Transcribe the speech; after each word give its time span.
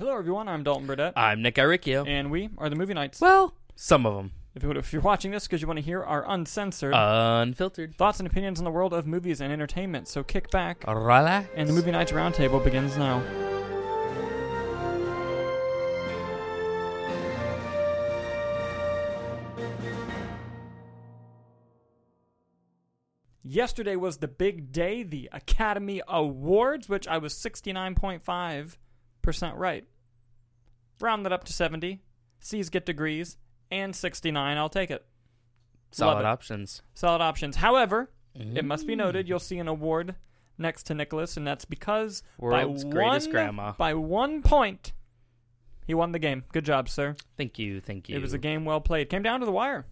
Hello, 0.00 0.16
everyone. 0.16 0.48
I'm 0.48 0.62
Dalton 0.62 0.86
Burdett, 0.86 1.12
I'm 1.14 1.42
Nick 1.42 1.56
Iricchio. 1.56 2.08
and 2.08 2.30
we 2.30 2.48
are 2.56 2.70
the 2.70 2.74
Movie 2.74 2.94
Knights. 2.94 3.20
well, 3.20 3.54
some 3.76 4.06
of 4.06 4.14
them 4.14 4.32
If, 4.54 4.62
you- 4.62 4.70
if 4.72 4.94
you're 4.94 5.02
watching 5.02 5.30
this 5.30 5.46
because 5.46 5.60
you 5.60 5.66
want 5.66 5.76
to 5.76 5.84
hear 5.84 6.02
our 6.02 6.24
uncensored 6.26 6.94
unfiltered. 6.96 7.94
thoughts 7.98 8.18
and 8.18 8.26
opinions 8.26 8.58
on 8.58 8.64
the 8.64 8.70
world 8.70 8.94
of 8.94 9.06
movies 9.06 9.42
and 9.42 9.52
entertainment, 9.52 10.08
so 10.08 10.22
kick 10.22 10.50
back, 10.50 10.84
Relax. 10.88 11.48
and 11.54 11.68
the 11.68 11.74
Movie 11.74 11.90
Knights 11.90 12.12
Roundtable 12.12 12.64
begins 12.64 12.96
now. 12.96 13.22
Yesterday 23.42 23.96
was 23.96 24.18
the 24.18 24.28
big 24.28 24.70
day, 24.70 25.02
the 25.02 25.28
Academy 25.32 26.02
Awards, 26.06 26.88
which 26.88 27.08
I 27.08 27.18
was 27.18 27.34
69.5% 27.34 28.76
right. 29.56 29.84
Round 31.00 31.24
that 31.24 31.32
up 31.32 31.44
to 31.44 31.52
70. 31.52 32.00
C's 32.40 32.70
get 32.70 32.86
degrees, 32.86 33.36
and 33.70 33.94
69, 33.94 34.56
I'll 34.56 34.68
take 34.68 34.90
it. 34.90 35.04
Solid 35.92 36.24
options. 36.24 36.82
Solid 36.94 37.20
options. 37.20 37.56
However, 37.56 38.10
Mm-hmm. 38.38 38.56
it 38.58 38.64
must 38.64 38.86
be 38.86 38.94
noted 38.94 39.28
you'll 39.28 39.40
see 39.40 39.58
an 39.58 39.66
award 39.66 40.14
next 40.56 40.84
to 40.84 40.94
Nicholas, 40.94 41.36
and 41.36 41.44
that's 41.44 41.64
because 41.64 42.22
World's 42.38 42.84
by 42.84 42.90
greatest 42.90 43.26
one, 43.26 43.32
grandma. 43.32 43.72
By 43.72 43.94
one 43.94 44.40
point, 44.42 44.92
he 45.84 45.94
won 45.94 46.12
the 46.12 46.20
game. 46.20 46.44
Good 46.52 46.64
job, 46.64 46.88
sir. 46.88 47.16
Thank 47.36 47.58
you, 47.58 47.80
thank 47.80 48.08
you. 48.08 48.14
It 48.16 48.22
was 48.22 48.32
a 48.32 48.38
game 48.38 48.64
well 48.64 48.80
played. 48.80 49.08
Came 49.10 49.24
down 49.24 49.40
to 49.40 49.46
the 49.46 49.50
wire. 49.52 49.84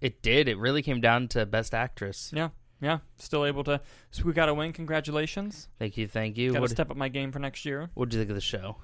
It 0.00 0.22
did. 0.22 0.46
It 0.48 0.56
really 0.56 0.82
came 0.82 1.00
down 1.00 1.26
to 1.28 1.44
best 1.46 1.74
actress. 1.74 2.30
Yeah, 2.32 2.50
yeah. 2.84 2.98
Still 3.16 3.44
able 3.44 3.64
to 3.64 3.80
squeak 4.10 4.38
out 4.38 4.48
a 4.48 4.54
win. 4.54 4.72
Congratulations. 4.72 5.68
Thank 5.78 5.96
you, 5.96 6.06
thank 6.06 6.36
you. 6.38 6.50
Got 6.50 6.56
to 6.56 6.60
What 6.62 6.70
step 6.70 6.90
up 6.90 6.96
my 6.96 7.08
game 7.08 7.32
for 7.32 7.38
next 7.38 7.64
year. 7.64 7.90
What'd 7.94 8.12
you 8.14 8.20
think 8.20 8.30
of 8.30 8.36
the 8.36 8.40
show? 8.40 8.76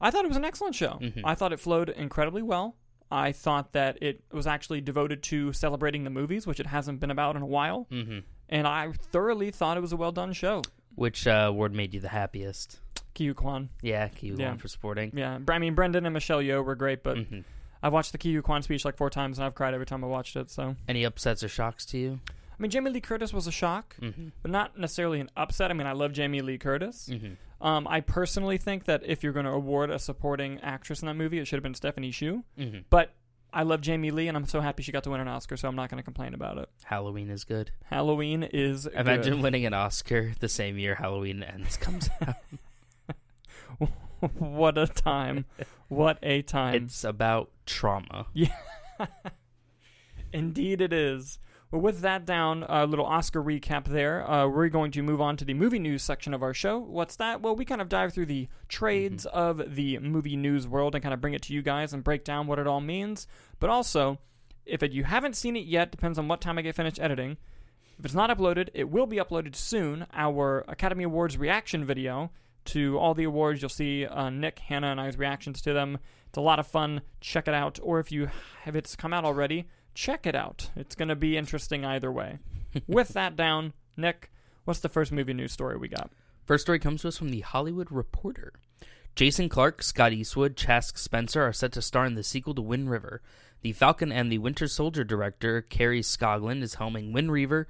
I 0.00 0.10
thought 0.10 0.24
it 0.24 0.28
was 0.28 0.36
an 0.36 0.44
excellent 0.44 0.74
show. 0.76 0.98
Mhm. 1.00 1.22
I 1.24 1.34
thought 1.34 1.52
it 1.52 1.58
flowed 1.60 1.88
incredibly 1.88 2.42
well. 2.42 2.76
I 3.10 3.32
thought 3.32 3.72
that 3.72 3.98
it 4.02 4.22
was 4.32 4.46
actually 4.46 4.80
devoted 4.82 5.22
to 5.24 5.52
celebrating 5.52 6.04
the 6.04 6.10
movies, 6.10 6.46
which 6.46 6.60
it 6.60 6.66
hasn't 6.66 7.00
been 7.00 7.10
about 7.10 7.36
in 7.36 7.42
a 7.42 7.46
while. 7.46 7.86
Mm-hmm. 7.90 8.18
And 8.50 8.66
I 8.66 8.92
thoroughly 8.92 9.50
thought 9.50 9.76
it 9.76 9.80
was 9.80 9.92
a 9.92 9.96
well 9.96 10.12
done 10.12 10.32
show. 10.34 10.62
Which 10.94 11.26
uh, 11.26 11.46
award 11.48 11.72
made 11.74 11.94
you 11.94 12.00
the 12.00 12.08
happiest? 12.08 12.80
Ke 13.14 13.18
Huy 13.20 13.34
Quan. 13.34 13.70
Yeah, 13.82 14.08
Q 14.08 14.36
Yeah. 14.38 14.56
for 14.56 14.68
sporting. 14.68 15.12
Yeah, 15.16 15.38
I 15.48 15.58
mean, 15.58 15.74
Brendan 15.74 16.06
and 16.06 16.12
Michelle 16.12 16.40
Yeoh 16.40 16.64
were 16.64 16.74
great, 16.76 17.02
but 17.02 17.16
Mhm. 17.16 17.44
I've 17.82 17.92
watched 17.92 18.12
the 18.12 18.18
Ke 18.18 18.24
Huy 18.34 18.42
Quan 18.42 18.62
speech 18.62 18.84
like 18.84 18.96
four 18.96 19.08
times, 19.10 19.38
and 19.38 19.44
I've 19.46 19.54
cried 19.54 19.72
every 19.74 19.86
time 19.86 20.04
I 20.04 20.06
watched 20.08 20.36
it. 20.36 20.50
So, 20.50 20.76
Any 20.86 21.04
upsets 21.04 21.42
or 21.42 21.48
shocks 21.48 21.84
to 21.86 21.98
you? 21.98 22.20
I 22.58 22.62
mean, 22.62 22.70
Jamie 22.70 22.90
Lee 22.90 23.00
Curtis 23.00 23.32
was 23.32 23.46
a 23.46 23.52
shock, 23.52 23.96
Mm-hmm. 24.00 24.28
but 24.42 24.50
not 24.50 24.76
necessarily 24.78 25.20
an 25.20 25.30
upset. 25.36 25.70
I 25.70 25.74
mean, 25.74 25.86
I 25.86 25.92
love 25.92 26.12
Jamie 26.12 26.40
Lee 26.40 26.58
Curtis. 26.58 27.08
Mm-hmm. 27.12 27.66
Um, 27.66 27.86
I 27.88 28.00
personally 28.00 28.58
think 28.58 28.84
that 28.86 29.02
if 29.04 29.22
you're 29.22 29.32
going 29.32 29.46
to 29.46 29.52
award 29.52 29.90
a 29.90 29.98
supporting 29.98 30.60
actress 30.60 31.00
in 31.02 31.06
that 31.06 31.14
movie, 31.14 31.38
it 31.38 31.46
should 31.46 31.56
have 31.56 31.62
been 31.62 31.74
Stephanie 31.74 32.10
Hsu. 32.12 32.42
Mm-hmm. 32.58 32.78
But 32.90 33.12
I 33.52 33.62
love 33.62 33.80
Jamie 33.80 34.10
Lee, 34.10 34.28
and 34.28 34.36
I'm 34.36 34.46
so 34.46 34.60
happy 34.60 34.82
she 34.82 34.92
got 34.92 35.04
to 35.04 35.10
win 35.10 35.20
an 35.20 35.28
Oscar, 35.28 35.56
so 35.56 35.68
I'm 35.68 35.76
not 35.76 35.88
going 35.88 35.96
to 35.98 36.04
complain 36.04 36.34
about 36.34 36.58
it. 36.58 36.68
Halloween 36.84 37.30
is 37.30 37.44
good. 37.44 37.70
Halloween 37.84 38.42
is 38.42 38.86
Imagine 38.86 39.34
good. 39.36 39.42
winning 39.42 39.64
an 39.66 39.72
Oscar 39.74 40.32
the 40.40 40.48
same 40.48 40.78
year 40.78 40.96
Halloween 40.96 41.42
ends 41.42 41.76
comes 41.76 42.10
out. 42.26 42.34
what 44.38 44.76
a 44.76 44.86
time! 44.86 45.44
what 45.88 46.18
a 46.22 46.42
time! 46.42 46.74
it's 46.84 47.04
about 47.04 47.50
trauma. 47.66 48.26
Yeah. 48.34 48.52
Indeed, 50.32 50.80
it 50.80 50.92
is. 50.92 51.38
Well, 51.70 51.82
with 51.82 52.00
that 52.00 52.24
down, 52.24 52.64
a 52.66 52.86
little 52.86 53.04
Oscar 53.04 53.42
recap 53.42 53.84
there. 53.84 54.28
Uh, 54.28 54.48
we're 54.48 54.70
going 54.70 54.90
to 54.92 55.02
move 55.02 55.20
on 55.20 55.36
to 55.36 55.44
the 55.44 55.52
movie 55.52 55.78
news 55.78 56.02
section 56.02 56.32
of 56.32 56.42
our 56.42 56.54
show. 56.54 56.78
What's 56.78 57.16
that? 57.16 57.42
Well, 57.42 57.54
we 57.54 57.66
kind 57.66 57.82
of 57.82 57.90
dive 57.90 58.14
through 58.14 58.26
the 58.26 58.48
trades 58.68 59.26
of 59.26 59.74
the 59.74 59.98
movie 59.98 60.36
news 60.36 60.66
world 60.66 60.94
and 60.94 61.02
kind 61.02 61.12
of 61.12 61.20
bring 61.20 61.34
it 61.34 61.42
to 61.42 61.52
you 61.52 61.60
guys 61.60 61.92
and 61.92 62.02
break 62.02 62.24
down 62.24 62.46
what 62.46 62.58
it 62.58 62.66
all 62.66 62.80
means. 62.80 63.26
But 63.60 63.68
also, 63.68 64.18
if 64.64 64.82
it, 64.82 64.92
you 64.92 65.04
haven't 65.04 65.36
seen 65.36 65.56
it 65.56 65.66
yet, 65.66 65.90
depends 65.90 66.18
on 66.18 66.26
what 66.26 66.40
time 66.40 66.56
I 66.56 66.62
get 66.62 66.74
finished 66.74 67.00
editing. 67.00 67.36
If 67.98 68.04
it's 68.06 68.14
not 68.14 68.30
uploaded, 68.30 68.70
it 68.72 68.88
will 68.88 69.06
be 69.06 69.18
uploaded 69.18 69.54
soon. 69.54 70.06
Our 70.14 70.64
Academy 70.68 71.04
Awards 71.04 71.36
reaction 71.36 71.84
video 71.84 72.30
to 72.66 72.98
all 72.98 73.12
the 73.12 73.24
awards. 73.24 73.60
You'll 73.60 73.68
see 73.68 74.06
uh, 74.06 74.30
Nick, 74.30 74.58
Hannah, 74.60 74.92
and 74.92 75.00
I's 75.00 75.18
reactions 75.18 75.60
to 75.62 75.74
them. 75.74 75.98
It's 76.28 76.38
a 76.38 76.42
lot 76.42 76.58
of 76.58 76.66
fun. 76.66 77.02
Check 77.20 77.46
it 77.46 77.54
out. 77.54 77.78
Or 77.82 78.00
if 78.00 78.10
you 78.10 78.30
if 78.64 78.74
it's 78.74 78.96
come 78.96 79.12
out 79.12 79.26
already, 79.26 79.66
check 79.98 80.26
it 80.26 80.36
out. 80.36 80.70
It's 80.76 80.94
going 80.94 81.08
to 81.08 81.16
be 81.16 81.36
interesting 81.36 81.84
either 81.84 82.12
way. 82.12 82.38
With 82.86 83.08
that 83.08 83.34
down, 83.34 83.72
Nick, 83.96 84.30
what's 84.64 84.78
the 84.78 84.88
first 84.88 85.10
movie 85.10 85.34
news 85.34 85.52
story 85.52 85.76
we 85.76 85.88
got? 85.88 86.12
First 86.46 86.62
story 86.62 86.78
comes 86.78 87.02
to 87.02 87.08
us 87.08 87.18
from 87.18 87.30
the 87.30 87.40
Hollywood 87.40 87.90
Reporter. 87.90 88.52
Jason 89.16 89.48
Clarke, 89.48 89.82
Scott 89.82 90.12
Eastwood, 90.12 90.56
Chaske 90.56 90.98
Spencer 90.98 91.42
are 91.42 91.52
set 91.52 91.72
to 91.72 91.82
star 91.82 92.06
in 92.06 92.14
the 92.14 92.22
sequel 92.22 92.54
to 92.54 92.62
Wind 92.62 92.88
River. 92.88 93.20
The 93.62 93.72
Falcon 93.72 94.12
and 94.12 94.30
the 94.30 94.38
Winter 94.38 94.68
Soldier 94.68 95.02
director 95.02 95.62
Kari 95.62 96.02
Skogland 96.02 96.62
is 96.62 96.76
helming 96.76 97.12
Wind 97.12 97.32
River. 97.32 97.66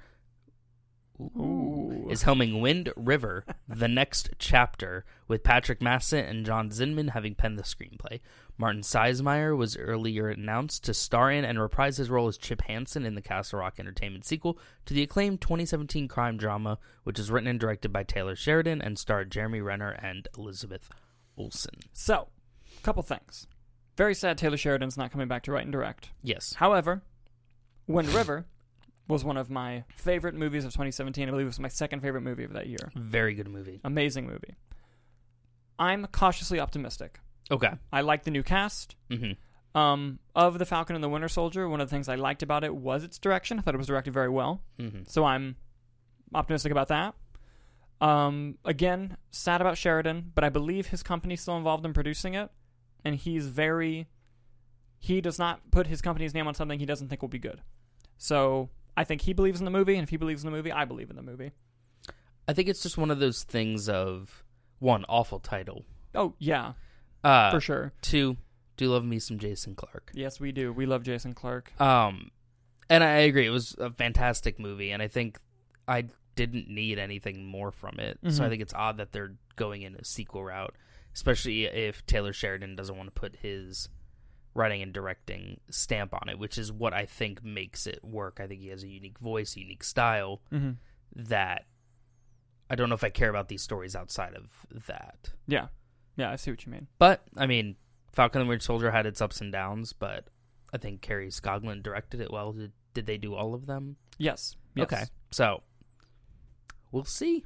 Ooh. 1.19 1.68
Is 2.09 2.23
helming 2.23 2.59
Wind 2.59 2.91
River, 2.95 3.45
the 3.67 3.87
next 3.87 4.31
chapter, 4.39 5.05
with 5.27 5.43
Patrick 5.43 5.79
Massett 5.79 6.25
and 6.25 6.45
John 6.45 6.71
Zinman 6.71 7.11
having 7.11 7.35
penned 7.35 7.59
the 7.59 7.63
screenplay. 7.63 8.19
Martin 8.57 8.81
Sensmeier 8.81 9.55
was 9.55 9.77
earlier 9.77 10.27
announced 10.27 10.83
to 10.85 10.93
star 10.93 11.31
in 11.31 11.45
and 11.45 11.59
reprise 11.59 11.97
his 11.97 12.09
role 12.09 12.27
as 12.27 12.37
Chip 12.37 12.61
Hanson 12.63 13.05
in 13.05 13.13
the 13.13 13.21
Castle 13.21 13.59
Rock 13.59 13.75
Entertainment 13.79 14.25
sequel 14.25 14.57
to 14.85 14.93
the 14.93 15.03
acclaimed 15.03 15.39
2017 15.39 16.07
crime 16.07 16.35
drama, 16.35 16.79
which 17.03 17.19
is 17.19 17.29
written 17.29 17.47
and 17.47 17.59
directed 17.59 17.93
by 17.93 18.03
Taylor 18.03 18.35
Sheridan 18.35 18.81
and 18.81 18.97
starred 18.97 19.31
Jeremy 19.31 19.61
Renner 19.61 19.91
and 19.91 20.27
Elizabeth 20.37 20.89
Olsen. 21.37 21.75
So, 21.93 22.29
a 22.77 22.81
couple 22.81 23.03
things. 23.03 23.47
Very 23.95 24.15
sad 24.15 24.37
Taylor 24.37 24.57
Sheridan's 24.57 24.97
not 24.97 25.11
coming 25.11 25.27
back 25.27 25.43
to 25.43 25.51
write 25.51 25.63
and 25.63 25.71
direct. 25.71 26.09
Yes. 26.23 26.53
However, 26.53 27.03
Wind 27.87 28.09
River 28.09 28.45
was 29.09 29.25
one 29.25 29.35
of 29.35 29.49
my 29.49 29.83
favorite 29.95 30.35
movies 30.35 30.63
of 30.63 30.71
2017. 30.71 31.27
I 31.27 31.31
believe 31.31 31.45
it 31.45 31.49
was 31.49 31.59
my 31.59 31.67
second 31.67 31.99
favorite 32.01 32.21
movie 32.21 32.43
of 32.45 32.53
that 32.53 32.67
year. 32.67 32.91
Very 32.95 33.33
good 33.33 33.49
movie. 33.49 33.81
Amazing 33.83 34.27
movie. 34.27 34.55
I'm 35.77 36.05
cautiously 36.07 36.59
optimistic. 36.59 37.19
Okay. 37.51 37.71
I 37.91 38.01
like 38.01 38.23
the 38.23 38.31
new 38.31 38.43
cast. 38.43 38.95
hmm 39.11 39.31
Um, 39.77 40.19
of 40.35 40.59
the 40.59 40.65
Falcon 40.65 40.95
and 40.95 41.03
the 41.03 41.09
Winter 41.09 41.27
Soldier, 41.27 41.67
one 41.67 41.81
of 41.81 41.89
the 41.89 41.95
things 41.95 42.07
I 42.07 42.15
liked 42.15 42.43
about 42.43 42.63
it 42.63 42.75
was 42.75 43.03
its 43.03 43.17
direction. 43.19 43.59
I 43.59 43.61
thought 43.61 43.75
it 43.75 43.79
was 43.79 43.87
directed 43.87 44.13
very 44.13 44.29
well, 44.29 44.61
hmm 44.79 45.03
so 45.07 45.25
I'm 45.25 45.55
optimistic 46.33 46.71
about 46.71 46.87
that. 46.89 47.15
Um, 48.01 48.57
again, 48.63 49.17
sad 49.31 49.59
about 49.61 49.77
Sheridan, 49.77 50.31
but 50.33 50.43
I 50.43 50.49
believe 50.49 50.87
his 50.87 51.03
company's 51.03 51.41
still 51.41 51.57
involved 51.57 51.85
in 51.85 51.93
producing 51.93 52.33
it, 52.35 52.49
and 53.03 53.15
he's 53.15 53.47
very. 53.47 54.07
He 54.99 55.21
does 55.21 55.39
not 55.39 55.71
put 55.71 55.87
his 55.87 56.01
company's 56.01 56.33
name 56.33 56.47
on 56.47 56.53
something 56.55 56.77
he 56.79 56.85
doesn't 56.85 57.07
think 57.09 57.21
will 57.21 57.29
be 57.29 57.39
good. 57.39 57.61
So 58.17 58.69
I 58.99 59.03
think 59.05 59.21
he 59.21 59.33
believes 59.33 59.59
in 59.61 59.65
the 59.65 59.71
movie, 59.71 59.95
and 59.95 60.03
if 60.03 60.09
he 60.09 60.17
believes 60.17 60.43
in 60.43 60.51
the 60.51 60.55
movie, 60.55 60.71
I 60.71 60.85
believe 60.85 61.09
in 61.09 61.15
the 61.15 61.21
movie. 61.21 61.51
I 62.47 62.53
think 62.53 62.67
it's 62.67 62.81
just 62.83 62.97
one 62.97 63.11
of 63.11 63.19
those 63.19 63.43
things 63.43 63.87
of 63.87 64.43
one 64.79 65.05
awful 65.07 65.39
title. 65.39 65.85
Oh 66.15 66.33
yeah, 66.39 66.73
Uh, 67.23 67.51
for 67.51 67.61
sure. 67.61 67.93
Two, 68.01 68.37
do 68.77 68.89
love 68.89 69.05
me 69.05 69.19
some 69.19 69.37
Jason 69.39 69.75
Clarke. 69.75 70.11
Yes, 70.13 70.39
we 70.39 70.51
do. 70.51 70.73
We 70.73 70.85
love 70.85 71.03
Jason 71.03 71.33
Clarke. 71.33 71.71
Um, 71.79 72.31
and 72.89 73.03
I 73.03 73.17
agree, 73.19 73.45
it 73.45 73.51
was 73.51 73.75
a 73.79 73.91
fantastic 73.91 74.59
movie, 74.59 74.91
and 74.91 75.01
I 75.01 75.07
think 75.07 75.39
I 75.87 76.05
didn't 76.35 76.67
need 76.69 76.97
anything 76.99 77.45
more 77.45 77.71
from 77.71 77.99
it. 77.99 78.17
So 78.29 78.41
Mhm. 78.41 78.45
I 78.45 78.49
think 78.49 78.61
it's 78.61 78.73
odd 78.73 78.97
that 78.97 79.11
they're 79.11 79.35
going 79.55 79.81
in 79.83 79.95
a 79.95 80.03
sequel 80.03 80.43
route, 80.43 80.75
especially 81.13 81.65
if 81.65 82.05
Taylor 82.05 82.33
Sheridan 82.33 82.75
doesn't 82.75 82.95
want 82.97 83.07
to 83.07 83.11
put 83.19 83.35
his 83.37 83.89
writing 84.59 84.81
and 84.81 84.93
directing 84.93 85.61
stamp 85.69 86.13
on 86.13 86.27
it, 86.27 86.37
which 86.37 86.57
is 86.57 86.71
what 86.71 86.93
I 86.93 87.05
think 87.05 87.43
makes 87.43 87.87
it 87.87 88.03
work. 88.03 88.39
I 88.41 88.45
think 88.45 88.59
he 88.59 88.67
has 88.67 88.83
a 88.83 88.87
unique 88.87 89.17
voice, 89.17 89.55
unique 89.55 89.83
style 89.83 90.41
hmm 90.51 90.71
that 91.15 91.65
I 92.69 92.75
don't 92.75 92.87
know 92.87 92.95
if 92.95 93.03
I 93.03 93.09
care 93.09 93.31
about 93.31 93.47
these 93.47 93.63
stories 93.63 93.95
outside 93.95 94.35
of 94.35 94.85
that. 94.85 95.31
Yeah, 95.47 95.69
yeah, 96.17 96.29
I 96.29 96.35
see 96.35 96.51
what 96.51 96.63
you 96.67 96.71
mean. 96.71 96.85
But 96.99 97.23
I 97.35 97.47
mean, 97.47 97.77
Falcon 98.11 98.41
and 98.41 98.47
the 98.47 98.49
Winter 98.49 98.63
Soldier 98.63 98.91
had 98.91 99.07
its 99.07 99.21
ups 99.21 99.41
and 99.41 99.51
downs, 99.51 99.91
but 99.91 100.27
I 100.71 100.77
think 100.77 101.01
Kari 101.01 101.29
Skogland 101.29 101.81
directed 101.81 102.21
it 102.21 102.31
well. 102.31 102.51
Did, 102.51 102.73
did 102.93 103.07
they 103.07 103.17
do 103.17 103.33
all 103.33 103.55
of 103.55 103.65
them? 103.65 103.95
Yes. 104.19 104.55
yes. 104.75 104.83
Okay, 104.83 105.03
so 105.31 105.63
we'll 106.91 107.05
see. 107.05 107.43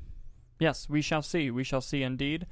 Yes, 0.60 0.90
we 0.90 1.02
shall 1.02 1.22
see. 1.22 1.50
We 1.52 1.64
shall 1.64 1.82
see 1.82 2.04
indeed. 2.04 2.48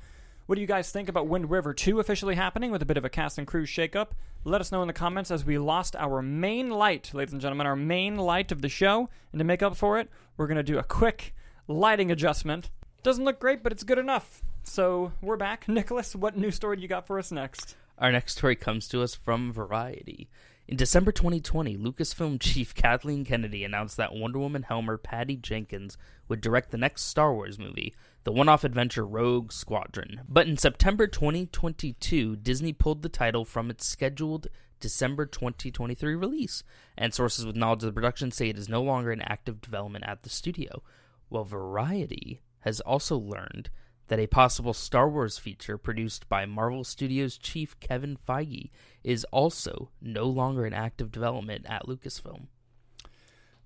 What 0.47 0.55
do 0.55 0.61
you 0.61 0.67
guys 0.67 0.91
think 0.91 1.07
about 1.07 1.27
Wind 1.27 1.51
River 1.51 1.73
2 1.73 1.99
officially 1.99 2.35
happening 2.35 2.71
with 2.71 2.81
a 2.81 2.85
bit 2.85 2.97
of 2.97 3.05
a 3.05 3.09
cast 3.09 3.37
and 3.37 3.45
crew 3.45 3.65
shakeup? 3.65 4.09
Let 4.43 4.59
us 4.59 4.71
know 4.71 4.81
in 4.81 4.87
the 4.87 4.93
comments 4.93 5.29
as 5.29 5.45
we 5.45 5.59
lost 5.59 5.95
our 5.95 6.21
main 6.21 6.71
light, 6.71 7.11
ladies 7.13 7.31
and 7.31 7.41
gentlemen, 7.41 7.67
our 7.67 7.75
main 7.75 8.17
light 8.17 8.51
of 8.51 8.61
the 8.61 8.67
show. 8.67 9.07
And 9.31 9.39
to 9.39 9.45
make 9.45 9.61
up 9.61 9.77
for 9.77 9.99
it, 9.99 10.09
we're 10.35 10.47
going 10.47 10.57
to 10.57 10.63
do 10.63 10.79
a 10.79 10.83
quick 10.83 11.35
lighting 11.67 12.11
adjustment. 12.11 12.71
Doesn't 13.03 13.23
look 13.23 13.39
great, 13.39 13.61
but 13.61 13.71
it's 13.71 13.83
good 13.83 13.99
enough. 13.99 14.41
So 14.63 15.13
we're 15.21 15.37
back. 15.37 15.67
Nicholas, 15.69 16.15
what 16.15 16.35
new 16.35 16.51
story 16.51 16.75
do 16.75 16.81
you 16.81 16.87
got 16.87 17.05
for 17.05 17.19
us 17.19 17.31
next? 17.31 17.75
Our 17.99 18.11
next 18.11 18.37
story 18.37 18.55
comes 18.55 18.87
to 18.89 19.03
us 19.03 19.13
from 19.13 19.53
Variety. 19.53 20.27
In 20.67 20.77
December 20.77 21.11
2020, 21.11 21.77
Lucasfilm 21.77 22.39
chief 22.41 22.73
Kathleen 22.73 23.25
Kennedy 23.25 23.63
announced 23.63 23.97
that 23.97 24.13
Wonder 24.15 24.39
Woman 24.39 24.63
helmer 24.63 24.97
Patty 24.97 25.35
Jenkins 25.35 25.97
would 26.31 26.39
direct 26.39 26.71
the 26.71 26.77
next 26.77 27.03
Star 27.03 27.33
Wars 27.33 27.59
movie, 27.59 27.93
the 28.23 28.31
one 28.31 28.47
off 28.47 28.63
adventure 28.63 29.05
Rogue 29.05 29.51
Squadron. 29.51 30.21
But 30.29 30.47
in 30.47 30.55
September 30.55 31.05
2022, 31.05 32.37
Disney 32.37 32.71
pulled 32.71 33.01
the 33.01 33.09
title 33.09 33.43
from 33.43 33.69
its 33.69 33.85
scheduled 33.85 34.47
December 34.79 35.25
2023 35.25 36.15
release, 36.15 36.63
and 36.97 37.13
sources 37.13 37.45
with 37.45 37.57
knowledge 37.57 37.83
of 37.83 37.87
the 37.87 37.91
production 37.91 38.31
say 38.31 38.47
it 38.47 38.57
is 38.57 38.69
no 38.69 38.81
longer 38.81 39.11
in 39.11 39.21
active 39.21 39.59
development 39.59 40.05
at 40.07 40.23
the 40.23 40.29
studio. 40.29 40.81
Well, 41.29 41.43
Variety 41.43 42.39
has 42.61 42.79
also 42.79 43.17
learned 43.17 43.69
that 44.07 44.17
a 44.17 44.27
possible 44.27 44.73
Star 44.73 45.09
Wars 45.09 45.37
feature 45.37 45.77
produced 45.77 46.29
by 46.29 46.45
Marvel 46.45 46.85
Studios 46.85 47.37
chief 47.37 47.77
Kevin 47.81 48.15
Feige 48.15 48.69
is 49.03 49.25
also 49.33 49.89
no 50.01 50.27
longer 50.27 50.65
in 50.65 50.73
active 50.73 51.11
development 51.11 51.65
at 51.67 51.87
Lucasfilm. 51.87 52.47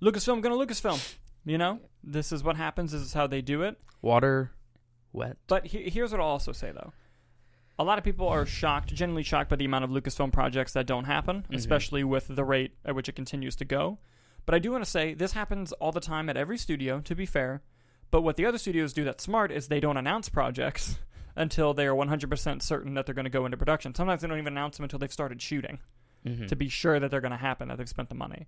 Lucasfilm 0.02 0.42
gonna 0.42 0.56
Lucasfilm. 0.56 1.16
You 1.46 1.58
know, 1.58 1.80
this 2.04 2.32
is 2.32 2.44
what 2.44 2.56
happens. 2.58 2.92
This 2.92 3.02
is 3.02 3.14
how 3.14 3.28
they 3.28 3.42
do 3.42 3.62
it. 3.62 3.78
Water, 4.02 4.52
wet. 5.14 5.38
But 5.48 5.68
he- 5.68 5.90
here's 5.90 6.12
what 6.12 6.20
I'll 6.20 6.28
also 6.28 6.52
say 6.52 6.72
though. 6.72 6.92
A 7.78 7.84
lot 7.84 7.98
of 7.98 8.04
people 8.04 8.28
are 8.30 8.46
shocked, 8.46 8.94
genuinely 8.94 9.24
shocked 9.24 9.50
by 9.50 9.58
the 9.58 9.66
amount 9.66 9.84
of 9.84 9.90
Lucasfilm 9.92 10.32
projects 10.32 10.74
that 10.74 10.88
don't 10.88 11.04
happen, 11.06 11.46
Mhm. 11.50 11.56
especially 11.56 12.04
with 12.04 12.28
the 12.28 12.44
rate 12.44 12.74
at 12.86 12.96
which 12.96 13.10
it 13.10 13.16
continues 13.16 13.56
to 13.58 13.66
go. 13.66 14.00
But 14.46 14.56
I 14.56 14.60
do 14.60 14.72
want 14.72 14.84
to 14.84 14.90
say 14.90 15.14
this 15.14 15.34
happens 15.34 15.72
all 15.74 15.92
the 15.92 16.00
time 16.00 16.30
at 16.30 16.38
every 16.38 16.58
studio, 16.58 17.02
to 17.02 17.16
be 17.16 17.26
fair. 17.26 17.62
But 18.12 18.22
what 18.22 18.38
the 18.38 18.46
other 18.46 18.58
studios 18.58 18.94
do 18.94 19.04
that's 19.04 19.24
smart 19.24 19.52
is 19.52 19.68
they 19.68 19.80
don't 19.82 19.98
announce 19.98 20.30
projects 20.30 21.00
until 21.36 21.74
they 21.74 21.86
are 21.86 21.94
100% 21.96 22.62
certain 22.64 22.94
that 22.94 23.06
they're 23.06 23.16
going 23.16 23.26
to 23.26 23.30
go 23.30 23.46
into 23.46 23.58
production. 23.58 23.94
Sometimes 23.94 24.22
they 24.22 24.28
don't 24.30 24.38
even 24.38 24.54
announce 24.54 24.78
them 24.78 24.86
until 24.86 25.00
they've 25.00 25.12
started 25.12 25.42
shooting 25.42 25.80
Mhm. 26.26 26.48
to 26.48 26.56
be 26.56 26.70
sure 26.70 27.00
that 27.00 27.12
they're 27.12 27.20
going 27.22 27.32
to 27.32 27.38
happen, 27.38 27.68
that 27.68 27.78
they've 27.78 27.90
spent 27.90 28.08
the 28.10 28.16
money. 28.16 28.48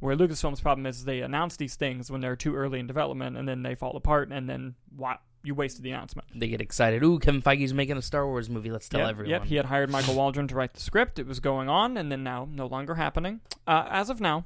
Where 0.00 0.16
Lucasfilm's 0.16 0.60
problem 0.60 0.86
is 0.86 1.04
they 1.04 1.20
announce 1.20 1.56
these 1.56 1.74
things 1.74 2.10
when 2.10 2.20
they're 2.20 2.36
too 2.36 2.54
early 2.54 2.78
in 2.78 2.86
development 2.86 3.36
and 3.36 3.48
then 3.48 3.62
they 3.62 3.74
fall 3.74 3.96
apart 3.96 4.30
and 4.30 4.48
then 4.48 4.74
what? 4.94 5.20
you 5.44 5.54
wasted 5.54 5.82
the 5.82 5.90
announcement. 5.90 6.28
They 6.34 6.48
get 6.48 6.60
excited. 6.60 7.02
Ooh, 7.04 7.18
Kevin 7.18 7.40
Feige's 7.42 7.72
making 7.72 7.96
a 7.96 8.02
Star 8.02 8.26
Wars 8.26 8.50
movie. 8.50 8.70
Let's 8.70 8.88
tell 8.88 9.00
yep, 9.00 9.10
everyone. 9.10 9.30
Yep, 9.30 9.44
he 9.44 9.54
had 9.54 9.66
hired 9.66 9.88
Michael 9.90 10.14
Waldron 10.14 10.48
to 10.48 10.54
write 10.54 10.74
the 10.74 10.80
script. 10.80 11.18
It 11.18 11.26
was 11.26 11.38
going 11.40 11.68
on, 11.68 11.96
and 11.96 12.10
then 12.10 12.24
now 12.24 12.48
no 12.50 12.66
longer 12.66 12.96
happening. 12.96 13.40
Uh, 13.66 13.86
as 13.88 14.10
of 14.10 14.20
now, 14.20 14.44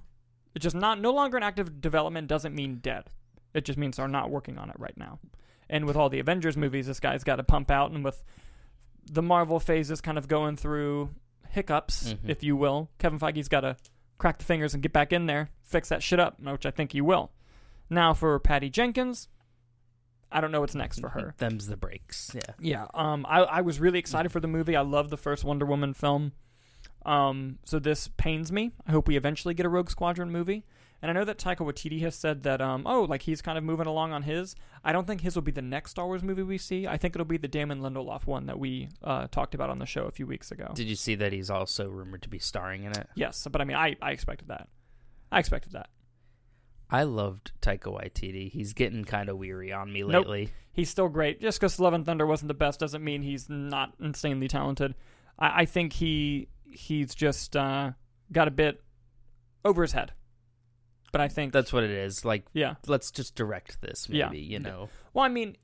it's 0.55 0.63
just 0.63 0.77
not 0.77 1.01
no 1.01 1.11
longer 1.11 1.37
in 1.39 1.43
active 1.43 1.81
development. 1.81 2.29
Doesn't 2.29 2.55
mean 2.55 2.77
dead. 2.77 3.05
It 3.55 3.65
just 3.65 3.79
means 3.79 3.97
they're 3.97 4.07
not 4.07 4.31
working 4.31 4.59
on 4.59 4.69
it 4.71 4.77
right 4.79 4.97
now. 4.97 5.19
And 5.69 5.87
with 5.87 5.97
all 5.97 6.11
the 6.11 6.21
Avengers 6.21 6.57
movies, 6.57 6.87
this 6.87 7.01
guy's 7.01 7.25
got 7.25 7.37
to 7.37 7.43
pump 7.43 7.71
out, 7.71 7.91
and 7.91 8.05
with 8.05 8.23
the 9.11 9.23
Marvel 9.23 9.59
phases 9.59 10.01
kind 10.01 10.19
of 10.19 10.29
going 10.29 10.57
through 10.57 11.11
hiccups, 11.49 12.13
Mhm. 12.13 12.29
if 12.29 12.43
you 12.43 12.55
will, 12.55 12.91
Kevin 12.99 13.19
Feige's 13.19 13.49
got 13.49 13.63
to 13.63 13.77
crack 14.23 14.39
the 14.39 14.45
fingers 14.45 14.73
and 14.73 14.85
get 14.85 14.93
back 14.93 15.13
in 15.13 15.27
there, 15.27 15.51
fix 15.65 15.89
that 15.89 16.01
shit 16.01 16.21
up, 16.21 16.39
which 16.41 16.65
I 16.65 16.71
think 16.71 16.95
you 16.95 17.05
will. 17.05 17.33
Now 17.91 18.15
for 18.15 18.39
Patty 18.39 18.71
Jenkins, 18.71 19.29
I 20.31 20.41
don't 20.41 20.53
know 20.53 20.61
what's 20.61 20.77
next 20.77 21.01
for 21.01 21.09
her. 21.09 21.35
Them's 21.39 21.67
the 21.67 21.77
breaks. 21.77 22.31
Yeah. 22.33 22.55
Yeah, 22.61 22.87
um, 22.95 23.27
I, 23.29 23.41
I 23.41 23.61
was 23.63 23.81
really 23.81 23.99
excited 23.99 24.31
for 24.31 24.39
the 24.39 24.47
movie. 24.47 24.77
I 24.77 24.83
love 24.83 25.11
the 25.11 25.17
first 25.17 25.43
Wonder 25.43 25.67
Woman 25.67 25.93
film. 25.93 26.31
Um, 27.05 27.59
so 27.65 27.81
this 27.81 28.09
pains 28.17 28.53
me. 28.53 28.71
I 28.87 28.93
hope 28.93 29.09
we 29.09 29.17
eventually 29.17 29.55
get 29.55 29.67
a 29.67 29.69
Rogue 29.69 29.91
Squadron 29.91 30.31
movie. 30.31 30.65
And 31.03 31.11
I 31.11 31.15
know 31.15 31.25
that 31.25 31.37
Taika 31.37 31.59
Waititi 31.67 32.01
has 32.03 32.15
said 32.15 32.45
that, 32.45 32.61
um, 32.61 32.85
oh, 32.87 33.03
like 33.03 33.23
he's 33.23 33.43
kind 33.43 33.59
of 33.59 33.65
moving 33.65 33.89
along 33.89 34.13
on 34.13 34.23
his. 34.23 34.55
I 34.85 34.93
don't 34.93 35.05
think 35.05 35.21
his 35.21 35.35
will 35.35 35.43
be 35.43 35.51
the 35.51 35.61
next 35.61 35.91
Star 35.91 36.07
Wars 36.07 36.23
movie 36.23 36.45
we 36.45 36.59
see. 36.59 36.87
I 36.87 36.97
think 36.97 37.17
it'll 37.17 37.25
be 37.25 37.39
the 37.39 37.49
Damon 37.49 37.81
Lindelof 37.81 38.25
one 38.25 38.47
that 38.47 38.59
we 38.59 38.89
uh, 39.03 39.27
talked 39.33 39.57
about 39.57 39.69
on 39.69 39.81
the 39.81 39.87
show 39.87 40.05
a 40.05 40.13
few 40.13 40.29
weeks 40.29 40.53
ago. 40.53 40.71
Did 40.75 40.87
you 40.87 40.95
see 40.95 41.17
that 41.17 41.33
he's 41.33 41.51
also 41.51 41.89
rumored 41.89 42.23
to 42.23 42.29
be 42.29 42.39
starring 42.39 42.85
in 42.85 42.93
it? 42.93 43.09
yes, 43.17 43.47
but 43.51 43.61
I 43.61 43.65
mean, 43.65 43.77
I, 43.77 43.97
I 44.01 44.13
expected 44.13 44.47
that. 44.49 44.69
I 45.33 45.41
expected 45.41 45.73
that. 45.73 45.89
I 46.89 47.03
loved 47.05 47.53
Taika 47.61 47.87
Waititi. 47.87 48.51
He's 48.53 48.73
getting 48.75 49.05
kind 49.05 49.29
of 49.29 49.39
weary 49.39 49.73
on 49.73 49.93
me 49.93 50.03
Nope. 50.03 50.27
lately. 50.27 50.51
He's 50.73 50.91
still 50.91 51.09
great. 51.09 51.41
Just 51.41 51.59
because 51.59 51.81
Love 51.81 51.95
and 51.95 52.05
Thunder 52.07 52.27
wasn't 52.27 52.49
the 52.49 52.55
best 52.55 52.79
doesn't 52.79 53.03
mean 53.03 53.23
he's 53.23 53.49
not 53.49 53.95
insanely 53.99 54.47
talented. 54.47 54.95
I, 55.39 55.63
I 55.63 55.65
think 55.65 55.95
he 55.95 56.49
he's 56.65 57.15
just 57.15 57.57
uh, 57.57 57.93
got 58.31 58.47
a 58.47 58.51
bit 58.53 58.83
over 59.65 59.83
his 59.83 59.93
head. 59.93 60.13
But 61.13 61.21
I 61.21 61.29
think 61.29 61.53
That's 61.53 61.73
what 61.73 61.85
it 61.85 61.91
is. 61.91 62.25
Like, 62.25 62.45
yeah. 62.55 62.77
let's 62.87 63.11
just 63.11 63.35
direct 63.35 63.81
this, 63.83 64.09
maybe. 64.09 64.39
Yeah. 64.39 64.53
You 64.53 64.59
know. 64.61 64.89
Well, 65.13 65.25
I 65.25 65.29
mean, 65.29 65.57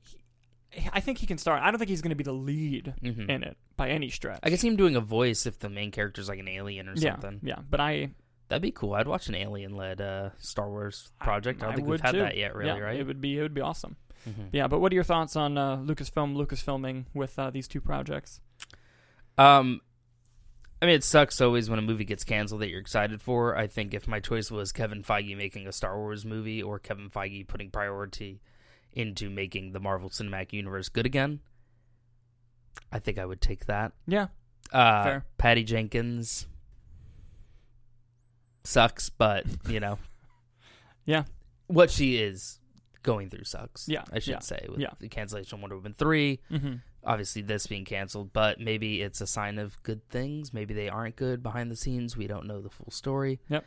he, 0.69 0.87
I 0.93 0.99
think 0.99 1.17
he 1.17 1.25
can 1.25 1.39
start. 1.39 1.61
I 1.63 1.71
don't 1.71 1.79
think 1.79 1.89
he's 1.89 2.01
going 2.01 2.11
to 2.11 2.15
be 2.15 2.23
the 2.23 2.31
lead 2.31 2.93
hmm 3.01 3.29
in 3.29 3.43
it 3.43 3.57
by 3.75 3.89
any 3.89 4.09
stretch. 4.09 4.39
I 4.43 4.49
can 4.49 4.57
see 4.59 4.67
him 4.67 4.75
doing 4.75 4.95
a 4.95 5.01
voice 5.01 5.45
if 5.45 5.59
the 5.59 5.69
main 5.69 5.89
character's 5.91 6.29
like 6.29 6.39
an 6.39 6.47
alien 6.47 6.87
or 6.87 6.93
yeah, 6.95 7.13
something. 7.13 7.39
yeah. 7.43 7.59
But 7.67 7.79
I 7.79 8.11
That'd 8.49 8.63
be 8.63 8.71
cool. 8.71 8.95
I'd 8.95 9.07
watch 9.07 9.29
an 9.29 9.35
alien-led 9.35 10.01
uh, 10.01 10.29
Star 10.39 10.67
Wars 10.67 11.11
project. 11.21 11.61
I, 11.61 11.67
don't 11.67 11.75
think 11.75 11.87
we've 11.87 12.01
had 12.01 12.13
too. 12.13 12.19
that 12.19 12.35
yet, 12.35 12.55
really, 12.55 12.79
yeah, 12.79 12.83
right? 12.83 12.99
It 12.99 13.05
would 13.05 13.21
be 13.21 13.37
it 13.37 13.43
would 13.43 13.53
be 13.53 13.61
awesome. 13.61 13.95
Mhm. 14.27 14.49
Yeah. 14.51 14.67
But 14.67 14.79
what 14.79 14.91
are 14.91 14.95
your 14.95 15.03
thoughts 15.03 15.35
on 15.35 15.57
uh, 15.57 15.77
Lucasfilm 15.77 16.35
Lucasfilming 16.35 17.05
with 17.13 17.37
uh, 17.37 17.51
these 17.51 17.67
two 17.67 17.79
projects? 17.79 18.41
Um, 19.37 19.81
I 20.81 20.85
mean, 20.85 20.95
it 20.95 21.03
sucks 21.03 21.41
always 21.41 21.69
when 21.69 21.77
a 21.79 21.81
movie 21.81 22.05
gets 22.05 22.23
canceled 22.23 22.61
that 22.61 22.69
you're 22.69 22.79
excited 22.79 23.21
for. 23.21 23.55
I 23.57 23.67
think 23.67 23.93
if 23.93 24.07
my 24.07 24.19
choice 24.21 24.49
was 24.49 24.71
Kevin 24.71 25.03
Feige 25.03 25.35
making 25.35 25.67
a 25.67 25.73
Star 25.73 25.97
Wars 25.97 26.23
movie 26.25 26.63
or 26.63 26.79
Kevin 26.79 27.09
Feige 27.09 27.45
putting 27.47 27.69
priority 27.69 28.41
into 28.93 29.29
making 29.29 29.73
the 29.73 29.79
Marvel 29.81 30.09
Cinematic 30.09 30.53
Universe 30.53 30.87
good 30.87 31.05
again, 31.05 31.41
I 32.93 32.99
think 32.99 33.17
I 33.19 33.25
would 33.25 33.41
take 33.41 33.65
that. 33.65 33.91
Yeah. 34.07 34.27
Uh, 34.71 35.03
Fair. 35.03 35.25
Patty 35.37 35.63
Jenkins 35.63 36.47
sucks, 38.63 39.09
but 39.09 39.45
you 39.67 39.79
know, 39.79 39.97
Yeah. 41.05 41.23
what 41.67 41.89
she 41.89 42.17
is 42.17 42.59
going 43.03 43.29
through 43.29 43.45
sucks. 43.45 43.87
Yeah, 43.89 44.03
I 44.13 44.19
should 44.19 44.31
yeah, 44.33 44.39
say 44.39 44.65
with 44.69 44.79
yeah. 44.79 44.91
the 44.99 45.07
cancellation 45.09 45.55
of 45.57 45.61
Wonder 45.61 45.75
Woman 45.77 45.93
three 45.93 46.39
Mm-hmm. 46.51 46.75
Obviously 47.03 47.41
this 47.41 47.67
being 47.67 47.85
canceled, 47.85 48.33
but 48.33 48.59
maybe 48.59 49.01
it's 49.01 49.21
a 49.21 49.27
sign 49.27 49.57
of 49.59 49.81
good 49.83 50.07
things. 50.09 50.53
Maybe 50.53 50.73
they 50.73 50.89
aren't 50.89 51.15
good 51.15 51.41
behind 51.43 51.71
the 51.71 51.75
scenes. 51.75 52.15
We 52.17 52.27
don't 52.27 52.45
know 52.45 52.61
the 52.61 52.69
full 52.69 52.91
story. 52.91 53.39
Yep. 53.49 53.65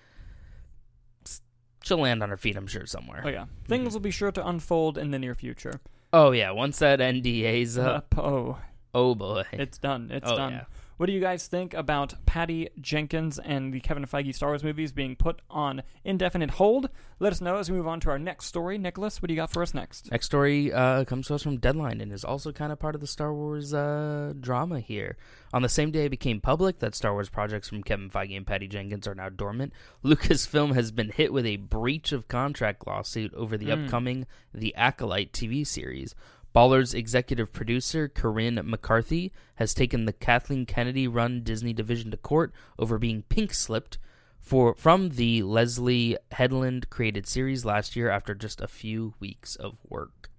She'll 1.85 1.99
land 1.99 2.23
on 2.23 2.29
her 2.31 2.37
feet, 2.37 2.57
I'm 2.57 2.69
sure, 2.69 2.87
somewhere. 2.87 3.23
Oh 3.25 3.29
yeah, 3.29 3.47
things 3.67 3.93
will 3.93 4.01
be 4.01 4.13
sure 4.13 4.31
to 4.31 4.47
unfold 4.47 4.97
in 4.97 5.11
the 5.11 5.19
near 5.19 5.35
future. 5.35 5.81
Oh 6.13 6.31
yeah, 6.31 6.51
once 6.53 6.79
that 6.79 7.01
NDA's 7.01 7.77
up, 7.77 8.15
Uh, 8.17 8.23
oh, 8.23 8.59
oh 8.95 9.15
boy. 9.17 9.45
it's 9.53 9.79
done. 9.79 10.11
It's 10.13 10.31
oh 10.31 10.37
done. 10.37 10.53
yeah. 10.53 10.65
What 11.03 11.09
do 11.09 11.15
you 11.15 11.21
guys 11.21 11.49
think 11.49 11.75
about 11.75 12.15
Patty 12.27 12.69
Jenkins 12.81 13.41
and 13.41 13.75
the 13.75 13.81
Kevin 13.81 14.05
Feige 14.07 14.33
Star 14.33 14.51
Wars 14.51 14.63
movies 14.63 14.93
being 14.93 15.17
put 15.17 15.43
on 15.51 15.83
indefinite 16.05 16.51
hold? 16.51 16.91
Let 17.19 17.33
us 17.33 17.41
know 17.41 17.57
as 17.57 17.69
we 17.69 17.77
move 17.77 17.89
on 17.89 17.99
to 18.03 18.11
our 18.11 18.21
next 18.21 18.47
story. 18.47 18.79
Nicholas, 18.79 19.21
what 19.21 19.27
do 19.27 19.35
you 19.35 19.41
got 19.41 19.51
for 19.51 19.65
us 19.65 19.75
next? 19.75 20.13
Next 20.13 20.27
story 20.27 20.73
uh, 20.73 21.05
comes 21.05 21.27
to 21.27 21.35
us 21.35 21.43
from 21.43 21.57
Deadline 21.57 22.01
and 22.01 22.13
is 22.13 22.25
also 22.25 22.53
kind 22.53 22.71
of 22.71 22.79
part 22.79 22.95
of 22.95 23.01
the 23.01 23.09
Star 23.09 23.35
Wars 23.35 23.75
uh, 23.75 24.33
drama 24.39 24.79
here. 24.79 25.17
On 25.53 25.63
the 25.63 25.69
same 25.69 25.91
day 25.91 26.05
it 26.05 26.11
became 26.11 26.41
public 26.41 26.79
that 26.79 26.95
Star 26.95 27.13
Wars 27.13 27.29
projects 27.29 27.69
from 27.69 27.83
Kevin 27.83 28.09
Feige 28.09 28.37
and 28.37 28.47
Patty 28.47 28.69
Jenkins 28.69 29.09
are 29.09 29.17
now 29.17 29.29
dormant, 29.29 29.73
Lucasfilm 30.05 30.73
has 30.75 30.93
been 30.93 31.11
hit 31.11 31.33
with 31.33 31.47
a 31.47 31.57
breach 31.57 32.13
of 32.13 32.29
contract 32.29 32.87
lawsuit 32.87 33.35
over 33.35 33.57
the 33.57 33.67
Mm. 33.71 33.87
upcoming 33.87 34.27
The 34.55 34.73
Acolyte 34.77 35.33
TV 35.33 35.67
series. 35.67 36.15
Baller's 36.53 36.95
executive 36.95 37.53
producer, 37.53 38.09
Karyn 38.09 38.65
McCarthy, 38.65 39.33
has 39.57 39.75
taken 39.75 40.05
the 40.05 40.13
Kathleen 40.13 40.67
Kennedy 40.67 41.09
run 41.09 41.43
Disney 41.43 41.73
division 41.73 42.11
to 42.11 42.17
court 42.17 42.53
over 42.79 42.99
being 42.99 43.23
pink 43.23 43.55
slipped 43.55 43.99
for 44.41 44.75
from 44.75 45.11
the 45.11 45.43
Leslie 45.43 46.17
Headland 46.33 46.91
created 46.91 47.27
series 47.27 47.65
last 47.65 47.97
year 47.97 48.11
after 48.11 48.35
just 48.35 48.61
a 48.61 48.69
few 48.69 49.15
weeks 49.21 49.57
of 49.57 49.79
work. 49.89 50.31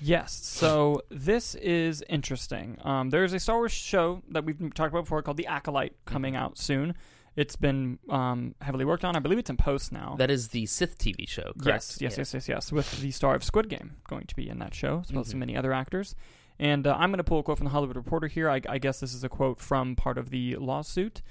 Yes, 0.00 0.32
so 0.32 1.02
this 1.10 1.54
is 1.54 2.02
interesting. 2.08 2.76
Um, 2.82 3.10
there's 3.10 3.32
a 3.32 3.38
Star 3.38 3.56
Wars 3.56 3.70
show 3.70 4.22
that 4.30 4.44
we've 4.44 4.58
talked 4.74 4.92
about 4.92 5.04
before 5.04 5.22
called 5.22 5.36
The 5.36 5.46
Acolyte 5.46 5.94
coming 6.06 6.34
out 6.34 6.58
soon. 6.58 6.94
It's 7.34 7.56
been 7.56 7.98
um, 8.10 8.54
heavily 8.60 8.84
worked 8.84 9.04
on. 9.04 9.16
I 9.16 9.20
believe 9.20 9.38
it's 9.38 9.48
in 9.50 9.56
post 9.56 9.90
now. 9.92 10.16
That 10.18 10.30
is 10.30 10.48
the 10.48 10.66
Sith 10.66 10.98
TV 10.98 11.26
show, 11.28 11.52
correct? 11.58 11.66
Yes, 11.66 11.98
yes, 12.00 12.18
yes, 12.18 12.34
yes, 12.34 12.48
yes. 12.48 12.72
With 12.72 13.00
the 13.00 13.10
star 13.10 13.34
of 13.34 13.42
Squid 13.42 13.68
Game 13.68 13.96
going 14.08 14.26
to 14.26 14.36
be 14.36 14.48
in 14.48 14.58
that 14.58 14.74
show, 14.74 15.00
as 15.04 15.10
well 15.12 15.22
as 15.22 15.32
Mhm. 15.32 15.38
many 15.38 15.56
other 15.56 15.72
actors. 15.72 16.14
And 16.58 16.86
uh, 16.86 16.94
I'm 16.98 17.10
going 17.10 17.18
to 17.18 17.24
pull 17.24 17.38
a 17.38 17.42
quote 17.42 17.56
from 17.58 17.64
the 17.64 17.70
Hollywood 17.70 17.96
Reporter 17.96 18.26
here. 18.26 18.50
I, 18.50 18.60
I 18.68 18.78
guess 18.78 19.00
this 19.00 19.14
is 19.14 19.24
a 19.24 19.28
quote 19.30 19.58
from 19.58 19.96
part 19.96 20.18
of 20.18 20.28
the 20.30 20.56
lawsuit. 20.56 21.22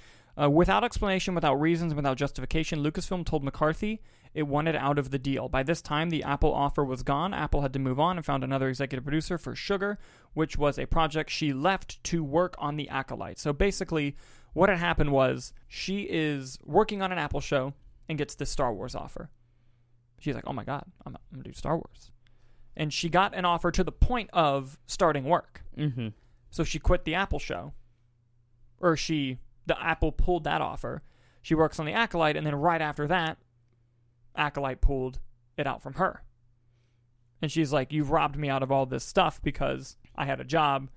Uh, 0.41 0.49
without 0.49 0.83
explanation, 0.83 1.35
without 1.35 1.55
reasons, 1.55 1.93
without 1.93 2.17
justification, 2.17 2.79
Lucasfilm 2.83 3.25
told 3.25 3.43
McCarthy 3.43 4.01
it 4.33 4.43
wanted 4.43 4.77
out 4.77 4.97
of 4.97 5.11
the 5.11 5.19
deal. 5.19 5.49
By 5.49 5.61
this 5.61 5.81
time, 5.81 6.09
the 6.09 6.23
Apple 6.23 6.53
offer 6.53 6.83
was 6.85 7.03
gone. 7.03 7.33
Apple 7.33 7.61
had 7.61 7.73
to 7.73 7.79
move 7.79 7.99
on 7.99 8.15
and 8.17 8.25
found 8.25 8.43
another 8.43 8.69
executive 8.69 9.03
producer 9.03 9.37
for 9.37 9.55
Sugar, 9.55 9.99
which 10.33 10.57
was 10.57 10.79
a 10.79 10.85
project 10.87 11.29
she 11.29 11.51
left 11.53 12.01
to 12.05 12.23
work 12.23 12.55
on 12.57 12.77
The 12.77 12.87
Acolyte. 12.89 13.39
So 13.39 13.51
basically, 13.51 14.15
what 14.53 14.69
had 14.69 14.77
happened 14.77 15.11
was 15.11 15.53
she 15.67 16.01
is 16.03 16.59
working 16.63 17.01
on 17.01 17.11
an 17.11 17.17
Apple 17.17 17.41
show 17.41 17.73
and 18.09 18.17
gets 18.17 18.35
this 18.35 18.49
Star 18.49 18.73
Wars 18.73 18.95
offer. 18.95 19.29
She's 20.19 20.35
like, 20.35 20.43
"Oh 20.47 20.53
my 20.53 20.63
god, 20.63 20.85
I'm, 21.05 21.15
I'm 21.15 21.21
gonna 21.39 21.43
do 21.43 21.53
Star 21.53 21.75
Wars," 21.75 22.11
and 22.75 22.93
she 22.93 23.09
got 23.09 23.33
an 23.33 23.45
offer 23.45 23.71
to 23.71 23.83
the 23.83 23.91
point 23.91 24.29
of 24.33 24.77
starting 24.85 25.23
work. 25.25 25.63
Mm-hmm. 25.77 26.09
So 26.49 26.63
she 26.63 26.79
quit 26.79 27.05
the 27.05 27.15
Apple 27.15 27.39
show, 27.39 27.73
or 28.79 28.97
she 28.97 29.39
the 29.65 29.81
Apple 29.81 30.11
pulled 30.11 30.43
that 30.43 30.61
offer. 30.61 31.01
She 31.41 31.55
works 31.55 31.79
on 31.79 31.85
the 31.85 31.93
Acolyte, 31.93 32.37
and 32.37 32.45
then 32.45 32.55
right 32.55 32.81
after 32.81 33.07
that, 33.07 33.37
Acolyte 34.35 34.81
pulled 34.81 35.19
it 35.57 35.65
out 35.65 35.81
from 35.81 35.93
her. 35.93 36.23
And 37.41 37.51
she's 37.51 37.73
like, 37.73 37.91
You've 37.91 38.11
robbed 38.11 38.37
me 38.37 38.49
out 38.49 38.63
of 38.63 38.71
all 38.71 38.85
this 38.85 39.03
stuff 39.03 39.41
because 39.41 39.97
I 40.15 40.25
had 40.25 40.39
a 40.39 40.45
job 40.45 40.89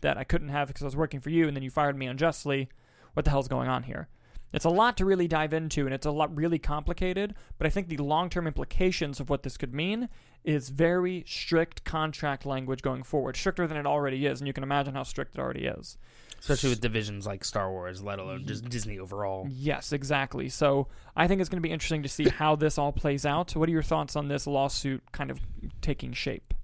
that 0.00 0.16
I 0.16 0.24
couldn't 0.24 0.48
have 0.48 0.68
because 0.68 0.82
I 0.82 0.86
was 0.86 0.96
working 0.96 1.20
for 1.20 1.30
you, 1.30 1.46
and 1.46 1.56
then 1.56 1.62
you 1.62 1.70
fired 1.70 1.96
me 1.96 2.06
unjustly. 2.06 2.68
What 3.14 3.24
the 3.24 3.30
hell's 3.30 3.48
going 3.48 3.68
on 3.68 3.84
here? 3.84 4.08
It's 4.52 4.64
a 4.64 4.70
lot 4.70 4.96
to 4.98 5.04
really 5.04 5.26
dive 5.26 5.52
into, 5.52 5.84
and 5.84 5.92
it's 5.92 6.06
a 6.06 6.12
lot 6.12 6.34
really 6.36 6.60
complicated. 6.60 7.34
But 7.58 7.66
I 7.66 7.70
think 7.70 7.88
the 7.88 7.96
long-term 7.96 8.46
implications 8.46 9.18
of 9.18 9.28
what 9.28 9.42
this 9.42 9.56
could 9.56 9.74
mean 9.74 10.08
is 10.44 10.68
very 10.68 11.24
strict 11.26 11.82
contract 11.82 12.46
language 12.46 12.80
going 12.80 13.02
forward, 13.02 13.36
stricter 13.36 13.66
than 13.66 13.76
it 13.76 13.86
already 13.86 14.26
is, 14.26 14.40
and 14.40 14.46
you 14.46 14.52
can 14.52 14.62
imagine 14.62 14.94
how 14.94 15.02
strict 15.02 15.34
it 15.34 15.40
already 15.40 15.64
is. 15.64 15.98
Especially 16.38 16.70
with 16.70 16.80
divisions 16.80 17.26
like 17.26 17.44
Star 17.44 17.72
Wars, 17.72 18.00
let 18.00 18.20
alone 18.20 18.46
just 18.46 18.68
Disney 18.68 18.98
overall. 18.98 19.48
Yes, 19.50 19.92
exactly. 19.92 20.48
So 20.48 20.86
I 21.16 21.26
think 21.26 21.40
it's 21.40 21.48
going 21.48 21.60
to 21.60 21.66
be 21.66 21.72
interesting 21.72 22.04
to 22.04 22.08
see 22.08 22.28
how 22.28 22.54
this 22.54 22.78
all 22.78 22.92
plays 22.92 23.26
out. 23.26 23.56
What 23.56 23.68
are 23.68 23.72
your 23.72 23.82
thoughts 23.82 24.14
on 24.14 24.28
this 24.28 24.46
lawsuit 24.46 25.02
kind 25.10 25.32
of 25.32 25.40
taking 25.80 26.12
shape? 26.12 26.54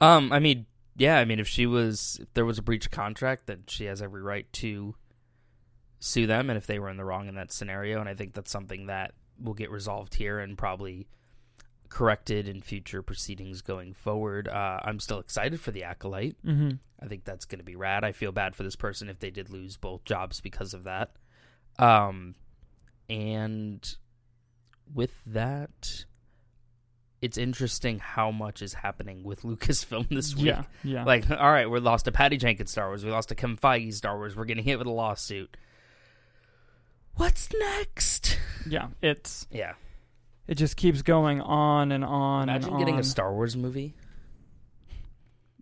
Um, 0.00 0.32
I 0.32 0.40
mean, 0.40 0.66
yeah, 0.96 1.18
I 1.18 1.24
mean, 1.24 1.38
if 1.38 1.48
she 1.48 1.66
was, 1.66 2.18
if 2.20 2.32
there 2.34 2.44
was 2.44 2.58
a 2.58 2.62
breach 2.62 2.86
of 2.86 2.92
contract, 2.92 3.46
then 3.46 3.64
she 3.66 3.86
has 3.86 4.02
every 4.02 4.22
right 4.22 4.50
to 4.54 4.94
sue 5.98 6.26
them, 6.26 6.50
and 6.50 6.56
if 6.56 6.66
they 6.66 6.78
were 6.78 6.90
in 6.90 6.96
the 6.96 7.04
wrong 7.04 7.28
in 7.28 7.34
that 7.36 7.52
scenario, 7.52 8.00
and 8.00 8.08
I 8.08 8.14
think 8.14 8.34
that's 8.34 8.50
something 8.50 8.86
that 8.86 9.14
will 9.40 9.54
get 9.54 9.70
resolved 9.70 10.14
here 10.14 10.38
and 10.38 10.58
probably 10.58 11.06
corrected 11.88 12.48
in 12.48 12.62
future 12.62 13.02
proceedings 13.02 13.60
going 13.60 13.92
forward. 13.92 14.48
Uh, 14.48 14.80
I'm 14.82 14.98
still 14.98 15.18
excited 15.18 15.60
for 15.60 15.70
the 15.70 15.84
acolyte. 15.84 16.36
Mm-hmm. 16.44 16.70
I 17.02 17.06
think 17.06 17.24
that's 17.24 17.44
going 17.44 17.58
to 17.58 17.64
be 17.64 17.76
rad. 17.76 18.02
I 18.02 18.12
feel 18.12 18.32
bad 18.32 18.54
for 18.54 18.62
this 18.62 18.76
person 18.76 19.08
if 19.08 19.18
they 19.18 19.30
did 19.30 19.50
lose 19.50 19.76
both 19.76 20.04
jobs 20.04 20.40
because 20.40 20.72
of 20.72 20.84
that. 20.84 21.10
Um, 21.78 22.34
and 23.10 23.96
with 24.94 25.22
that, 25.26 26.06
it's 27.22 27.38
interesting 27.38 27.98
how 28.00 28.30
much 28.30 28.60
is 28.60 28.74
happening 28.74 29.22
with 29.22 29.42
Lucasfilm 29.44 30.08
this 30.10 30.34
week. 30.36 30.46
Yeah, 30.46 30.64
yeah. 30.84 31.04
Like, 31.04 31.30
all 31.30 31.50
right, 31.50 31.70
we 31.70 31.80
lost 31.80 32.04
to 32.06 32.12
Patty 32.12 32.36
Jenkins 32.36 32.70
Star 32.72 32.88
Wars. 32.88 33.04
We 33.04 33.10
lost 33.10 33.30
to 33.30 33.34
Kevin 33.34 33.56
Feige 33.56 33.94
Star 33.94 34.16
Wars. 34.18 34.36
We're 34.36 34.44
getting 34.44 34.64
hit 34.64 34.76
with 34.78 34.86
a 34.88 34.90
lawsuit. 34.90 35.56
What's 37.16 37.48
next? 37.52 38.38
yeah, 38.68 38.88
it's 39.00 39.46
Yeah. 39.50 39.74
it 40.46 40.54
just 40.56 40.76
keeps 40.76 41.02
going 41.02 41.40
on 41.40 41.92
and 41.92 42.04
on 42.04 42.48
Imagine 42.48 42.70
and 42.70 42.78
getting 42.78 42.98
a 42.98 43.04
Star 43.04 43.32
Wars 43.32 43.56
movie. 43.56 43.94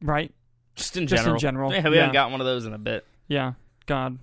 right? 0.02 0.32
Just 0.76 0.96
in 0.96 1.06
Just 1.06 1.20
in 1.20 1.24
general. 1.38 1.38
general, 1.40 1.72
Yeah, 1.74 1.88
we 1.88 1.96
yeah. 1.96 2.00
haven't 2.02 2.14
got 2.14 2.30
one 2.30 2.40
of 2.40 2.46
those 2.46 2.64
in 2.66 2.72
a 2.72 2.78
bit. 2.78 3.04
Yeah, 3.28 3.54
God. 3.86 4.18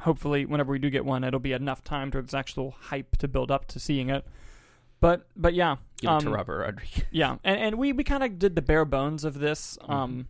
Hopefully, 0.00 0.46
whenever 0.46 0.72
we 0.72 0.78
do 0.80 0.90
get 0.90 1.04
one, 1.04 1.22
it'll 1.22 1.38
be 1.38 1.52
enough 1.52 1.84
time 1.84 2.10
to 2.10 2.20
there's 2.20 2.34
actual 2.34 2.72
hype 2.72 3.16
to 3.18 3.28
build 3.28 3.50
up 3.52 3.66
to 3.68 3.78
seeing 3.78 4.10
it. 4.10 4.26
But 4.98 5.26
but 5.36 5.54
yeah, 5.54 5.76
Give 6.02 6.10
it 6.10 6.20
to 6.20 6.26
um, 6.28 6.34
Robert 6.34 6.58
Rodriguez. 6.58 7.04
yeah, 7.10 7.36
and 7.44 7.58
and 7.58 7.78
we 7.78 7.92
we 7.92 8.04
kind 8.04 8.22
of 8.22 8.38
did 8.38 8.56
the 8.56 8.62
bare 8.62 8.84
bones 8.84 9.24
of 9.24 9.38
this 9.38 9.78
um 9.88 10.26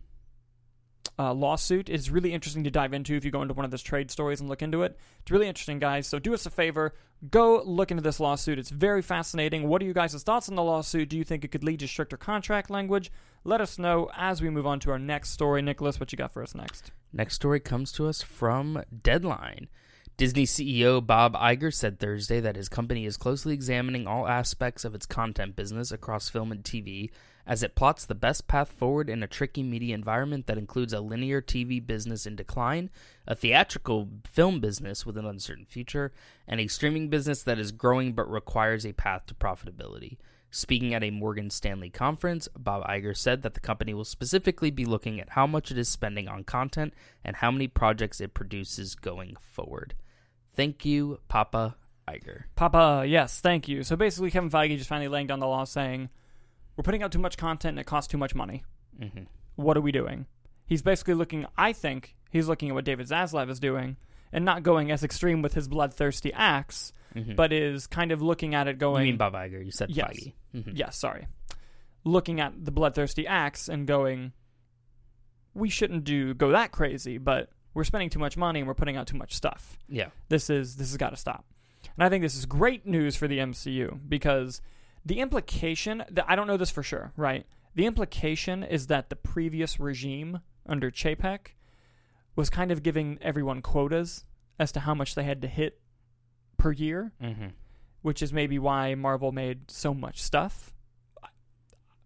uh, 1.19 1.33
lawsuit. 1.33 1.89
It's 1.89 2.09
really 2.09 2.33
interesting 2.33 2.63
to 2.63 2.71
dive 2.71 2.93
into 2.93 3.15
if 3.15 3.25
you 3.25 3.31
go 3.31 3.41
into 3.41 3.53
one 3.53 3.65
of 3.65 3.71
those 3.71 3.83
trade 3.83 4.09
stories 4.09 4.39
and 4.39 4.49
look 4.49 4.61
into 4.61 4.83
it. 4.83 4.97
It's 5.21 5.31
really 5.31 5.47
interesting, 5.47 5.79
guys. 5.79 6.07
So 6.07 6.19
do 6.19 6.33
us 6.33 6.45
a 6.45 6.49
favor, 6.49 6.95
go 7.29 7.61
look 7.63 7.91
into 7.91 8.01
this 8.01 8.19
lawsuit. 8.19 8.59
It's 8.59 8.69
very 8.69 9.01
fascinating. 9.01 9.67
What 9.67 9.81
are 9.81 9.85
you 9.85 9.93
guys' 9.93 10.21
thoughts 10.23 10.49
on 10.49 10.55
the 10.55 10.63
lawsuit? 10.63 11.09
Do 11.09 11.17
you 11.17 11.23
think 11.23 11.43
it 11.43 11.49
could 11.49 11.63
lead 11.63 11.79
to 11.81 11.87
stricter 11.87 12.17
contract 12.17 12.69
language? 12.69 13.11
Let 13.43 13.61
us 13.61 13.77
know 13.77 14.09
as 14.15 14.41
we 14.41 14.49
move 14.49 14.65
on 14.65 14.79
to 14.81 14.91
our 14.91 14.99
next 14.99 15.31
story. 15.31 15.61
Nicholas, 15.61 15.99
what 15.99 16.11
you 16.11 16.17
got 16.17 16.33
for 16.33 16.41
us 16.41 16.55
next? 16.55 16.91
Next 17.11 17.35
story 17.35 17.59
comes 17.59 17.91
to 17.93 18.07
us 18.07 18.21
from 18.21 18.81
Deadline. 19.03 19.67
Disney 20.15 20.45
CEO 20.45 21.03
Bob 21.03 21.33
Iger 21.33 21.73
said 21.73 21.99
Thursday 21.99 22.39
that 22.39 22.55
his 22.55 22.69
company 22.69 23.07
is 23.07 23.17
closely 23.17 23.55
examining 23.55 24.05
all 24.05 24.27
aspects 24.27 24.85
of 24.85 24.93
its 24.93 25.07
content 25.07 25.55
business 25.55 25.91
across 25.91 26.29
film 26.29 26.51
and 26.51 26.63
TV 26.63 27.09
as 27.47 27.63
it 27.63 27.73
plots 27.73 28.05
the 28.05 28.13
best 28.13 28.47
path 28.47 28.71
forward 28.71 29.09
in 29.09 29.23
a 29.23 29.27
tricky 29.27 29.63
media 29.63 29.95
environment 29.95 30.45
that 30.45 30.59
includes 30.59 30.93
a 30.93 30.99
linear 30.99 31.41
TV 31.41 31.85
business 31.85 32.27
in 32.27 32.35
decline, 32.35 32.91
a 33.25 33.33
theatrical 33.33 34.07
film 34.23 34.59
business 34.59 35.03
with 35.03 35.17
an 35.17 35.25
uncertain 35.25 35.65
future, 35.65 36.13
and 36.47 36.59
a 36.59 36.67
streaming 36.67 37.09
business 37.09 37.41
that 37.41 37.57
is 37.57 37.71
growing 37.71 38.13
but 38.13 38.29
requires 38.29 38.85
a 38.85 38.93
path 38.93 39.25
to 39.25 39.33
profitability. 39.33 40.17
Speaking 40.51 40.93
at 40.93 41.03
a 41.03 41.09
Morgan 41.09 41.49
Stanley 41.49 41.89
conference, 41.89 42.47
Bob 42.55 42.85
Iger 42.85 43.17
said 43.17 43.41
that 43.41 43.55
the 43.55 43.59
company 43.59 43.95
will 43.95 44.05
specifically 44.05 44.69
be 44.69 44.85
looking 44.85 45.19
at 45.19 45.31
how 45.31 45.47
much 45.47 45.71
it 45.71 45.77
is 45.79 45.89
spending 45.89 46.27
on 46.27 46.43
content 46.43 46.93
and 47.25 47.37
how 47.37 47.49
many 47.49 47.67
projects 47.67 48.21
it 48.21 48.35
produces 48.35 48.93
going 48.93 49.35
forward. 49.41 49.95
Thank 50.55 50.85
you, 50.85 51.19
Papa 51.27 51.75
Iger. 52.07 52.43
Papa, 52.55 53.05
yes, 53.07 53.39
thank 53.39 53.67
you. 53.67 53.83
So 53.83 53.95
basically, 53.95 54.29
Kevin 54.31 54.49
Feige 54.49 54.77
just 54.77 54.89
finally 54.89 55.07
laying 55.07 55.27
down 55.27 55.39
the 55.39 55.47
law 55.47 55.63
saying, 55.63 56.09
we're 56.75 56.83
putting 56.83 57.03
out 57.03 57.11
too 57.11 57.19
much 57.19 57.37
content 57.37 57.71
and 57.71 57.79
it 57.79 57.85
costs 57.85 58.11
too 58.11 58.17
much 58.17 58.35
money. 58.35 58.63
hmm 58.99 59.23
What 59.55 59.77
are 59.77 59.81
we 59.81 59.91
doing? 59.91 60.25
He's 60.65 60.81
basically 60.81 61.13
looking, 61.15 61.45
I 61.57 61.73
think, 61.73 62.15
he's 62.29 62.47
looking 62.47 62.69
at 62.69 62.75
what 62.75 62.85
David 62.85 63.07
Zaslav 63.07 63.49
is 63.49 63.59
doing 63.59 63.97
and 64.31 64.43
not 64.45 64.63
going 64.63 64.91
as 64.91 65.03
extreme 65.03 65.41
with 65.41 65.53
his 65.53 65.67
bloodthirsty 65.67 66.33
acts, 66.33 66.93
hmm 67.13 67.35
but 67.35 67.51
is 67.53 67.85
kind 67.87 68.11
of 68.11 68.21
looking 68.21 68.53
at 68.55 68.67
it 68.67 68.77
going. 68.79 69.05
you 69.05 69.11
mean 69.13 69.17
Bob 69.17 69.33
Iger? 69.33 69.63
You 69.63 69.71
said 69.71 69.89
Yes. 69.91 70.07
Feige. 70.11 70.33
Mhm. 70.55 70.71
yes, 70.77 70.97
sorry. 70.97 71.27
Looking 72.03 72.39
at 72.41 72.65
the 72.65 72.71
bloodthirsty 72.71 73.25
acts 73.27 73.69
and 73.69 73.87
going, 73.87 74.33
we 75.53 75.69
shouldn't 75.69 76.03
do 76.03 76.33
go 76.33 76.51
that 76.51 76.71
crazy, 76.71 77.17
but 77.17 77.49
we're 77.73 77.83
spending 77.83 78.09
too 78.09 78.19
much 78.19 78.37
money 78.37 78.59
and 78.59 78.67
we're 78.67 78.73
putting 78.73 78.97
out 78.97 79.07
too 79.07 79.17
much 79.17 79.33
stuff. 79.35 79.77
Yeah. 79.87 80.09
this 80.29 80.49
is 80.49 80.75
this 80.77 80.89
has 80.89 80.97
got 80.97 81.09
to 81.11 81.17
stop. 81.17 81.45
And 81.95 82.03
I 82.03 82.09
think 82.09 82.21
this 82.21 82.35
is 82.35 82.45
great 82.45 82.85
news 82.85 83.15
for 83.15 83.27
the 83.27 83.39
MCU 83.39 83.99
because 84.07 84.61
the 85.05 85.19
implication 85.19 86.03
that 86.09 86.25
I 86.27 86.35
don't 86.35 86.47
know 86.47 86.57
this 86.57 86.71
for 86.71 86.81
sure, 86.83 87.11
right? 87.17 87.45
The 87.75 87.85
implication 87.85 88.63
is 88.63 88.87
that 88.87 89.09
the 89.09 89.15
previous 89.15 89.79
regime 89.79 90.39
under 90.65 90.89
Chapek 90.91 91.47
was 92.35 92.49
kind 92.49 92.71
of 92.71 92.83
giving 92.83 93.17
everyone 93.21 93.61
quotas 93.61 94.23
as 94.59 94.71
to 94.71 94.79
how 94.81 94.93
much 94.93 95.15
they 95.15 95.23
had 95.23 95.41
to 95.41 95.47
hit 95.47 95.79
per 96.57 96.71
year, 96.71 97.11
hmm 97.19 97.47
which 98.01 98.21
is 98.21 98.33
maybe 98.33 98.59
why 98.59 98.93
Marvel 98.95 99.31
made 99.31 99.71
so 99.71 99.93
much 99.93 100.21
stuff. 100.21 100.73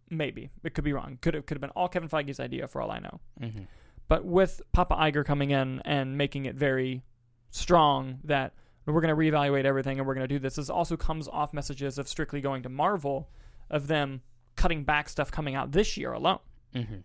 Maybe 0.10 0.52
it 0.64 0.74
could 0.74 0.84
be 0.84 0.94
wrong. 0.94 1.18
Could 1.22 1.34
have 1.34 1.46
could 1.46 1.56
have 1.58 1.62
been 1.62 1.72
all 1.72 1.90
Kevin 1.90 2.08
Feige's 2.08 2.40
idea 2.40 2.68
for 2.68 2.82
all 2.82 2.92
I 2.92 3.00
know. 3.00 3.20
hmm 3.40 3.64
But 4.08 4.26
with 4.26 4.62
Papa 4.72 4.96
Iger 4.96 5.26
coming 5.26 5.52
in 5.52 5.82
and 5.86 6.18
making 6.18 6.46
it 6.46 6.56
very 6.56 7.04
strong 7.50 8.20
that 8.24 8.54
we're 8.86 9.02
going 9.02 9.14
to 9.14 9.22
reevaluate 9.22 9.66
everything 9.66 10.00
and 10.00 10.08
we're 10.08 10.14
going 10.14 10.28
to 10.28 10.34
do 10.34 10.40
this, 10.40 10.56
this 10.56 10.70
also 10.70 10.96
comes 10.96 11.28
off 11.28 11.54
messages 11.54 11.98
of 11.98 12.08
strictly 12.08 12.40
going 12.40 12.64
to 12.64 12.70
Marvel, 12.70 13.30
of 13.70 13.88
them 13.88 14.22
cutting 14.56 14.84
back 14.84 15.10
stuff 15.10 15.30
coming 15.30 15.56
out 15.56 15.72
this 15.74 15.98
year 15.98 16.14
alone. 16.14 16.40
hmm 16.74 17.00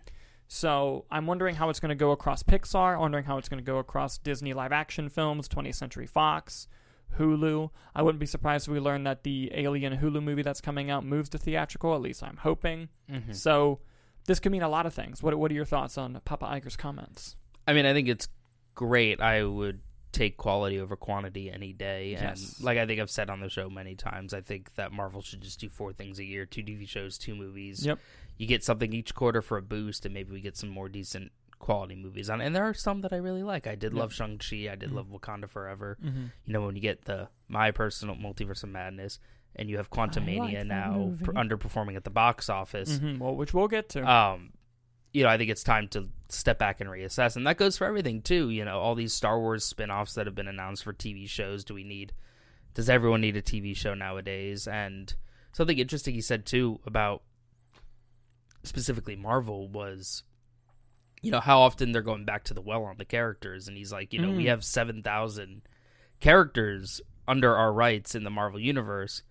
So 0.46 1.06
I'm 1.10 1.26
wondering 1.26 1.56
how 1.56 1.70
it's 1.70 1.80
going 1.80 1.88
to 1.88 1.94
go 1.96 2.12
across 2.12 2.42
Pixar, 2.44 2.98
wondering 3.00 3.24
how 3.24 3.36
it's 3.38 3.48
going 3.48 3.62
to 3.62 3.66
go 3.66 3.78
across 3.78 4.18
Disney 4.18 4.52
live 4.52 4.70
action 4.72 5.08
films, 5.08 5.48
20th 5.48 5.74
Century 5.74 6.06
Fox, 6.06 6.68
Hulu. 7.18 7.70
I 7.94 8.02
wouldn't 8.02 8.20
be 8.20 8.26
surprised 8.26 8.68
if 8.68 8.72
we 8.72 8.80
learn 8.80 9.04
that 9.04 9.24
the 9.24 9.50
Alien 9.54 9.98
Hulu 9.98 10.22
movie 10.22 10.42
that's 10.42 10.60
coming 10.60 10.88
out 10.88 11.04
moves 11.04 11.28
to 11.30 11.38
theatrical, 11.38 11.94
at 11.94 12.00
least 12.00 12.22
I'm 12.22 12.36
hoping. 12.38 12.90
hmm 13.10 13.32
So 13.32 13.80
this 14.26 14.40
could 14.40 14.52
mean 14.52 14.62
a 14.62 14.68
lot 14.68 14.86
of 14.86 14.94
things. 14.94 15.22
What, 15.22 15.34
what 15.36 15.50
are 15.50 15.54
your 15.54 15.64
thoughts 15.64 15.98
on 15.98 16.20
Papa 16.24 16.46
Iger's 16.46 16.76
comments? 16.76 17.36
I 17.66 17.72
mean, 17.72 17.86
I 17.86 17.92
think 17.92 18.08
it's 18.08 18.28
great. 18.74 19.20
I 19.20 19.44
would 19.44 19.80
take 20.12 20.36
quality 20.36 20.78
over 20.78 20.94
quantity 20.96 21.50
any 21.50 21.72
day. 21.72 22.14
And 22.14 22.38
Yes. 22.38 22.60
like 22.60 22.76
I 22.78 22.86
think 22.86 23.00
I've 23.00 23.10
said 23.10 23.30
on 23.30 23.40
the 23.40 23.48
show 23.48 23.70
many 23.70 23.94
times, 23.94 24.34
I 24.34 24.40
think 24.42 24.74
that 24.74 24.92
Marvel 24.92 25.22
should 25.22 25.40
just 25.40 25.58
do 25.60 25.68
four 25.68 25.92
things 25.92 26.18
a 26.18 26.24
year 26.24 26.44
two 26.44 26.62
TV 26.62 26.86
shows, 26.86 27.16
two 27.18 27.34
movies. 27.34 27.84
Yep. 27.86 27.98
You 28.36 28.46
get 28.46 28.62
something 28.64 28.92
each 28.92 29.14
quarter 29.14 29.40
for 29.42 29.56
a 29.58 29.62
boost, 29.62 30.04
and 30.04 30.12
maybe 30.12 30.32
we 30.32 30.40
get 30.40 30.56
some 30.56 30.68
more 30.68 30.88
decent 30.88 31.32
quality 31.58 31.94
movies 31.94 32.28
on. 32.28 32.40
And 32.40 32.54
there 32.56 32.64
are 32.64 32.74
some 32.74 33.02
that 33.02 33.12
I 33.12 33.16
really 33.16 33.42
like. 33.42 33.66
I 33.66 33.74
did 33.74 33.92
Yep. 33.92 34.00
love 34.00 34.12
Shang-Chi. 34.12 34.68
I 34.70 34.74
did 34.74 34.90
Mhm. 34.90 34.94
love 34.94 35.06
Wakanda 35.06 35.48
Forever. 35.48 35.96
Mm-hmm. 36.04 36.24
You 36.44 36.52
know, 36.52 36.66
when 36.66 36.74
you 36.76 36.82
get 36.82 37.04
the 37.04 37.28
my 37.48 37.70
personal 37.70 38.16
multiverse 38.16 38.62
of 38.64 38.68
madness, 38.70 39.18
and 39.56 39.68
you 39.68 39.76
have 39.76 39.90
Quantumania 39.90 40.54
like 40.58 40.66
now 40.66 41.12
pr- 41.22 41.32
underperforming 41.32 41.96
at 41.96 42.04
the 42.04 42.10
box 42.10 42.48
office. 42.48 42.98
hmm 42.98 43.18
Well, 43.18 43.34
which 43.36 43.52
we'll 43.54 43.68
get 43.68 43.88
to. 43.90 44.10
um 44.10 44.50
you 45.12 45.22
know 45.22 45.28
i 45.28 45.36
think 45.36 45.50
it's 45.50 45.62
time 45.62 45.88
to 45.88 46.08
step 46.30 46.58
back 46.58 46.80
and 46.80 46.88
reassess 46.88 47.36
and 47.36 47.46
that 47.46 47.58
goes 47.58 47.76
for 47.76 47.86
everything 47.86 48.22
too 48.22 48.48
you 48.48 48.64
know 48.64 48.78
all 48.80 48.94
these 48.94 49.12
star 49.12 49.38
wars 49.38 49.62
spin-offs 49.62 50.14
that 50.14 50.24
have 50.26 50.34
been 50.34 50.48
announced 50.48 50.82
for 50.82 50.94
tv 50.94 51.28
shows 51.28 51.64
do 51.64 51.74
we 51.74 51.84
need 51.84 52.14
does 52.72 52.88
everyone 52.88 53.20
need 53.20 53.36
a 53.36 53.42
tv 53.42 53.76
show 53.76 53.92
nowadays 53.92 54.66
and 54.66 55.14
something 55.52 55.78
interesting 55.78 56.14
he 56.14 56.22
said 56.22 56.46
too 56.46 56.80
about 56.86 57.22
specifically 58.64 59.16
marvel 59.16 59.68
was 59.68 60.22
you 61.20 61.30
know 61.30 61.40
how 61.40 61.60
often 61.60 61.92
they're 61.92 62.00
going 62.02 62.24
back 62.24 62.44
to 62.44 62.54
the 62.54 62.60
well 62.62 62.84
on 62.84 62.96
the 62.96 63.04
characters 63.04 63.68
and 63.68 63.76
he's 63.76 63.92
like 63.92 64.12
you 64.12 64.20
know 64.22 64.30
we 64.30 64.44
Mm. 64.44 64.48
have 64.48 64.64
7000 64.64 65.62
characters 66.20 67.00
under 67.28 67.54
our 67.56 67.72
rights 67.72 68.14
in 68.14 68.24
the 68.24 68.30
marvel 68.30 68.58
universe 68.60 69.22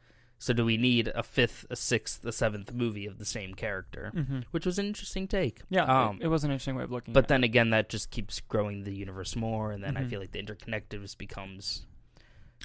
so 0.44 0.54
do 0.54 0.66
we 0.66 0.76
need 0.76 1.08
a 1.14 1.22
fifth 1.22 1.68
a 1.70 1.76
sixth 1.76 2.26
a 2.26 2.32
seventh 2.32 2.74
movie 2.74 3.06
of 3.06 3.20
the 3.20 3.26
same 3.26 3.54
character 3.54 4.10
hmm 4.14 4.40
which 4.50 4.66
was 4.66 4.80
an 4.80 4.88
interesting 4.88 5.28
take. 5.28 5.62
Yeah, 5.70 5.84
Um, 5.84 6.18
it, 6.20 6.26
it 6.26 6.28
was 6.30 6.44
an 6.44 6.50
interesting 6.50 6.76
way 6.76 6.84
of 6.84 6.92
looking. 6.92 7.12
At 7.14 7.18
it. 7.18 7.22
But 7.22 7.28
then 7.28 7.44
again, 7.44 7.70
that 7.70 7.90
just 7.90 8.10
keeps 8.10 8.40
growing 8.40 8.84
the 8.84 8.94
universe 8.96 9.36
more, 9.36 9.72
and 9.72 9.84
then 9.84 9.96
I 9.98 10.02
Mhm. 10.02 10.10
feel 10.10 10.20
like 10.20 10.32
the 10.32 10.42
interconnectedness 10.42 11.16
becomes 11.16 11.86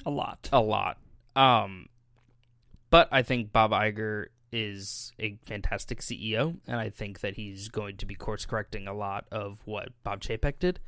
A 0.05 0.09
lot. 0.09 0.49
a 0.51 0.59
lot. 0.61 0.97
Um, 1.35 1.89
but 2.89 3.07
I 3.11 3.21
think 3.21 3.51
Bob 3.51 3.71
Iger 3.71 4.27
is 4.51 5.11
a 5.19 5.37
fantastic 5.45 6.01
CEO, 6.01 6.57
and 6.67 6.77
I 6.79 6.89
think 6.89 7.19
that 7.19 7.35
he's 7.35 7.67
going 7.69 7.97
to 7.97 8.05
be 8.05 8.15
course 8.15 8.45
correcting 8.45 8.87
a 8.87 8.93
lot 8.93 9.25
of 9.31 9.59
what 9.65 9.89
Bob 10.03 10.21
Chapek 10.21 10.57
did. 10.59 10.79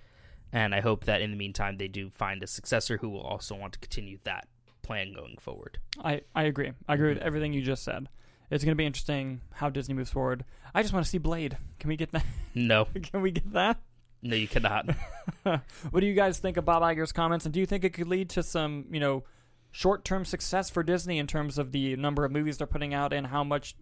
And 0.51 0.73
I 0.73 0.79
hope 0.81 1.05
that 1.05 1.21
in 1.21 1.29
the 1.31 1.37
meantime 1.37 1.77
they 1.77 1.87
do 1.89 2.09
find 2.09 2.41
a 2.41 2.47
successor 2.47 2.97
who 2.97 3.09
will 3.09 3.21
also 3.21 3.53
want 3.55 3.73
to 3.73 3.79
continue 3.79 4.17
that 4.23 4.47
plan 4.89 5.13
going 5.13 5.37
forward. 5.39 5.77
I, 6.03 6.21
I 6.33 6.45
agree. 6.45 6.71
I 6.87 6.95
agree 6.95 7.09
with 7.09 7.19
mm. 7.19 7.25
everything 7.25 7.53
you 7.53 7.61
just 7.61 7.83
said. 7.83 8.09
It's 8.49 8.63
going 8.63 8.71
to 8.71 8.75
be 8.75 8.87
interesting 8.87 9.41
how 9.53 9.69
Disney 9.69 9.93
moves 9.93 10.09
forward. 10.09 10.43
I 10.73 10.81
just 10.81 10.95
want 10.95 11.05
to 11.05 11.09
see 11.09 11.19
Blade. 11.19 11.57
Can 11.77 11.89
we 11.89 11.95
get 11.95 12.11
that? 12.11 12.25
No, 12.55 12.85
Can 13.03 13.21
we 13.21 13.29
get 13.29 13.53
that? 13.53 13.77
no, 14.23 14.35
you 14.35 14.47
cannot. 14.47 14.89
what 15.43 15.99
do 15.99 16.07
you 16.07 16.15
guys 16.15 16.39
think 16.39 16.57
of 16.57 16.65
Bob 16.65 16.81
Iger's 16.81 17.11
comments, 17.11 17.45
and 17.45 17.53
do 17.53 17.59
you 17.59 17.67
think 17.67 17.83
it 17.83 17.93
could 17.93 18.07
lead 18.07 18.31
to 18.31 18.41
some, 18.41 18.85
you 18.89 18.99
know, 18.99 19.23
short-term 19.69 20.25
success 20.25 20.71
for 20.71 20.81
Disney 20.81 21.19
in 21.19 21.27
terms 21.27 21.59
of 21.59 21.71
the 21.71 21.95
number 21.95 22.25
of 22.25 22.31
movies 22.31 22.57
they're 22.57 22.65
putting 22.65 22.95
out 22.95 23.13
and 23.13 23.27
how 23.27 23.43
much, 23.43 23.75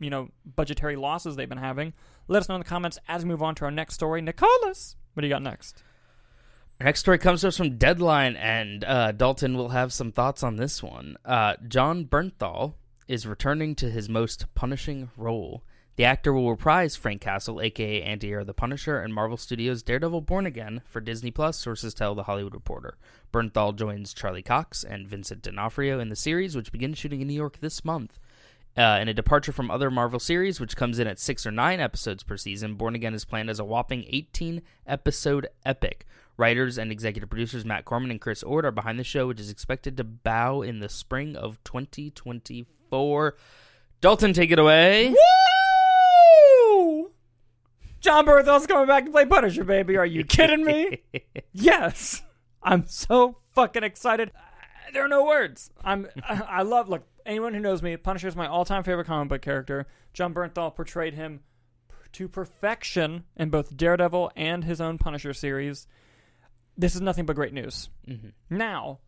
you 0.00 0.08
know, 0.08 0.30
budgetary 0.56 0.96
losses 0.96 1.36
they've 1.36 1.46
been 1.46 1.58
having? 1.58 1.92
Let 2.26 2.40
us 2.40 2.48
know 2.48 2.54
in 2.54 2.62
the 2.62 2.64
comments 2.64 2.98
as 3.06 3.24
we 3.24 3.28
move 3.28 3.42
on 3.42 3.54
to 3.56 3.66
our 3.66 3.70
next 3.70 3.94
story. 3.94 4.22
Nicholas, 4.22 4.96
what 5.12 5.20
do 5.20 5.26
you 5.26 5.34
got 5.34 5.42
next? 5.42 5.82
Next 6.80 7.00
story 7.00 7.18
comes 7.18 7.42
to 7.42 7.48
us 7.48 7.56
from 7.56 7.78
Deadline, 7.78 8.36
and 8.36 8.84
uh, 8.84 9.12
Dalton 9.12 9.56
will 9.56 9.68
have 9.70 9.92
some 9.92 10.10
thoughts 10.10 10.42
on 10.42 10.56
this 10.56 10.82
one. 10.82 11.16
Uh, 11.24 11.54
Jon 11.66 12.04
Bernthal 12.04 12.74
is 13.06 13.26
returning 13.26 13.74
to 13.76 13.90
his 13.90 14.08
most 14.08 14.46
punishing 14.54 15.10
role. 15.16 15.62
The 15.96 16.04
actor 16.04 16.32
will 16.32 16.50
reprise 16.50 16.96
Frank 16.96 17.20
Castle, 17.20 17.60
aka 17.60 18.02
Anti-Air 18.02 18.42
the 18.42 18.52
Punisher, 18.52 18.98
and 18.98 19.14
Marvel 19.14 19.36
Studios' 19.36 19.84
Daredevil 19.84 20.22
Born 20.22 20.44
Again 20.44 20.82
for 20.84 21.00
Disney 21.00 21.30
Plus. 21.30 21.56
Sources 21.56 21.94
tell 21.94 22.16
The 22.16 22.24
Hollywood 22.24 22.54
Reporter. 22.54 22.98
Bernthal 23.32 23.76
joins 23.76 24.12
Charlie 24.12 24.42
Cox 24.42 24.82
and 24.82 25.06
Vincent 25.06 25.42
D'Onofrio 25.42 26.00
in 26.00 26.08
the 26.08 26.16
series, 26.16 26.56
which 26.56 26.72
begins 26.72 26.98
shooting 26.98 27.20
in 27.20 27.28
New 27.28 27.34
York 27.34 27.60
this 27.60 27.84
month. 27.84 28.18
Uh, 28.76 28.98
in 29.00 29.06
a 29.06 29.14
departure 29.14 29.52
from 29.52 29.70
other 29.70 29.88
Marvel 29.88 30.18
series, 30.18 30.58
which 30.58 30.76
comes 30.76 30.98
in 30.98 31.06
at 31.06 31.20
six 31.20 31.46
or 31.46 31.52
nine 31.52 31.78
episodes 31.78 32.24
per 32.24 32.36
season, 32.36 32.74
Born 32.74 32.96
Again 32.96 33.14
is 33.14 33.24
planned 33.24 33.48
as 33.48 33.60
a 33.60 33.64
whopping 33.64 34.04
18 34.08 34.62
episode 34.86 35.46
epic. 35.64 36.06
Writers 36.36 36.76
and 36.76 36.90
executive 36.90 37.30
producers 37.30 37.64
Matt 37.64 37.84
Corman 37.84 38.10
and 38.10 38.20
Chris 38.20 38.42
Ord 38.42 38.64
are 38.64 38.72
behind 38.72 38.98
the 38.98 39.04
show, 39.04 39.28
which 39.28 39.38
is 39.38 39.50
expected 39.50 39.96
to 39.96 40.02
bow 40.02 40.62
in 40.62 40.80
the 40.80 40.88
spring 40.88 41.36
of 41.36 41.62
2024. 41.62 43.36
Dalton, 44.00 44.32
take 44.32 44.50
it 44.50 44.58
away. 44.58 45.10
Woo! 45.10 45.16
Jon 48.00 48.26
Bernthal's 48.26 48.66
coming 48.66 48.88
back 48.88 49.04
to 49.04 49.12
play 49.12 49.24
Punisher, 49.24 49.62
baby. 49.62 49.96
Are 49.96 50.04
you 50.04 50.24
kidding 50.24 50.64
me? 50.64 51.02
yes. 51.52 52.22
I'm 52.60 52.88
so 52.88 53.38
fucking 53.52 53.84
excited. 53.84 54.32
There 54.92 55.04
are 55.04 55.08
no 55.08 55.24
words. 55.24 55.70
I'm. 55.82 56.08
I 56.28 56.42
I 56.48 56.62
love. 56.62 56.88
Look, 56.88 57.06
anyone 57.26 57.54
who 57.54 57.60
knows 57.60 57.82
me, 57.82 57.96
Punisher 57.96 58.28
is 58.28 58.36
my 58.36 58.46
all-time 58.46 58.82
favorite 58.84 59.06
comic 59.06 59.28
book 59.28 59.42
character. 59.42 59.86
Jon 60.12 60.34
Bernthal 60.34 60.74
portrayed 60.74 61.14
him 61.14 61.40
to 62.12 62.28
perfection 62.28 63.24
in 63.36 63.50
both 63.50 63.76
Daredevil 63.76 64.30
and 64.36 64.64
his 64.64 64.80
own 64.80 64.98
Punisher 64.98 65.32
series. 65.32 65.86
This 66.76 66.94
is 66.94 67.00
nothing 67.00 67.26
but 67.26 67.36
great 67.36 67.52
news. 67.52 67.88
Mhm. 68.08 68.32
Now, 68.50 69.00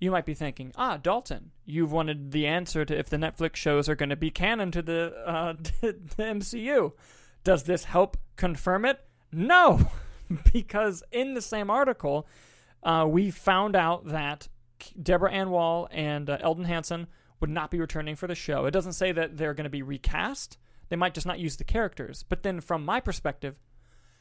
you 0.00 0.10
might 0.10 0.26
be 0.26 0.34
thinking, 0.34 0.72
ah, 0.76 0.96
Dalton, 0.96 1.52
you've 1.64 1.92
wanted 1.92 2.32
the 2.32 2.46
answer 2.46 2.84
to 2.84 2.96
if 2.98 3.08
the 3.08 3.16
Netflix 3.16 3.56
shows 3.56 3.88
are 3.88 3.94
going 3.94 4.08
to 4.10 4.16
be 4.16 4.30
canon 4.30 4.70
to 4.72 4.82
the, 4.82 5.14
uh, 5.26 5.52
the 5.80 5.94
MCU. 6.18 6.92
Does 7.44 7.64
this 7.64 7.84
help 7.84 8.16
confirm 8.36 8.84
it? 8.84 9.00
No, 9.32 9.90
because 10.52 11.02
in 11.10 11.34
the 11.34 11.42
same 11.42 11.70
article, 11.70 12.26
uh, 12.82 13.06
we 13.08 13.30
found 13.30 13.74
out 13.76 14.06
that 14.08 14.48
Deborah 15.00 15.32
Ann 15.32 15.50
Woll 15.50 15.88
and 15.92 16.28
uh, 16.28 16.38
Elden 16.40 16.64
Henson 16.64 17.06
would 17.42 17.50
not 17.50 17.70
be 17.70 17.78
returning 17.78 18.16
for 18.16 18.26
the 18.26 18.34
show. 18.34 18.64
It 18.64 18.70
doesn't 18.70 18.94
say 18.94 19.12
that 19.12 19.36
they're 19.36 19.52
going 19.52 19.64
to 19.64 19.70
be 19.70 19.82
recast. 19.82 20.56
They 20.88 20.96
might 20.96 21.12
just 21.12 21.26
not 21.26 21.38
use 21.38 21.56
the 21.56 21.64
characters. 21.64 22.24
But 22.26 22.42
then, 22.42 22.60
from 22.62 22.84
my 22.84 23.00
perspective, 23.00 23.56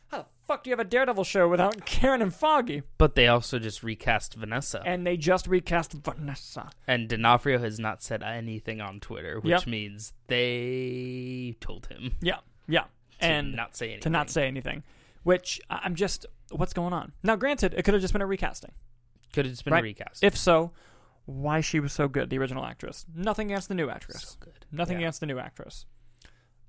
how 0.09 0.17
the 0.19 0.25
fuck 0.45 0.63
do 0.63 0.69
you 0.69 0.73
have 0.75 0.85
a 0.85 0.89
Daredevil 0.89 1.23
show 1.23 1.47
without 1.47 1.85
Karen 1.85 2.21
and 2.21 2.33
Foggy? 2.33 2.81
But 2.97 3.15
they 3.15 3.27
also 3.27 3.59
just 3.59 3.83
recast 3.83 4.33
Vanessa. 4.33 4.81
And 4.85 5.05
they 5.07 5.15
just 5.17 5.47
recast 5.47 5.93
Vanessa. 5.93 6.69
And 6.87 7.07
D'Onofrio 7.07 7.59
has 7.59 7.79
not 7.79 8.01
said 8.03 8.23
anything 8.23 8.81
on 8.81 8.99
Twitter, 8.99 9.39
which 9.39 9.51
Yep. 9.51 9.67
means 9.67 10.13
they 10.27 11.55
told 11.61 11.87
him 11.87 12.15
Yeah, 12.21 12.37
yeah. 12.67 12.85
to 13.19 13.25
And 13.25 13.55
not 13.55 13.75
say 13.75 13.85
anything. 13.87 14.01
to 14.01 14.09
not 14.09 14.29
say 14.29 14.47
anything. 14.47 14.83
Which 15.23 15.61
I'm 15.69 15.93
just, 15.95 16.25
what's 16.49 16.73
going 16.73 16.93
on? 16.93 17.11
Now, 17.23 17.35
granted, 17.35 17.73
it 17.75 17.83
could 17.83 17.93
have 17.93 18.01
just 18.01 18.13
been 18.13 18.23
a 18.23 18.25
recasting. 18.25 18.71
Could 19.33 19.45
have 19.45 19.53
just 19.53 19.63
been 19.63 19.73
Right. 19.73 19.81
a 19.81 19.83
recast. 19.83 20.23
If 20.23 20.35
so, 20.35 20.71
why 21.31 21.61
she 21.61 21.79
was 21.79 21.93
so 21.93 22.07
good, 22.07 22.29
the 22.29 22.37
original 22.37 22.65
actress. 22.65 23.05
Nothing 23.15 23.47
against 23.51 23.67
the 23.69 23.75
new 23.75 23.89
actress. 23.89 24.21
so 24.21 24.35
good. 24.39 24.65
Nothing 24.71 24.97
Yeah. 24.97 25.05
against 25.05 25.19
the 25.19 25.25
new 25.25 25.39
actress. 25.39 25.85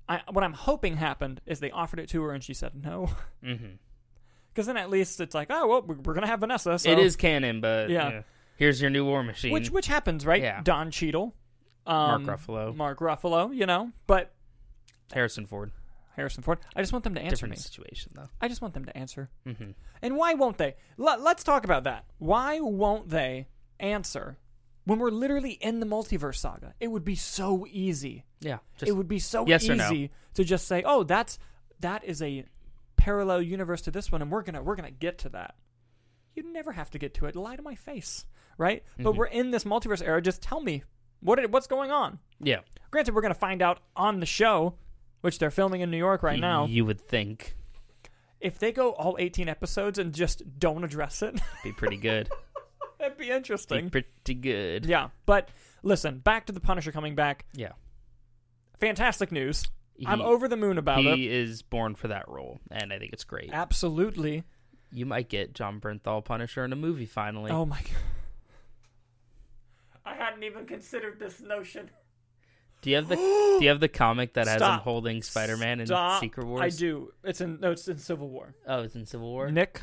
I, 0.09 0.21
what 0.31 0.43
I'm 0.43 0.53
hoping 0.53 0.97
happened 0.97 1.41
is 1.45 1.59
they 1.59 1.71
offered 1.71 1.99
it 1.99 2.09
to 2.09 2.21
her 2.23 2.31
and 2.31 2.43
she 2.43 2.53
said 2.53 2.71
no. 2.83 3.09
Mhm. 3.43 3.77
Because 4.53 4.67
then 4.67 4.77
at 4.77 4.89
least 4.89 5.19
it's 5.19 5.33
like, 5.33 5.47
oh 5.49 5.67
well, 5.67 5.81
we're, 5.81 5.95
we're 5.95 6.13
gonna 6.13 6.27
have 6.27 6.41
Vanessa. 6.41 6.77
So. 6.77 6.89
It 6.91 6.99
is 6.99 7.15
canon, 7.15 7.59
but 7.61 7.89
Yeah. 7.89 8.09
yeah. 8.09 8.21
here's 8.55 8.79
your 8.81 8.89
new 8.91 9.05
War 9.05 9.23
Machine. 9.23 9.51
which 9.51 9.71
which 9.71 9.87
happens, 9.87 10.25
right? 10.25 10.41
Yeah. 10.41 10.61
Don 10.61 10.91
Cheadle, 10.91 11.33
Mark 11.87 12.21
um, 12.21 12.25
Ruffalo, 12.27 12.75
Mark 12.75 12.99
Ruffalo, 12.99 13.55
you 13.55 13.65
know. 13.65 13.91
But 14.07 14.33
Harrison 15.11 15.45
Ford. 15.45 15.71
Harrison 16.15 16.43
Ford. 16.43 16.59
I 16.75 16.81
just 16.81 16.91
want 16.93 17.03
them 17.03 17.15
to 17.15 17.21
answer 17.21 17.35
Different 17.37 17.51
me. 17.53 17.57
situation 17.57 18.11
though. 18.13 18.27
I 18.39 18.47
just 18.47 18.61
want 18.61 18.75
them 18.75 18.85
to 18.85 18.95
answer. 18.95 19.29
hmm 19.45 19.71
And 20.03 20.15
why 20.17 20.35
won't 20.35 20.57
they? 20.59 20.75
Let, 20.97 21.21
let's 21.21 21.43
talk 21.43 21.63
about 21.65 21.85
that. 21.85 22.05
Why 22.19 22.59
won't 22.59 23.09
they 23.09 23.47
answer 23.79 24.37
when 24.85 24.99
we're 24.99 25.11
literally 25.11 25.51
in 25.53 25.79
the 25.79 25.85
multiverse 25.85 26.37
saga? 26.37 26.73
It 26.79 26.89
would 26.89 27.03
be 27.05 27.15
so 27.15 27.65
easy. 27.69 28.25
Yeah. 28.41 28.57
Just, 28.77 28.89
it 28.89 28.93
would 28.93 29.07
be 29.07 29.19
so 29.19 29.45
yes 29.47 29.67
or 29.69 29.75
no. 29.75 29.85
easy 29.87 30.11
to 30.35 30.43
just 30.43 30.67
say, 30.67 30.83
"Oh, 30.85 31.03
that's 31.03 31.39
that 31.79 32.03
is 32.03 32.21
a 32.21 32.45
parallel 32.95 33.41
universe 33.41 33.81
to 33.83 33.91
this 33.91 34.11
one, 34.11 34.21
and 34.21 34.31
we're 34.31 34.43
gonna 34.43 34.61
we're 34.61 34.75
gonna 34.75 34.91
get 34.91 35.17
to 35.19 35.29
that." 35.29 35.55
You 36.35 36.51
never 36.51 36.71
have 36.71 36.89
to 36.91 36.97
get 36.99 37.13
to 37.15 37.25
it. 37.27 37.35
Lie 37.35 37.55
to 37.57 37.61
my 37.61 37.75
face, 37.75 38.25
right? 38.57 38.83
But 38.97 39.13
Mhm. 39.13 39.17
we're 39.17 39.25
in 39.27 39.51
this 39.51 39.63
multiverse 39.65 40.01
era. 40.03 40.21
Just 40.21 40.41
tell 40.41 40.59
me 40.61 40.83
what 41.19 41.37
it, 41.39 41.51
what's 41.51 41.67
going 41.67 41.91
on. 41.91 42.19
yeah. 42.39 42.59
Granted, 42.91 43.13
we're 43.15 43.21
gonna 43.21 43.33
find 43.35 43.61
out 43.61 43.79
on 43.95 44.19
the 44.19 44.25
show, 44.25 44.75
which 45.21 45.39
they're 45.39 45.51
filming 45.51 45.81
in 45.81 45.89
New 45.91 45.97
York 45.97 46.21
right 46.23 46.39
now. 46.39 46.65
You 46.65 46.85
would 46.85 46.99
think 46.99 47.55
If 48.39 48.59
they 48.59 48.71
go 48.73 48.91
all 48.91 49.15
18 49.19 49.47
episodes 49.47 49.97
and 49.97 50.13
just 50.13 50.59
don't 50.59 50.83
address 50.83 51.21
it, 51.21 51.39
be 51.63 51.71
pretty 51.71 51.95
good. 51.97 52.29
that'd 53.03 53.17
be 53.17 53.25
be 53.25 53.31
interesting. 53.31 53.89
pretty 53.89 54.33
good. 54.33 54.85
Yeah, 54.85 55.09
but 55.25 55.49
listen, 55.83 56.19
back 56.19 56.45
to 56.47 56.53
the 56.53 56.59
Punisher 56.59 56.91
coming 56.91 57.15
back. 57.15 57.45
Yeah. 57.53 57.73
Fantastic 58.79 59.31
news. 59.31 59.65
He, 59.95 60.07
I'm 60.07 60.21
over 60.21 60.47
the 60.47 60.57
moon 60.57 60.77
about 60.77 61.05
it. 61.05 61.15
he 61.15 61.29
is 61.29 61.61
born 61.61 61.95
for 61.95 62.07
that 62.07 62.27
role, 62.27 62.59
and 62.71 62.91
I 62.91 62.97
think 62.97 63.13
it's 63.13 63.23
great. 63.23 63.51
Absolutely. 63.53 64.43
You 64.91 65.05
might 65.05 65.29
get 65.29 65.53
Jon 65.53 65.79
Bernthal 65.79 66.23
Punisher 66.23 66.65
in 66.65 66.73
a 66.73 66.75
movie 66.75 67.05
finally. 67.05 67.51
Oh 67.51 67.65
my 67.65 67.79
god. 67.81 67.91
I 70.05 70.15
hadn't 70.15 70.43
even 70.43 70.65
considered 70.65 71.19
this 71.19 71.39
notion. 71.39 71.89
Do 72.81 72.89
you 72.89 72.97
have 72.97 73.07
the 73.07 73.15
Do 73.59 73.59
you 73.61 73.69
have 73.69 73.79
the 73.79 73.87
comic 73.87 74.33
that 74.33 74.47
has 74.47 74.61
him 74.61 74.79
holding 74.79 75.21
Spider 75.23 75.57
Man 75.57 75.79
in 75.79 75.87
Secret 76.19 76.45
Wars? 76.45 76.61
I 76.61 76.69
do. 76.69 77.13
It's 77.23 77.39
in 77.41 77.59
no, 77.59 77.71
it's 77.71 77.87
in 77.87 77.97
Civil 77.97 78.29
War. 78.29 78.53
Oh, 78.67 78.81
it's 78.81 78.95
in 78.95 79.05
Civil 79.05 79.29
War. 79.31 79.49
Nick. 79.49 79.81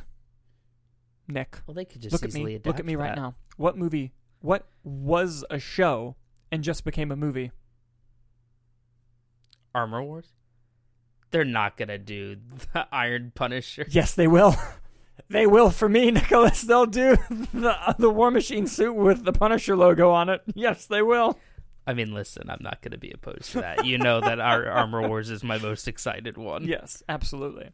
Nick. 1.30 1.58
Well, 1.66 1.74
they 1.74 1.84
could 1.84 2.00
just 2.02 2.12
Look 2.12 2.24
at 2.24 2.32
me. 2.34 2.54
adapt 2.54 2.66
Look 2.66 2.78
at 2.80 2.86
me 2.86 2.96
right 2.96 3.14
that. 3.14 3.20
now. 3.20 3.34
What 3.56 3.76
movie? 3.76 4.12
What 4.40 4.66
was 4.84 5.44
a 5.50 5.58
show 5.58 6.16
and 6.50 6.62
just 6.64 6.84
became 6.84 7.10
a 7.12 7.16
movie? 7.16 7.50
Armor 9.74 10.02
Wars. 10.02 10.32
They're 11.30 11.44
not 11.44 11.76
gonna 11.76 11.98
do 11.98 12.36
the 12.72 12.88
Iron 12.92 13.32
Punisher. 13.34 13.86
Yes, 13.88 14.14
they 14.14 14.26
will. 14.26 14.56
they 15.28 15.46
will 15.46 15.70
for 15.70 15.88
me, 15.88 16.10
Nicholas. 16.10 16.62
They'll 16.62 16.86
do 16.86 17.16
the 17.54 17.94
the 17.98 18.10
War 18.10 18.30
Machine 18.30 18.66
suit 18.66 18.94
with 18.94 19.24
the 19.24 19.32
Punisher 19.32 19.76
logo 19.76 20.10
on 20.10 20.28
it. 20.28 20.42
Yes, 20.54 20.86
they 20.86 21.02
will. 21.02 21.38
I 21.86 21.94
mean, 21.94 22.12
listen, 22.12 22.50
I'm 22.50 22.58
not 22.62 22.82
gonna 22.82 22.98
be 22.98 23.10
opposed 23.12 23.52
to 23.52 23.60
that. 23.60 23.84
You 23.84 23.98
know 23.98 24.20
that 24.20 24.40
our 24.40 24.66
Armor 24.68 25.06
Wars 25.08 25.30
is 25.30 25.44
my 25.44 25.58
most 25.58 25.86
excited 25.86 26.36
one. 26.36 26.64
Yes, 26.66 27.02
absolutely. 27.08 27.70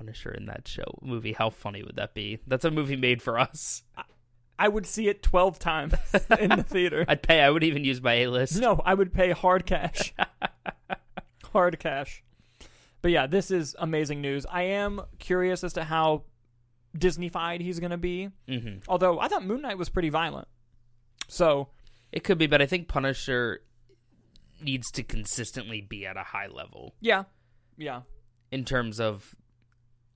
Punisher 0.00 0.30
in 0.30 0.46
that 0.46 0.66
show 0.66 0.98
movie. 1.02 1.34
How 1.34 1.50
funny 1.50 1.82
would 1.82 1.96
that 1.96 2.14
be? 2.14 2.38
That's 2.46 2.64
a 2.64 2.70
movie 2.70 2.96
made 2.96 3.20
for 3.20 3.38
us. 3.38 3.82
I 4.58 4.66
would 4.66 4.86
see 4.86 5.08
it 5.08 5.22
12 5.22 5.58
times 5.58 5.92
in 6.38 6.48
the 6.48 6.62
theater. 6.62 7.04
I'd 7.06 7.22
pay. 7.22 7.42
I 7.42 7.50
would 7.50 7.62
even 7.64 7.84
use 7.84 8.00
my 8.00 8.14
A 8.14 8.26
list. 8.28 8.58
No, 8.58 8.80
I 8.84 8.94
would 8.94 9.12
pay 9.12 9.30
hard 9.32 9.66
cash. 9.66 10.14
hard 11.52 11.78
cash. 11.78 12.22
But 13.02 13.10
yeah, 13.10 13.26
this 13.26 13.50
is 13.50 13.76
amazing 13.78 14.22
news. 14.22 14.46
I 14.50 14.62
am 14.62 15.02
curious 15.18 15.62
as 15.64 15.74
to 15.74 15.84
how 15.84 16.24
Disney-fied 16.96 17.60
he's 17.60 17.78
going 17.78 17.90
to 17.90 17.98
be. 17.98 18.30
hmm 18.48 18.76
Although 18.88 19.20
I 19.20 19.28
thought 19.28 19.44
Moon 19.44 19.60
Knight 19.60 19.76
was 19.78 19.90
pretty 19.90 20.08
violent. 20.08 20.48
So, 21.28 21.68
It 22.10 22.24
could 22.24 22.38
be, 22.38 22.46
but 22.46 22.60
I 22.62 22.66
think 22.66 22.88
Punisher 22.88 23.60
needs 24.62 24.90
to 24.92 25.02
consistently 25.02 25.80
be 25.82 26.06
at 26.06 26.16
a 26.16 26.22
high 26.22 26.48
level 26.48 26.94
yeah. 27.00 27.24
Yeah. 27.78 28.02
in 28.50 28.64
terms 28.64 28.98
of 29.00 29.34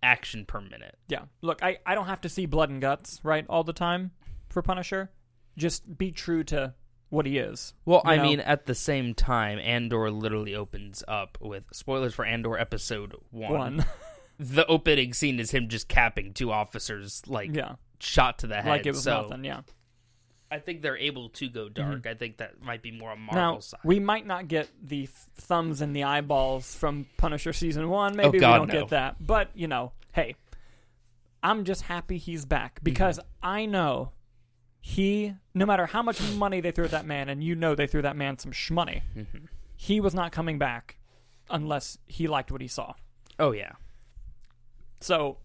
action 0.05 0.45
per 0.45 0.61
minute. 0.61 0.97
Yeah. 1.09 1.23
Look, 1.43 1.62
I, 1.62 1.79
I 1.85 1.95
don't 1.95 2.07
have 2.07 2.21
to 2.21 2.29
see 2.29 2.47
blood 2.47 2.71
and 2.71 2.81
guts, 2.81 3.21
right, 3.25 3.45
all 3.49 3.64
the 3.64 3.73
time 3.73 4.12
for 4.49 4.62
Punisher. 4.62 5.11
just 5.57 5.99
be 5.99 6.12
true 6.12 6.45
to 6.45 6.75
what 7.09 7.27
he 7.27 7.38
is. 7.38 7.75
Well, 7.85 8.03
I 8.05 8.17
know? 8.17 8.23
mean, 8.25 8.40
at 8.40 8.67
the 8.67 8.75
same 8.75 9.14
time, 9.14 9.59
Andor 9.59 10.11
literally 10.11 10.55
opens 10.55 11.03
up 11.09 11.38
with 11.40 11.64
spoilers 11.73 12.14
for 12.14 12.25
Andor 12.25 12.59
episode 12.59 13.14
one. 13.31 13.53
One, 13.53 13.87
The 14.38 14.67
opening 14.67 15.12
scene 15.14 15.38
is 15.38 15.53
him 15.53 15.69
just 15.69 15.87
capping 15.87 16.33
two 16.33 16.51
officers, 16.51 17.23
like 17.29 17.55
yeah, 17.55 17.77
shot 18.01 18.40
to 18.40 18.49
the 18.49 18.57
head. 18.57 18.67
like 18.67 18.85
it 18.85 18.90
was 18.90 19.05
so 19.05 19.23
nothing. 19.23 19.45
Yeah. 19.45 19.61
I 20.55 20.59
think 20.61 20.83
they're 20.83 20.97
able 20.97 21.29
to 21.31 21.49
go 21.49 21.69
dark. 21.69 22.07
I 22.07 22.14
think 22.14 22.37
that 22.38 22.62
might 22.62 22.83
be 22.83 22.90
more 22.93 23.11
on 23.11 23.27
Now 23.27 23.33
Marvel's 23.33 23.67
side. 23.67 23.81
we 23.85 23.99
might 24.01 24.27
not 24.27 24.47
get 24.49 24.69
the 24.83 25.07
th- 25.07 25.09
thumbs 25.35 25.81
and 25.81 25.95
the 25.97 26.05
eyeballs 26.05 26.75
from 26.77 27.07
Punisher 27.17 27.53
season 27.53 27.88
one. 27.88 28.17
Maybe 28.17 28.38
Oh, 28.38 28.40
God, 28.40 28.53
we 28.53 28.59
don't 28.67 28.75
no. 28.75 28.81
get 28.83 28.88
that. 28.90 29.27
But 29.27 29.51
you 29.55 29.67
know, 29.69 29.93
hey, 30.12 30.37
I'm 31.43 31.64
just 31.64 31.83
happy 31.83 32.19
he's 32.19 32.45
back 32.45 32.77
Mm-hmm. 32.77 32.85
because 32.85 33.21
I 33.43 33.67
know 33.67 34.12
he, 34.81 35.35
no 35.55 35.67
matter 35.67 35.87
how 35.87 36.03
much 36.03 36.21
money 36.35 36.61
they 36.61 36.71
threw 36.71 36.85
at 36.85 36.90
that 36.93 37.07
man, 37.07 37.29
and 37.29 37.43
you 37.43 37.55
know 37.57 37.75
they 37.75 37.87
threw 37.87 38.03
that 38.03 38.17
man 38.17 38.38
some 38.38 38.53
shmoney, 38.53 39.03
Mhm. 39.17 39.49
he 39.77 40.01
was 40.01 40.14
not 40.14 40.31
coming 40.31 40.59
back 40.59 40.99
unless 41.51 41.99
he 42.07 42.29
liked 42.29 42.53
what 42.53 42.61
he 42.61 42.69
saw. 42.69 42.95
Oh 43.38 43.51
yeah, 43.53 43.73
So 45.01 45.38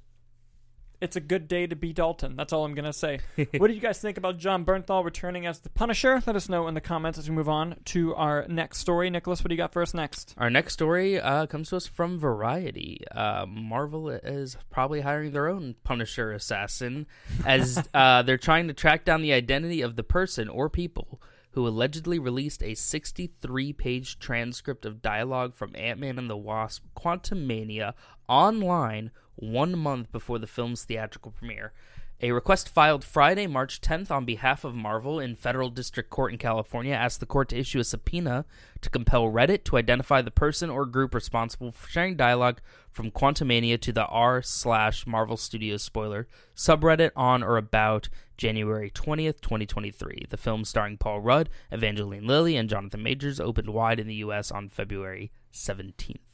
it's 1.01 1.15
a 1.15 1.21
good 1.21 1.47
day 1.47 1.67
to 1.67 1.75
be 1.75 1.93
Dalton. 1.93 2.35
That's 2.35 2.53
all 2.53 2.65
I'm 2.65 2.73
gonna 2.73 2.93
say. 2.93 3.19
what 3.57 3.67
do 3.67 3.73
you 3.73 3.79
guys 3.79 3.99
think 3.99 4.17
about 4.17 4.37
Jon 4.37 4.65
Bernthal 4.65 5.03
returning 5.03 5.45
as 5.45 5.59
the 5.59 5.69
Punisher? 5.69 6.21
Let 6.25 6.35
us 6.35 6.49
know 6.49 6.67
in 6.67 6.73
the 6.73 6.81
comments 6.81 7.17
as 7.17 7.29
we 7.29 7.35
move 7.35 7.49
on 7.49 7.77
to 7.85 8.15
our 8.15 8.45
next 8.47 8.79
story. 8.79 9.09
Nicholas, 9.09 9.43
what 9.43 9.49
do 9.49 9.55
you 9.55 9.57
got 9.57 9.73
for 9.73 9.81
us 9.81 9.93
next? 9.93 10.33
Our 10.37 10.49
next 10.49 10.73
story 10.73 11.19
uh, 11.19 11.45
comes 11.47 11.69
to 11.69 11.77
us 11.77 11.87
from 11.87 12.19
Variety. 12.19 13.03
Uh, 13.11 13.45
Marvel 13.47 14.09
is 14.09 14.57
probably 14.69 15.01
hiring 15.01 15.31
their 15.31 15.47
own 15.47 15.75
Punisher 15.83 16.31
assassin 16.31 17.07
as 17.45 17.81
uh, 17.93 18.21
they're 18.23 18.37
trying 18.37 18.67
to 18.67 18.73
track 18.73 19.05
down 19.05 19.21
the 19.21 19.33
identity 19.33 19.81
of 19.81 19.95
the 19.95 20.03
person 20.03 20.49
or 20.49 20.69
people 20.69 21.21
who 21.51 21.67
allegedly 21.67 22.19
released 22.19 22.61
a 22.61 22.75
63 22.75 23.73
page 23.73 24.19
transcript 24.19 24.85
of 24.85 25.01
dialogue 25.01 25.55
from 25.55 25.75
Ant 25.75 25.99
Man 25.99 26.17
and 26.17 26.29
the 26.29 26.37
Wasp 26.37 26.85
Quantumania 26.95 27.93
online 28.27 29.11
one 29.39 29.77
month 29.77 30.11
before 30.11 30.39
the 30.39 30.47
film's 30.47 30.83
theatrical 30.83 31.31
premiere. 31.31 31.73
A 32.21 32.33
request 32.33 32.67
filed 32.67 33.05
Friday, 33.05 33.47
March 33.47 33.79
10th, 33.79 34.11
on 34.11 34.25
behalf 34.25 34.65
of 34.65 34.75
Marvel 34.75 35.21
in 35.21 35.37
federal 35.37 35.69
district 35.69 36.09
court 36.09 36.33
in 36.33 36.37
California 36.37 36.93
asked 36.93 37.21
the 37.21 37.25
court 37.25 37.47
to 37.49 37.57
issue 37.57 37.79
a 37.79 37.83
subpoena 37.85 38.43
to 38.81 38.89
compel 38.89 39.27
Reddit 39.27 39.63
to 39.63 39.77
identify 39.77 40.21
the 40.21 40.29
person 40.29 40.69
or 40.69 40.85
group 40.85 41.15
responsible 41.15 41.71
for 41.71 41.89
sharing 41.89 42.17
dialogue 42.17 42.59
from 42.91 43.09
Quantumania 43.09 43.79
to 43.79 43.93
the 43.93 44.05
r 44.07 44.41
slash 44.41 45.07
Marvel 45.07 45.37
Studios 45.37 45.81
spoiler 45.81 46.27
subreddit 46.53 47.11
on 47.15 47.41
or 47.41 47.55
about 47.55 48.09
January 48.35 48.91
20th, 48.91 49.39
2023. 49.39 50.25
The 50.29 50.35
film 50.35 50.65
starring 50.65 50.97
Paul 50.97 51.21
Rudd, 51.21 51.49
Evangeline 51.71 52.27
Lilly, 52.27 52.57
and 52.57 52.69
Jonathan 52.69 53.01
Majors 53.01 53.39
opened 53.39 53.69
wide 53.69 53.99
in 53.99 54.07
the 54.07 54.15
U.S. 54.15 54.51
on 54.51 54.67
February 54.67 55.31
17th. 55.53 56.28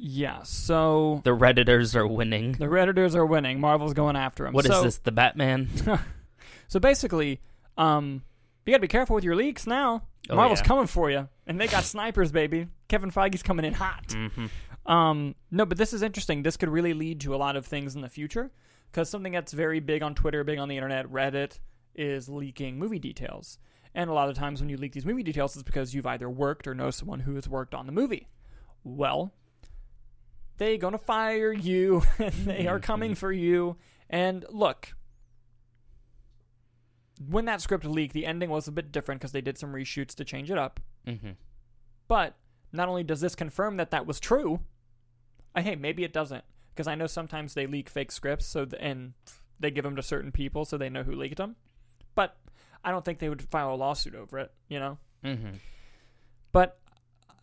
Yeah, 0.00 0.42
so 0.44 1.20
The 1.24 1.36
Redditors 1.36 1.96
are 1.96 2.06
winning. 2.06 2.52
the 2.52 2.66
Redditors 2.66 3.14
are 3.14 3.26
winning. 3.26 3.60
Marvel's 3.60 3.94
going 3.94 4.14
after 4.16 4.46
him. 4.46 4.52
What 4.54 4.64
is 4.64 4.70
so, 4.70 4.82
this, 4.82 4.98
the 4.98 5.12
Batman? 5.12 5.68
So 6.68 6.78
basically, 6.78 7.40
um, 7.78 8.22
you 8.66 8.72
got 8.72 8.76
to 8.76 8.82
be 8.82 8.88
careful 8.88 9.14
with 9.14 9.24
your 9.24 9.34
leaks 9.34 9.66
now. 9.66 10.02
Oh, 10.28 10.36
Marvel's 10.36 10.60
yeah. 10.60 10.66
coming 10.66 10.86
for 10.86 11.10
you, 11.10 11.26
and 11.46 11.58
they 11.58 11.66
got 11.66 11.84
snipers, 11.84 12.30
baby. 12.30 12.68
Kevin 12.88 13.10
Feige's 13.10 13.42
coming 13.42 13.64
in 13.64 13.72
hot. 13.72 14.12
hmm 14.12 14.46
Um, 14.84 15.34
no, 15.50 15.64
but 15.64 15.78
this 15.78 15.94
is 15.94 16.02
interesting. 16.02 16.42
This 16.42 16.58
could 16.58 16.68
really 16.68 16.92
lead 16.92 17.20
to 17.22 17.34
a 17.34 17.36
lot 17.36 17.56
of 17.56 17.64
things 17.66 17.94
in 17.94 18.02
the 18.02 18.08
future 18.10 18.50
because 18.90 19.08
something 19.08 19.32
that's 19.32 19.52
very 19.52 19.80
big 19.80 20.02
on 20.02 20.14
Twitter, 20.14 20.44
big 20.44 20.58
on 20.58 20.68
the 20.68 20.76
internet, 20.76 21.06
Reddit, 21.06 21.58
is 21.94 22.28
leaking 22.28 22.78
movie 22.78 22.98
details. 22.98 23.58
And 23.94 24.10
a 24.10 24.12
lot 24.12 24.28
of 24.28 24.36
times 24.36 24.60
when 24.60 24.68
you 24.68 24.76
leak 24.76 24.92
these 24.92 25.06
movie 25.06 25.22
details, 25.22 25.56
it's 25.56 25.62
because 25.62 25.94
you've 25.94 26.06
either 26.06 26.28
worked 26.28 26.68
or 26.68 26.74
know 26.74 26.90
someone 26.90 27.20
who 27.20 27.34
has 27.36 27.48
worked 27.48 27.74
on 27.74 27.86
the 27.86 27.92
movie. 27.92 28.28
Well, 28.84 29.32
they 30.58 30.76
gonna 30.78 30.98
fire 30.98 31.52
you, 31.52 32.02
and 32.18 32.32
they 32.32 32.66
are 32.66 32.78
coming 32.80 33.14
for 33.14 33.32
you. 33.32 33.76
And 34.10 34.44
look, 34.50 34.94
when 37.26 37.46
that 37.46 37.60
script 37.60 37.84
leaked, 37.84 38.14
the 38.14 38.26
ending 38.26 38.50
was 38.50 38.68
a 38.68 38.72
bit 38.72 38.92
different 38.92 39.20
because 39.20 39.32
they 39.32 39.40
did 39.40 39.58
some 39.58 39.72
reshoots 39.72 40.14
to 40.16 40.24
change 40.24 40.50
it 40.50 40.58
up. 40.58 40.80
hmm 41.06 41.30
But 42.06 42.36
not 42.72 42.88
only 42.88 43.02
does 43.02 43.20
this 43.20 43.34
confirm 43.34 43.76
that 43.78 43.90
that 43.90 44.06
was 44.06 44.20
true, 44.20 44.60
uh, 45.54 45.62
hey, 45.62 45.74
maybe 45.76 46.04
it 46.04 46.12
doesn't 46.12 46.44
because 46.74 46.86
I 46.86 46.94
know 46.94 47.06
sometimes 47.06 47.54
they 47.54 47.66
leak 47.66 47.88
fake 47.88 48.12
scripts 48.12 48.46
so 48.46 48.64
th- 48.64 48.80
and 48.82 49.14
they 49.58 49.70
give 49.70 49.82
them 49.84 49.96
to 49.96 50.02
certain 50.02 50.30
people 50.30 50.64
so 50.64 50.76
they 50.78 50.88
know 50.90 51.02
who 51.02 51.12
leaked 51.12 51.38
them. 51.38 51.56
But 52.14 52.36
I 52.84 52.90
don't 52.92 53.04
think 53.04 53.18
they 53.18 53.28
would 53.28 53.42
file 53.42 53.74
a 53.74 53.76
lawsuit 53.76 54.14
over 54.14 54.38
it, 54.38 54.52
you 54.68 54.78
know. 54.78 54.98
hmm 55.24 55.56
But 56.52 56.78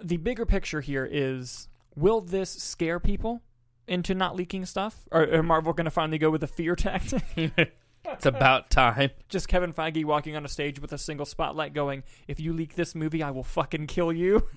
the 0.02 0.18
bigger 0.18 0.46
picture 0.46 0.80
here 0.82 1.08
is: 1.10 1.68
will 1.96 2.22
this 2.22 2.50
scare 2.50 3.00
people 3.00 3.42
into 3.88 4.16
not 4.16 4.36
leaking 4.36 4.66
stuff, 4.66 5.08
or 5.12 5.24
are 5.24 5.44
Marvel 5.44 5.74
going 5.74 5.86
to 5.86 5.92
finally 5.92 6.18
go 6.18 6.30
with 6.30 6.44
a 6.44 6.48
fear 6.48 6.76
tactic? 6.76 7.24
it's 8.06 8.26
about 8.26 8.70
time. 8.70 9.12
Just 9.30 9.48
Kevin 9.48 9.74
Feige 9.74 10.06
walking 10.06 10.36
on 10.36 10.46
a 10.46 10.50
stage 10.50 10.80
with 10.80 10.94
a 10.94 10.98
single 10.98 11.26
spotlight, 11.26 11.74
going, 11.74 12.04
"If 12.28 12.40
you 12.40 12.54
leak 12.54 12.76
this 12.76 12.96
movie, 12.96 13.24
I 13.24 13.32
will 13.32 13.44
fucking 13.44 13.88
kill 13.88 14.12
you." 14.12 14.48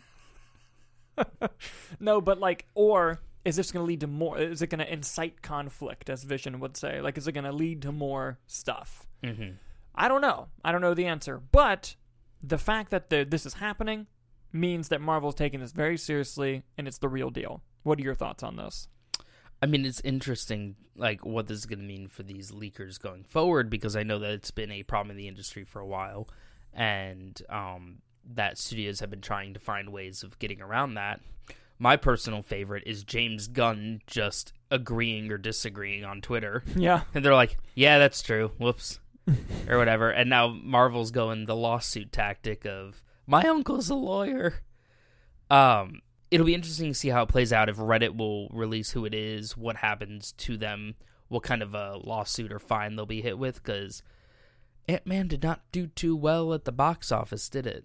no, 2.00 2.20
but 2.20 2.38
like, 2.38 2.66
or 2.74 3.20
is 3.44 3.56
this 3.56 3.72
going 3.72 3.84
to 3.84 3.88
lead 3.88 4.00
to 4.00 4.06
more? 4.06 4.38
Is 4.38 4.62
it 4.62 4.68
going 4.68 4.84
to 4.84 4.92
incite 4.92 5.42
conflict, 5.42 6.10
as 6.10 6.24
Vision 6.24 6.60
would 6.60 6.76
say? 6.76 7.00
Like, 7.00 7.18
is 7.18 7.26
it 7.26 7.32
going 7.32 7.44
to 7.44 7.52
lead 7.52 7.82
to 7.82 7.92
more 7.92 8.38
stuff? 8.46 9.06
hmm 9.24 9.50
I 9.94 10.06
don't 10.06 10.20
know. 10.20 10.46
I 10.64 10.70
don't 10.70 10.80
know 10.80 10.94
the 10.94 11.06
answer. 11.06 11.38
But 11.50 11.96
the 12.40 12.56
fact 12.56 12.90
that 12.92 13.10
the, 13.10 13.24
this 13.24 13.44
is 13.44 13.54
happening 13.54 14.06
means 14.52 14.88
that 14.88 15.00
Marvel's 15.00 15.34
taking 15.34 15.60
this 15.60 15.72
very 15.72 15.96
seriously 15.96 16.62
and 16.76 16.86
it's 16.88 16.98
the 16.98 17.08
real 17.08 17.30
deal. 17.30 17.62
What 17.82 17.98
are 17.98 18.02
your 18.02 18.14
thoughts 18.14 18.42
on 18.42 18.56
this? 18.56 18.88
I 19.60 19.66
mean, 19.66 19.84
it's 19.84 20.00
interesting, 20.02 20.76
like 20.96 21.24
what 21.24 21.48
this 21.48 21.58
is 21.58 21.66
going 21.66 21.80
to 21.80 21.84
mean 21.84 22.06
for 22.08 22.22
these 22.22 22.52
leakers 22.52 23.00
going 23.00 23.24
forward, 23.24 23.68
because 23.70 23.96
I 23.96 24.04
know 24.04 24.18
that 24.20 24.30
it's 24.30 24.50
been 24.52 24.70
a 24.70 24.84
problem 24.84 25.10
in 25.10 25.16
the 25.16 25.26
industry 25.26 25.64
for 25.64 25.80
a 25.80 25.86
while, 25.86 26.28
and 26.72 27.40
um, 27.48 27.98
that 28.34 28.56
studios 28.56 29.00
have 29.00 29.10
been 29.10 29.20
trying 29.20 29.54
to 29.54 29.60
find 29.60 29.90
ways 29.90 30.22
of 30.22 30.38
getting 30.38 30.60
around 30.62 30.94
that. 30.94 31.20
My 31.80 31.96
personal 31.96 32.42
favorite 32.42 32.84
is 32.86 33.02
James 33.02 33.48
Gunn 33.48 34.00
just 34.06 34.52
agreeing 34.70 35.30
or 35.32 35.38
disagreeing 35.38 36.04
on 36.04 36.20
Twitter, 36.20 36.62
Yeah. 36.76 37.02
and 37.12 37.24
they're 37.24 37.34
like, 37.34 37.58
"Yeah, 37.74 37.98
that's 37.98 38.22
true. 38.22 38.52
Whoops." 38.58 39.00
or 39.68 39.76
whatever. 39.76 40.08
And 40.10 40.30
now 40.30 40.48
Marvel's 40.48 41.10
going 41.10 41.46
the 41.46 41.56
lawsuit 41.56 42.12
tactic 42.12 42.64
of 42.64 43.02
my 43.28 43.44
uncle's 43.46 43.88
a 43.90 43.94
lawyer. 43.94 44.54
Um, 45.50 46.00
it'll 46.30 46.46
be 46.46 46.54
interesting 46.54 46.88
to 46.88 46.94
see 46.98 47.08
how 47.10 47.22
it 47.22 47.28
plays 47.28 47.52
out 47.52 47.68
if 47.68 47.76
Reddit 47.76 48.16
will 48.16 48.48
release 48.48 48.90
who 48.90 49.04
it 49.04 49.14
is, 49.14 49.56
what 49.56 49.76
happens 49.76 50.32
to 50.38 50.56
them, 50.56 50.94
what 51.28 51.42
kind 51.42 51.62
of 51.62 51.74
a 51.74 51.96
lawsuit 52.02 52.52
or 52.52 52.58
fine 52.58 52.96
they'll 52.96 53.06
be 53.06 53.22
hit 53.22 53.38
with. 53.38 53.62
Because 53.62 54.02
Ant 54.88 55.06
Man 55.06 55.28
did 55.28 55.42
not 55.42 55.60
do 55.72 55.86
too 55.86 56.16
well 56.16 56.52
at 56.54 56.64
the 56.64 56.72
box 56.72 57.12
office, 57.12 57.48
did 57.48 57.66
it? 57.66 57.84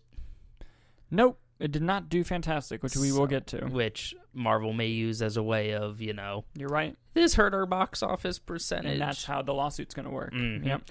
Nope. 1.11 1.39
It 1.59 1.71
did 1.71 1.83
not 1.83 2.09
do 2.09 2.23
fantastic, 2.23 2.81
which 2.83 2.97
we 2.97 3.11
will 3.11 3.27
get 3.27 3.47
to. 3.47 3.65
Which 3.67 4.13
Marvel 4.33 4.73
may 4.73 4.87
use 4.87 5.21
as 5.21 5.37
a 5.37 5.43
way 5.43 5.73
of, 5.73 6.01
you 6.01 6.11
know, 6.11 6.43
You're 6.57 6.67
right. 6.67 6.97
this 7.13 7.35
hurt 7.35 7.53
our 7.53 7.65
box 7.65 8.01
office 8.03 8.39
percentage. 8.39 8.93
And 8.93 9.01
that's 9.01 9.23
how 9.23 9.41
the 9.43 9.53
lawsuit's 9.53 9.93
going 9.93 10.05
to 10.07 10.11
work. 10.11 10.33
Mhm. 10.33 10.65
Yep. 10.65 10.81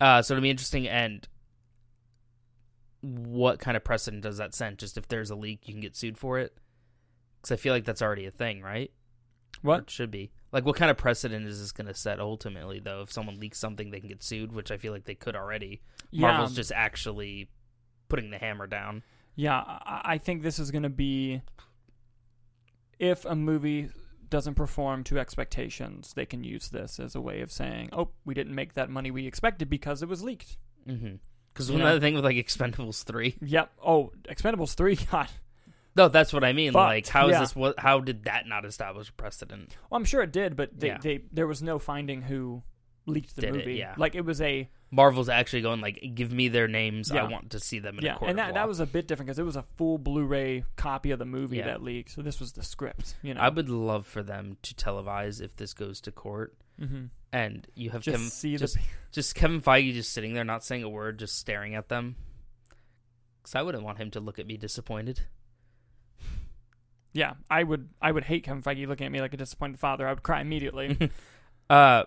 Uh, 0.00 0.22
so 0.22 0.34
it'll 0.34 0.42
be 0.42 0.50
interesting. 0.50 0.88
And 0.88 1.28
what 3.06 3.58
kind 3.58 3.76
of 3.76 3.84
precedent 3.84 4.22
does 4.22 4.38
that 4.38 4.54
set? 4.54 4.78
Just 4.78 4.98
if 4.98 5.06
there's 5.08 5.30
a 5.30 5.36
leak, 5.36 5.66
you 5.66 5.74
can 5.74 5.80
get 5.80 5.96
sued 5.96 6.18
for 6.18 6.38
it. 6.38 6.56
Because 7.40 7.52
I 7.52 7.56
feel 7.56 7.72
like 7.72 7.84
that's 7.84 8.02
already 8.02 8.26
a 8.26 8.30
thing, 8.30 8.62
right? 8.62 8.90
Or 9.58 9.68
What? 9.68 9.80
it 9.82 9.90
should 9.90 10.10
be. 10.10 10.32
Like, 10.52 10.64
what 10.64 10.76
kind 10.76 10.90
of 10.90 10.96
precedent 10.96 11.46
is 11.46 11.60
this 11.60 11.72
going 11.72 11.86
to 11.86 11.94
set 11.94 12.18
ultimately, 12.20 12.80
though? 12.80 13.02
If 13.02 13.12
someone 13.12 13.38
leaks 13.38 13.58
something, 13.58 13.90
they 13.90 14.00
can 14.00 14.08
get 14.08 14.22
sued, 14.22 14.52
which 14.52 14.70
I 14.70 14.76
feel 14.76 14.92
like 14.92 15.04
they 15.04 15.14
could 15.14 15.36
already. 15.36 15.80
Yeah. 16.10 16.22
Marvel's 16.28 16.56
just 16.56 16.72
actually 16.72 17.48
putting 18.08 18.30
the 18.30 18.38
hammer 18.38 18.66
down. 18.66 19.02
Yeah, 19.34 19.58
I 19.58 20.00
I 20.04 20.18
think 20.18 20.42
this 20.42 20.58
is 20.58 20.70
going 20.70 20.84
to 20.84 20.88
be 20.88 21.42
if 22.98 23.24
a 23.26 23.34
movie 23.34 23.90
doesn't 24.30 24.54
perform 24.54 25.04
to 25.04 25.18
expectations, 25.18 26.12
they 26.14 26.26
can 26.26 26.42
use 26.42 26.70
this 26.70 26.98
as 26.98 27.14
a 27.14 27.20
way 27.20 27.40
of 27.42 27.52
saying, 27.52 27.90
"Oh, 27.92 28.10
we 28.24 28.32
didn't 28.34 28.54
make 28.54 28.74
that 28.74 28.88
money 28.90 29.10
we 29.10 29.26
expected 29.26 29.68
because 29.68 30.02
it 30.02 30.08
was 30.08 30.22
leaked." 30.22 30.56
Mm-hmm. 30.88 31.16
Because 31.56 31.70
You 31.70 31.78
know? 31.78 31.84
another 31.86 32.00
thing 32.00 32.14
with 32.14 32.24
like 32.24 32.36
Expendables 32.36 33.02
three. 33.04 33.36
Yep. 33.42 33.72
Oh, 33.84 34.12
Expendables 34.28 34.74
three. 34.74 34.96
God. 35.10 35.28
No, 35.96 36.08
that's 36.08 36.30
what 36.34 36.44
I 36.44 36.52
mean. 36.52 36.72
Fucked, 36.74 36.84
Like, 36.90 37.06
how 37.08 37.28
is 37.28 37.32
yeah. 37.32 37.40
this? 37.40 37.56
What? 37.56 37.78
How 37.80 38.00
did 38.00 38.24
that 38.24 38.46
not 38.46 38.66
establish 38.66 39.08
a 39.08 39.12
precedent? 39.14 39.74
Well, 39.90 39.96
I'm 39.96 40.04
sure 40.04 40.20
it 40.22 40.30
did, 40.32 40.54
but 40.54 40.78
they, 40.78 40.88
Yeah. 40.88 40.98
they 40.98 41.22
there 41.32 41.46
was 41.46 41.62
no 41.62 41.78
finding 41.78 42.20
who 42.20 42.62
leaked 43.06 43.34
the 43.36 43.40
Did 43.40 43.54
it, 43.56 43.58
movie. 43.60 43.74
yeah. 43.76 43.94
Like 43.96 44.14
it 44.14 44.24
was 44.24 44.42
a 44.42 44.68
Marvel's 44.90 45.28
actually 45.30 45.62
going 45.62 45.80
like, 45.80 46.12
give 46.14 46.30
me 46.32 46.48
their 46.48 46.68
names. 46.68 47.10
Yeah. 47.10 47.24
I 47.24 47.28
want 47.28 47.50
to 47.52 47.60
see 47.60 47.78
them 47.78 47.98
in 47.98 48.04
yeah, 48.04 48.16
a 48.16 48.18
court 48.18 48.28
and 48.30 48.38
that 48.38 48.54
that 48.54 48.68
was 48.68 48.78
a 48.80 48.86
bit 48.86 49.08
different 49.08 49.26
because 49.28 49.38
it 49.38 49.44
was 49.44 49.56
a 49.56 49.62
full 49.76 49.96
Blu-ray 49.98 50.64
copy 50.76 51.10
of 51.12 51.18
the 51.18 51.24
movie 51.24 51.56
Yeah. 51.56 51.66
that 51.66 51.82
leaked. 51.82 52.10
So 52.10 52.20
this 52.22 52.38
was 52.40 52.52
the 52.52 52.62
script. 52.62 53.14
You 53.22 53.32
know. 53.34 53.40
I 53.40 53.48
would 53.48 53.68
love 53.70 54.06
for 54.06 54.22
them 54.22 54.58
to 54.62 54.74
televise 54.74 55.40
if 55.40 55.56
this 55.56 55.72
goes 55.72 56.00
to 56.02 56.12
court 56.12 56.54
hmm 56.78 57.06
and 57.36 57.66
you 57.74 57.90
have 57.90 58.00
Just 58.00 58.14
Kevin 58.16 58.30
see 58.30 58.56
just, 58.56 58.74
the 58.76 58.80
just 59.12 59.34
Kevin 59.40 59.60
Feige 59.60 59.92
just 59.92 60.12
sitting 60.12 60.32
there, 60.32 60.42
not 60.44 60.64
saying 60.64 60.82
a 60.82 60.88
word, 60.88 61.18
just 61.18 61.36
staring 61.38 61.74
at 61.74 61.90
them. 61.90 62.16
Because 63.42 63.54
I 63.54 63.62
wouldn't 63.62 63.84
want 63.84 63.98
him 63.98 64.10
to 64.12 64.20
look 64.20 64.38
at 64.38 64.46
me 64.46 64.56
disappointed. 64.56 65.20
yeah. 67.12 67.34
I 67.50 67.62
would 67.62 67.90
I 68.00 68.10
would 68.10 68.24
hate 68.24 68.44
Kevin 68.44 68.62
Feige 68.62 68.86
looking 68.88 69.06
at 69.06 69.12
me 69.12 69.20
like 69.20 69.34
a 69.34 69.36
disappointed 69.36 69.78
father. 69.78 70.06
I 70.08 70.12
would 70.12 70.22
cry 70.22 70.40
immediately. 70.40 71.10
uh, 71.70 72.04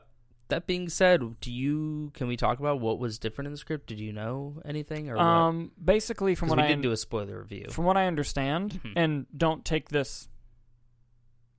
that 0.48 0.66
being 0.66 0.90
said, 0.90 1.22
do 1.42 1.52
you 1.52 2.10
can 2.16 2.28
we 2.28 2.36
talk 2.36 2.60
about 2.60 2.80
what 2.80 2.98
was 2.98 3.20
different 3.20 3.46
in 3.46 3.52
the 3.52 3.58
script? 3.60 3.86
Did 3.88 4.00
you 4.00 4.12
know 4.12 4.62
anything 4.66 5.12
or 5.12 5.16
what? 5.16 5.24
um, 5.24 5.72
basically, 5.84 6.34
from 6.34 6.50
what 6.50 6.58
we 6.58 6.64
I 6.64 6.68
did 6.70 6.82
do 6.82 6.92
a 6.92 6.98
spoiler 6.98 7.40
review. 7.40 7.68
from 7.70 7.86
what 7.86 7.98
I 7.98 8.08
understand, 8.08 8.80
Mhm. 8.84 8.94
and 8.96 9.26
don't 9.38 9.64
take 9.64 9.90
this, 9.90 10.28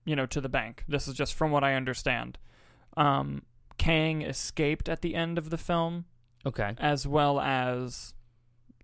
you 0.04 0.16
know, 0.16 0.26
to 0.26 0.40
the 0.40 0.48
bank. 0.48 0.82
This 0.88 1.06
is 1.06 1.14
just 1.14 1.34
from 1.34 1.52
what 1.52 1.62
I 1.62 1.74
understand. 1.74 2.36
Um, 2.96 3.42
Kang 3.80 4.20
escaped 4.20 4.90
at 4.90 5.00
the 5.00 5.14
end 5.14 5.38
of 5.38 5.48
the 5.48 5.56
film, 5.56 6.04
Okay. 6.44 6.74
as 6.76 7.06
well 7.06 7.40
as 7.40 8.12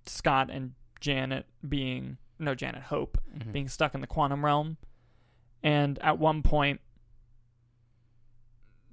Scott 0.06 0.48
and 0.50 0.72
Janet 1.00 1.44
being 1.68 2.16
no 2.38 2.54
Janet 2.54 2.84
Hope 2.84 3.18
Mhm. 3.36 3.52
being 3.52 3.68
stuck 3.68 3.94
in 3.94 4.00
the 4.00 4.06
quantum 4.06 4.42
realm, 4.42 4.78
and 5.62 5.98
at 5.98 6.18
one 6.18 6.42
point. 6.42 6.80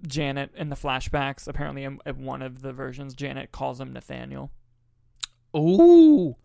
Janet 0.05 0.51
in 0.55 0.67
the 0.69 0.75
flashbacks, 0.75 1.47
apparently 1.47 1.85
in, 1.85 1.99
in 2.05 2.25
one 2.25 2.41
of 2.41 2.61
the 2.61 2.73
versions, 2.73 3.13
Janet 3.13 3.53
calls 3.53 3.79
him 3.79 3.93
Nathaniel. 3.93 4.51
Ooh, 5.55 6.35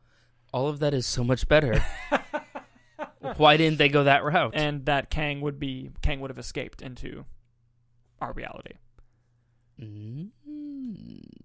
all 0.52 0.68
of 0.68 0.78
that 0.78 0.94
is 0.94 1.04
so 1.06 1.24
much 1.24 1.48
better. 1.48 1.84
Why 3.36 3.56
didn't 3.56 3.78
they 3.78 3.88
go 3.88 4.04
that 4.04 4.22
route? 4.22 4.52
and 4.54 4.86
that 4.86 5.10
Kang 5.10 5.40
would 5.40 5.58
be 5.58 5.90
Kang 6.02 6.20
would 6.20 6.30
have 6.30 6.38
escaped 6.38 6.80
into 6.80 7.24
our 8.20 8.32
reality. 8.32 8.74
Mm. 9.80 10.30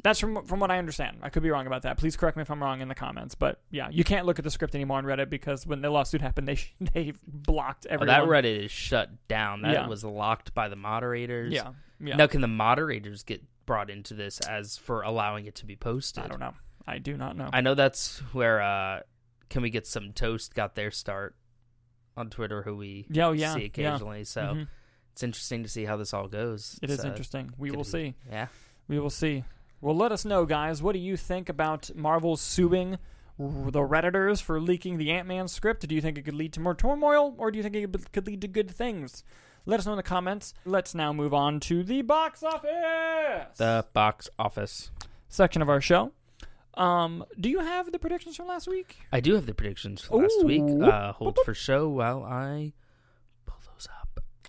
That's 0.03 0.19
from 0.19 0.45
from 0.45 0.59
what 0.59 0.71
I 0.71 0.77
understand. 0.79 1.17
I 1.21 1.29
could 1.29 1.43
be 1.43 1.49
wrong 1.49 1.67
about 1.67 1.83
that. 1.83 1.97
Please 1.97 2.15
correct 2.17 2.35
me 2.37 2.41
if 2.41 2.51
I'm 2.51 2.61
wrong 2.61 2.81
in 2.81 2.87
the 2.87 2.95
comments. 2.95 3.35
But 3.35 3.61
yeah, 3.71 3.87
you 3.91 4.03
can't 4.03 4.25
look 4.25 4.39
at 4.39 4.43
the 4.43 4.51
script 4.51 4.75
anymore 4.75 4.97
on 4.97 5.05
Reddit 5.05 5.29
because 5.29 5.65
when 5.65 5.81
the 5.81 5.89
lawsuit 5.89 6.21
happened, 6.21 6.47
they 6.47 6.59
they 6.93 7.13
blocked 7.25 7.87
Oh, 7.89 8.05
that 8.05 8.23
Reddit 8.23 8.65
is 8.65 8.71
shut 8.71 9.09
down. 9.27 9.61
That 9.61 9.73
Yeah. 9.73 9.87
was 9.87 10.03
locked 10.03 10.53
by 10.53 10.67
the 10.69 10.75
moderators. 10.75 11.53
Yeah, 11.53 11.71
yeah. 11.99 12.15
Now, 12.15 12.27
can 12.27 12.41
the 12.41 12.47
moderators 12.47 13.23
get 13.23 13.41
brought 13.65 13.89
into 13.89 14.13
this 14.13 14.39
as 14.41 14.77
for 14.77 15.01
allowing 15.03 15.45
it 15.45 15.55
to 15.55 15.65
be 15.65 15.75
posted? 15.75 16.23
I 16.23 16.27
don't 16.27 16.39
know. 16.39 16.53
I 16.85 16.97
do 16.97 17.15
not 17.15 17.37
know. 17.37 17.49
I 17.53 17.61
know 17.61 17.75
that's 17.75 18.19
where 18.33 18.61
uh, 18.61 19.01
Can 19.49 19.61
We 19.61 19.69
Get 19.69 19.87
Some 19.87 20.11
Toast 20.11 20.53
got 20.53 20.75
their 20.75 20.91
start 20.91 21.35
on 22.17 22.29
Twitter, 22.29 22.61
who 22.61 22.75
we 22.75 23.05
yeah, 23.09 23.27
oh, 23.27 23.31
yeah, 23.31 23.53
see 23.53 23.61
yeah. 23.61 23.65
occasionally. 23.67 24.25
So 24.25 24.41
Mhm. 24.41 24.67
It's 25.13 25.23
interesting 25.23 25.63
to 25.63 25.69
see 25.69 25.85
how 25.85 25.95
this 25.95 26.13
all 26.13 26.27
goes. 26.27 26.77
It 26.81 26.89
is 26.89 26.97
It's, 26.97 27.05
uh, 27.05 27.09
interesting. 27.09 27.51
We 27.57 27.71
will 27.71 27.79
be- 27.79 27.89
see. 27.89 28.15
Yeah. 28.29 28.47
We 28.87 28.99
will 28.99 29.09
see. 29.09 29.45
Well, 29.79 29.95
let 29.95 30.11
us 30.11 30.25
know, 30.25 30.45
guys. 30.45 30.81
What 30.83 30.93
do 30.93 30.99
you 30.99 31.15
think 31.17 31.49
about 31.49 31.89
Marvel 31.95 32.35
suing 32.35 32.97
the 33.37 33.79
Redditors 33.79 34.41
for 34.41 34.59
leaking 34.59 34.97
the 34.97 35.11
Ant 35.11 35.27
Man 35.27 35.47
script? 35.47 35.87
Do 35.87 35.93
you 35.95 36.01
think 36.01 36.17
it 36.17 36.23
could 36.23 36.33
lead 36.35 36.53
to 36.53 36.59
more 36.59 36.75
turmoil, 36.75 37.35
or 37.37 37.51
do 37.51 37.57
you 37.57 37.63
think 37.63 37.75
it 37.75 38.11
could- 38.11 38.27
lead 38.27 38.41
to 38.41 38.47
good 38.47 38.69
things? 38.71 39.23
Let 39.65 39.79
us 39.79 39.85
know 39.85 39.93
in 39.93 39.97
the 39.97 40.03
comments. 40.03 40.53
Let's 40.65 40.93
now 40.93 41.13
move 41.13 41.33
on 41.33 41.59
to 41.61 41.83
the 41.83 42.01
box 42.01 42.43
office 42.43 43.57
The 43.57 43.85
box 43.93 44.29
office. 44.37 44.91
section 45.29 45.61
of 45.61 45.69
our 45.69 45.79
show. 45.81 46.11
Um, 46.75 47.23
do 47.39 47.49
you 47.49 47.59
have 47.59 47.91
the 47.91 47.99
predictions 47.99 48.35
from 48.35 48.47
last 48.47 48.67
week? 48.67 48.97
I 49.11 49.19
do 49.19 49.35
have 49.35 49.45
the 49.45 49.53
predictions 49.53 50.01
for 50.01 50.21
last 50.21 50.43
week. 50.43 50.63
Uh, 50.63 51.13
hold 51.13 51.37
for 51.45 51.53
show 51.53 51.87
while 51.87 52.23
I 52.23 52.33
pull 52.33 52.63
those 52.63 52.71
up. 52.71 52.82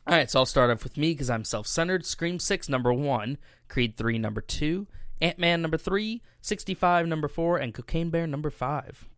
All 0.07 0.15
right, 0.15 0.31
so 0.31 0.41
I'll 0.41 0.47
start 0.47 0.71
off 0.71 0.85
with 0.85 0.99
me 0.99 1.13
because 1.13 1.31
I'm 1.31 1.45
self 1.45 1.67
centered. 1.67 2.05
Scream 2.05 2.39
6, 2.39 2.69
number 2.69 2.93
1. 2.93 3.39
Creed 3.69 3.97
3, 3.97 4.19
number 4.19 4.43
2. 4.43 4.87
Ant 5.23 5.39
Man, 5.39 5.63
number 5.63 5.79
3. 5.79 6.21
65, 6.43 7.07
number 7.07 7.29
4. 7.29 7.57
And 7.59 7.73
Cocaine 7.73 8.11
Bear, 8.11 8.27
number 8.27 8.51
5. 8.51 9.09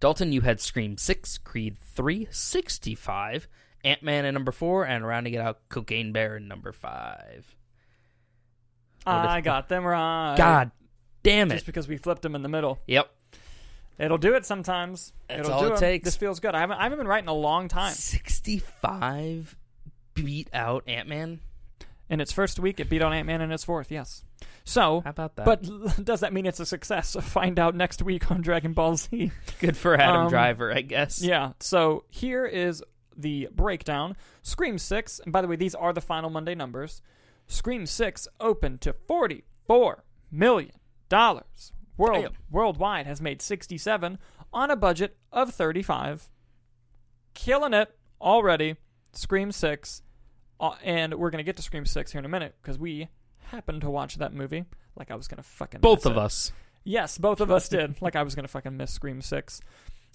Dalton, 0.00 0.32
you 0.32 0.42
had 0.42 0.60
Scream 0.60 0.98
6, 0.98 1.38
Creed 1.38 1.78
3, 1.78 2.28
65. 2.30 3.48
Ant 3.82 4.02
Man 4.02 4.26
at 4.26 4.34
number 4.34 4.52
4. 4.52 4.84
And 4.84 5.06
rounding 5.06 5.32
it 5.32 5.40
out, 5.40 5.60
Cocaine 5.70 6.12
Bear 6.12 6.36
in 6.36 6.46
number 6.46 6.72
5. 6.72 7.56
What 9.04 9.14
I 9.14 9.40
got 9.40 9.70
them 9.70 9.86
right. 9.86 10.34
God 10.36 10.70
damn 11.22 11.50
it. 11.50 11.54
Just 11.54 11.66
because 11.66 11.88
we 11.88 11.96
flipped 11.96 12.20
them 12.20 12.34
in 12.34 12.42
the 12.42 12.48
middle. 12.50 12.78
Yep. 12.86 13.10
It'll 13.98 14.18
do 14.18 14.34
it 14.34 14.46
sometimes. 14.46 15.12
That's 15.28 15.40
It'll 15.40 15.52
all 15.52 15.68
do 15.68 15.74
it 15.74 15.78
takes. 15.78 16.04
This 16.04 16.16
feels 16.16 16.38
good. 16.40 16.54
I 16.54 16.60
haven't, 16.60 16.78
I 16.78 16.84
haven't 16.84 16.98
been 16.98 17.08
writing 17.08 17.28
a 17.28 17.34
long 17.34 17.68
time. 17.68 17.92
65 17.92 19.56
beat 20.14 20.48
out 20.52 20.84
Ant 20.86 21.08
Man. 21.08 21.40
In 22.10 22.20
its 22.20 22.32
first 22.32 22.58
week, 22.58 22.80
it 22.80 22.88
beat 22.88 23.02
on 23.02 23.12
Ant 23.12 23.26
Man 23.26 23.40
in 23.42 23.52
its 23.52 23.64
fourth, 23.64 23.90
yes. 23.90 24.24
So, 24.64 25.00
How 25.02 25.10
about 25.10 25.36
that? 25.36 25.44
but 25.44 25.68
does 26.04 26.20
that 26.20 26.32
mean 26.32 26.46
it's 26.46 26.60
a 26.60 26.66
success? 26.66 27.16
Find 27.20 27.58
out 27.58 27.74
next 27.74 28.02
week 28.02 28.30
on 28.30 28.40
Dragon 28.40 28.72
Ball 28.72 28.96
Z. 28.96 29.30
good 29.60 29.76
for 29.76 29.94
Adam 29.94 30.22
Um, 30.22 30.28
Driver, 30.28 30.72
I 30.72 30.80
guess. 30.82 31.20
yeah, 31.22 31.52
so 31.60 32.04
here 32.08 32.46
is 32.46 32.82
the 33.16 33.48
breakdown. 33.52 34.16
Scream 34.42 34.78
6, 34.78 35.20
and 35.24 35.32
by 35.32 35.42
the 35.42 35.48
way, 35.48 35.56
these 35.56 35.74
are 35.74 35.92
the 35.92 36.00
final 36.00 36.30
Monday 36.30 36.54
numbers. 36.54 37.02
Scream 37.46 37.84
6 37.84 38.28
opened 38.40 38.80
to 38.82 38.92
$44 38.92 39.96
million. 40.30 40.70
World, 41.98 42.22
Damn. 42.22 42.32
worldwide 42.50 43.06
has 43.06 43.20
made 43.20 43.42
67 43.42 44.18
on 44.52 44.70
a 44.70 44.76
budget 44.76 45.16
of 45.32 45.52
35. 45.52 46.30
Killing 47.34 47.74
it 47.74 47.94
already. 48.20 48.76
Scream 49.12 49.52
6. 49.52 50.02
Uh, 50.60 50.72
and 50.82 51.14
we're 51.14 51.30
going 51.30 51.38
to 51.38 51.44
get 51.44 51.56
to 51.56 51.62
Scream 51.62 51.84
6 51.84 52.12
here 52.12 52.18
in 52.18 52.24
a 52.24 52.28
minute 52.28 52.54
because 52.62 52.78
we 52.78 53.08
happened 53.50 53.80
to 53.82 53.90
watch 53.90 54.16
that 54.16 54.32
movie 54.32 54.64
like 54.96 55.10
I 55.10 55.14
was 55.14 55.28
going 55.28 55.36
to 55.36 55.42
fucking 55.42 55.80
Both 55.80 56.00
miss 56.00 56.06
of 56.06 56.12
it. 56.12 56.18
us. 56.18 56.52
Yes, 56.84 57.18
both 57.18 57.40
of 57.40 57.50
us 57.50 57.68
did. 57.68 58.00
Like 58.00 58.16
I 58.16 58.22
was 58.22 58.34
gonna 58.34 58.48
fucking 58.48 58.74
miss 58.76 58.90
Scream 58.90 59.20
Six. 59.20 59.60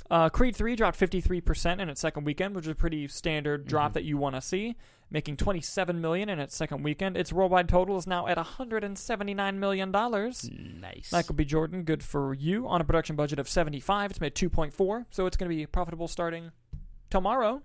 Uh, 0.10 0.30
Creed 0.30 0.56
Three 0.56 0.76
dropped 0.76 0.98
fifty 0.98 1.22
three 1.22 1.40
percent 1.40 1.80
in 1.82 1.88
its 1.90 2.02
second 2.02 2.24
weekend, 2.24 2.56
which 2.56 2.66
is 2.66 2.72
a 2.72 2.76
pretty 2.76 3.08
standard 3.10 3.68
drop 3.68 3.92
Mhm. 3.92 3.94
that 3.96 4.04
you 4.06 4.18
want 4.18 4.34
to 4.36 4.42
see, 4.42 4.76
making 5.14 5.38
twenty 5.38 5.62
seven 5.62 6.02
million 6.02 6.28
in 6.28 6.40
its 6.40 6.56
second 6.56 6.84
weekend. 6.84 7.16
Its 7.16 7.32
worldwide 7.32 7.70
total 7.70 7.96
is 7.98 8.06
now 8.06 8.28
at 8.28 8.38
hundred 8.38 8.84
and 8.84 8.98
seventy 8.98 9.34
nine 9.34 9.60
million 9.60 9.92
dollars. 9.92 10.50
Nice. 10.52 11.12
Michael 11.14 11.36
B. 11.36 11.46
Jordan, 11.46 11.84
good 11.84 12.04
for 12.04 12.34
you. 12.34 12.68
On 12.68 12.82
a 12.82 12.84
production 12.84 13.16
budget 13.16 13.40
of 13.40 13.48
seventy 13.48 13.80
five, 13.80 14.12
it's 14.12 14.20
made 14.20 14.36
two 14.36 14.50
point 14.50 14.74
four, 14.74 15.06
so 15.12 15.26
it's 15.26 15.38
gonna 15.38 15.50
be 15.50 15.66
profitable 15.66 16.10
starting 16.10 16.52
tomorrow. 17.10 17.62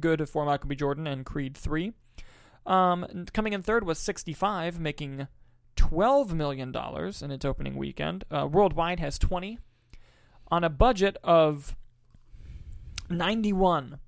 Good 0.00 0.28
for 0.28 0.44
Michael 0.44 0.68
B. 0.68 0.74
Jordan 0.74 1.06
and 1.06 1.24
Creed 1.24 1.56
Three. 1.56 1.92
Um, 2.66 3.26
coming 3.32 3.52
in 3.52 3.62
third 3.62 3.84
was 3.84 3.98
65, 3.98 4.78
making 4.78 5.26
$12 5.76 6.32
million 6.32 6.74
in 6.74 7.30
its 7.30 7.44
opening 7.44 7.76
weekend. 7.76 8.24
Uh, 8.30 8.46
worldwide 8.46 9.00
has 9.00 9.18
20 9.18 9.58
on 10.50 10.64
a 10.64 10.68
budget 10.68 11.16
of 11.24 11.74
91. 13.08 13.98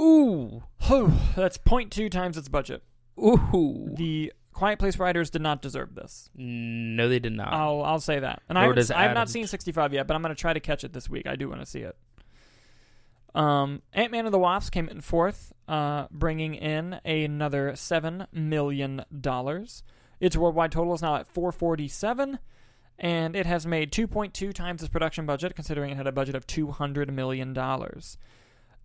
Ooh. 0.00 0.64
Whew, 0.82 1.12
that's 1.36 1.58
0.2 1.58 2.10
times 2.10 2.36
its 2.36 2.48
budget. 2.48 2.82
Ooh. 3.18 3.92
The 3.96 4.32
Quiet 4.52 4.78
Place 4.78 4.98
writers 4.98 5.30
did 5.30 5.42
not 5.42 5.62
deserve 5.62 5.94
this. 5.94 6.30
No, 6.34 7.08
they 7.08 7.18
did 7.18 7.32
not. 7.32 7.52
I'll 7.52 7.82
I'll 7.82 8.00
say 8.00 8.20
that. 8.20 8.42
And 8.48 8.58
I 8.58 8.64
Nor 8.64 8.74
does 8.74 8.90
I 8.90 9.02
have 9.02 9.14
not 9.14 9.28
seen 9.28 9.46
65 9.46 9.92
yet, 9.92 10.06
but 10.06 10.14
I'm 10.14 10.22
going 10.22 10.34
to 10.34 10.40
try 10.40 10.52
to 10.52 10.60
catch 10.60 10.84
it 10.84 10.92
this 10.92 11.08
week. 11.08 11.26
I 11.26 11.36
do 11.36 11.48
want 11.48 11.60
to 11.60 11.66
see 11.66 11.80
it. 11.80 11.96
Um, 13.34 13.82
Ant 13.92 14.12
Man 14.12 14.26
and 14.26 14.34
the 14.34 14.38
Wasp 14.38 14.72
came 14.72 14.88
in 14.88 15.00
fourth, 15.00 15.52
uh, 15.66 16.06
bringing 16.10 16.54
in 16.54 17.00
another 17.04 17.74
seven 17.74 18.28
million 18.32 19.04
dollars. 19.20 19.82
Its 20.20 20.36
worldwide 20.36 20.70
total 20.70 20.94
is 20.94 21.02
now 21.02 21.16
at 21.16 21.26
447, 21.26 22.38
and 23.00 23.34
it 23.34 23.44
has 23.44 23.66
made 23.66 23.90
2.2 23.90 24.54
times 24.54 24.82
its 24.82 24.88
production 24.88 25.26
budget, 25.26 25.56
considering 25.56 25.90
it 25.90 25.96
had 25.96 26.06
a 26.06 26.12
budget 26.12 26.36
of 26.36 26.46
200 26.46 27.12
million 27.12 27.52
dollars. 27.52 28.16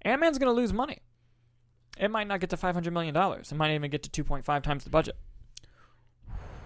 Ant 0.03 0.21
Man's 0.21 0.37
going 0.37 0.49
to 0.53 0.55
lose 0.59 0.73
money. 0.73 0.99
It 1.97 2.09
might 2.09 2.27
not 2.27 2.39
get 2.39 2.49
to 2.51 2.57
500 2.57 2.93
million 2.93 3.13
dollars. 3.13 3.51
It 3.51 3.55
might 3.55 3.73
even 3.73 3.91
get 3.91 4.03
to 4.03 4.23
2.5 4.23 4.63
times 4.63 4.83
the 4.85 4.89
budget. 4.89 5.17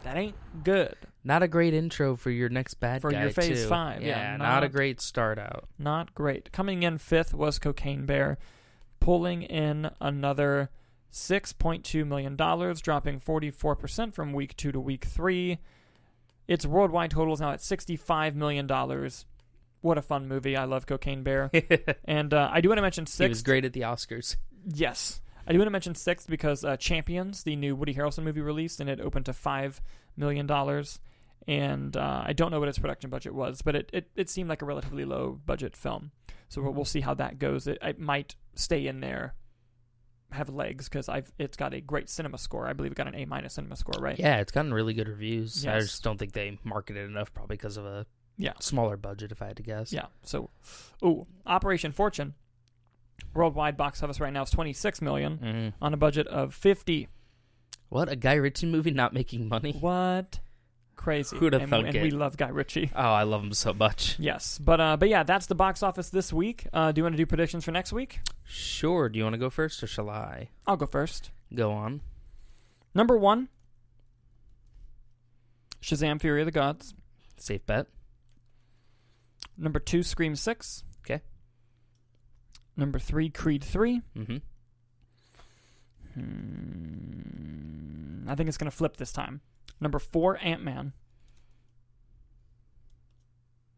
That 0.04 0.18
ain't 0.18 0.36
good. 0.64 0.96
Not 1.24 1.44
a 1.44 1.48
great 1.48 1.74
intro 1.74 2.16
for 2.16 2.30
your 2.30 2.50
next 2.50 2.76
bad 2.76 3.02
For 3.02 3.10
guy 3.10 3.22
your 3.22 3.32
phase 3.32 3.64
too. 3.64 3.70
five, 3.70 4.04
yeah, 4.04 4.36
not, 4.36 4.64
a 4.64 4.70
great 4.70 5.00
start 5.00 5.40
out. 5.40 5.70
Not 5.80 6.14
great. 6.14 6.52
Coming 6.52 6.84
in 6.84 6.98
fifth 6.98 7.34
was 7.34 7.58
Cocaine 7.58 8.06
Bear, 8.06 8.38
pulling 9.00 9.44
in 9.44 9.90
another 10.02 10.70
$6.2 11.14 12.06
million, 12.06 12.36
dropping 12.36 13.20
44% 13.22 14.14
from 14.14 14.34
week 14.34 14.58
two 14.58 14.74
to 14.74 14.80
week 14.80 15.06
three. 15.06 15.60
Its 16.50 16.66
worldwide 16.66 17.12
total 17.12 17.34
is 17.34 17.40
now 17.40 17.52
at 17.52 17.60
$65 17.60 18.36
million. 18.36 18.68
What 19.84 19.98
a 19.98 20.02
fun 20.02 20.30
movie. 20.30 20.56
I 20.56 20.64
love 20.64 20.86
Cocaine 20.88 21.24
Bear. 21.24 21.52
and 22.06 22.34
uh, 22.34 22.50
I 22.52 22.62
do 22.62 22.70
want 22.70 22.78
to 22.78 22.82
mention 22.82 23.06
six. 23.06 23.20
he 23.20 23.30
was 23.30 23.44
great 23.44 23.66
at 23.66 23.74
the 23.74 23.82
Oscars. 23.82 24.38
Yes. 24.66 25.20
I 25.46 25.52
do 25.52 25.58
want 25.60 25.68
to 25.68 25.72
mention 25.72 25.94
sixth 25.94 26.30
because 26.30 26.64
uh, 26.64 26.78
Champions, 26.78 27.44
the 27.44 27.58
new 27.58 27.76
Woody 27.76 27.94
Harrelson 27.94 28.24
movie, 28.24 28.40
released 28.40 28.80
and 28.80 28.90
it 28.90 29.02
opened 29.02 29.26
to 29.26 29.34
$5 29.34 29.82
million. 30.16 30.50
And 31.50 31.98
uh, 31.98 32.24
I 32.26 32.32
don't 32.32 32.50
know 32.50 32.62
what 32.62 32.70
its 32.70 32.80
production 32.80 33.10
budget 33.10 33.34
was, 33.34 33.62
but 33.62 33.76
it, 33.76 33.90
it, 33.92 34.10
it 34.16 34.30
seemed 34.30 34.48
like 34.48 34.62
a 34.62 34.66
relatively 34.66 35.04
low 35.04 35.38
budget 35.46 35.76
film. 35.76 36.12
So 36.48 36.62
we'll, 36.62 36.72
we'll 36.72 36.86
see 36.86 37.02
how 37.02 37.14
that 37.16 37.38
goes. 37.38 37.68
It, 37.68 37.78
it 37.82 38.00
might 38.00 38.36
stay 38.56 38.88
in 38.88 39.02
there. 39.02 39.36
have 40.32 40.48
legs 40.48 40.88
because 40.88 41.10
I've 41.10 41.30
it's 41.38 41.58
got 41.58 41.74
a 41.74 41.82
great 41.82 42.10
cinema 42.10 42.38
score. 42.38 42.68
I 42.68 42.74
believe 42.74 42.94
it 42.94 42.96
got 42.96 43.08
an 43.08 43.16
A 43.16 43.26
minus 43.26 43.56
cinema 43.56 43.76
score, 43.76 44.02
right? 44.02 44.18
Yeah, 44.18 44.38
it's 44.38 44.54
gotten 44.54 44.74
really 44.74 44.94
good 44.94 45.10
reviews. 45.10 45.66
I 45.68 45.80
just 45.80 46.04
don't 46.04 46.18
think 46.18 46.32
they 46.32 46.58
marketed 46.64 47.10
enough, 47.10 47.34
probably 47.34 47.58
because 47.58 47.76
of 47.76 47.86
a 47.86 48.06
Yeah. 48.38 48.54
smaller 48.60 48.98
budget. 48.98 49.32
If 49.32 49.42
I 49.42 49.48
had 49.48 49.58
to 49.58 49.64
guess. 49.64 49.94
Yeah. 49.94 50.06
So, 50.24 50.50
ooh, 51.04 51.28
Operation 51.46 51.92
Fortune, 51.92 52.34
worldwide 53.34 53.78
box 53.78 54.02
office 54.04 54.20
right 54.20 54.34
now 54.34 54.44
is 54.44 54.50
26 54.50 55.02
million 55.02 55.38
Mhm. 55.38 55.74
on 55.82 55.94
a 55.94 55.98
budget 55.98 56.28
of 56.28 56.54
50. 56.54 57.08
What 57.90 58.10
a 58.10 58.16
Guy 58.16 58.34
Ritchie 58.34 58.66
movie 58.68 58.92
not 58.92 59.14
making 59.14 59.48
money? 59.48 59.74
What? 59.74 60.40
Crazy. 60.96 61.36
Who'da 61.38 61.60
and, 61.62 61.70
thunk 61.70 61.88
and 61.88 61.96
it? 61.98 62.02
we 62.04 62.12
love 62.12 62.38
Guy 62.38 62.48
Ritchie. 62.50 62.92
Oh, 62.96 63.02
I 63.02 63.24
love 63.24 63.44
him 63.44 63.54
so 63.54 63.74
much. 63.74 64.18
Yes, 64.20 64.58
but 64.58 64.80
uh, 64.80 64.96
but 64.98 65.10
yeah, 65.10 65.24
that's 65.24 65.48
the 65.48 65.56
box 65.56 65.84
office 65.84 66.10
this 66.10 66.32
week. 66.32 66.68
Uh, 66.74 66.92
do 66.92 67.00
you 67.00 67.04
want 67.04 67.14
to 67.14 67.18
do 67.18 67.26
predictions 67.26 67.66
for 67.66 67.72
next 67.72 67.92
week? 67.94 68.20
Sure. 68.46 69.10
Do 69.10 69.18
you 69.18 69.24
want 69.26 69.34
to 69.34 69.40
go 69.40 69.50
first, 69.50 69.82
or 69.84 69.88
shall 69.88 70.10
I 70.10 70.50
I'll 70.66 70.78
go 70.78 70.86
first. 70.86 71.32
go 71.54 71.72
on? 71.72 72.02
Number 72.96 73.18
one, 73.18 73.50
Shazam: 75.82 76.22
Fury 76.22 76.42
of 76.42 76.46
the 76.46 76.52
Gods. 76.52 76.94
Safe 77.38 77.66
bet. 77.66 77.88
Number 79.58 79.80
two, 79.80 80.04
Scream 80.04 80.36
Six. 80.36 80.84
Okay. 81.06 81.22
Number 82.76 83.00
three, 83.00 83.30
Creed 83.30 83.64
Three. 83.64 84.02
Mm-hmm. 84.18 84.38
Hmm, 86.64 88.30
I 88.30 88.36
think 88.36 88.48
it's 88.50 88.58
gonna 88.58 88.72
flip 88.72 88.98
this 88.98 89.12
time. 89.12 89.42
Number 89.80 90.00
four, 90.00 90.38
Ant 90.42 90.64
Man. 90.64 90.94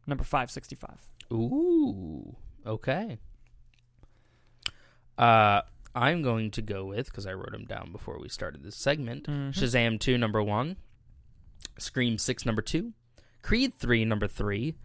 Number 0.08 0.24
five, 0.24 0.52
65. 0.52 1.08
Ooh. 1.34 2.36
Okay. 2.66 3.18
Uh, 5.18 5.62
I'm 5.96 6.22
going 6.22 6.52
to 6.52 6.62
go 6.62 6.86
with 6.86 7.08
because 7.08 7.26
I 7.26 7.34
wrote 7.34 7.52
them 7.52 7.66
down 7.66 7.92
before 7.92 8.20
we 8.20 8.30
started 8.30 8.62
this 8.62 8.76
segment. 8.76 9.26
Mhm. 9.28 9.52
Shazam 9.52 10.00
2, 10.00 10.18
number 10.20 10.44
1. 10.44 10.76
Scream 11.80 12.20
6, 12.20 12.46
number 12.46 12.62
2. 12.62 12.94
Creed 13.42 13.74
3, 13.74 14.06
number 14.06 14.28
3. 14.28 14.76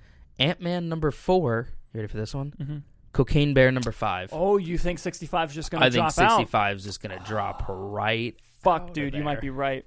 Ant 0.40 0.60
Man, 0.60 0.88
number 0.88 1.10
4. 1.10 1.68
You 1.92 1.98
ready 2.00 2.08
for 2.08 2.16
this 2.16 2.34
one? 2.34 2.54
Mhm. 2.58 2.82
Cocaine 3.12 3.54
Bear, 3.54 3.70
number 3.70 3.92
5. 3.92 4.30
Oh, 4.32 4.56
you 4.56 4.78
think 4.78 4.98
65 4.98 5.50
is 5.50 5.54
just 5.54 5.70
gonna 5.70 5.84
I 5.84 5.90
think 5.90 6.02
drop 6.12 6.18
out? 6.18 6.38
65 6.38 6.76
is 6.76 6.84
just 6.84 7.02
going 7.02 7.16
to 7.18 7.24
drop 7.24 7.64
right. 7.68 8.36
Fuck, 8.62 8.92
dude, 8.92 9.14
you 9.14 9.22
might 9.22 9.40
be 9.40 9.50
right. 9.50 9.84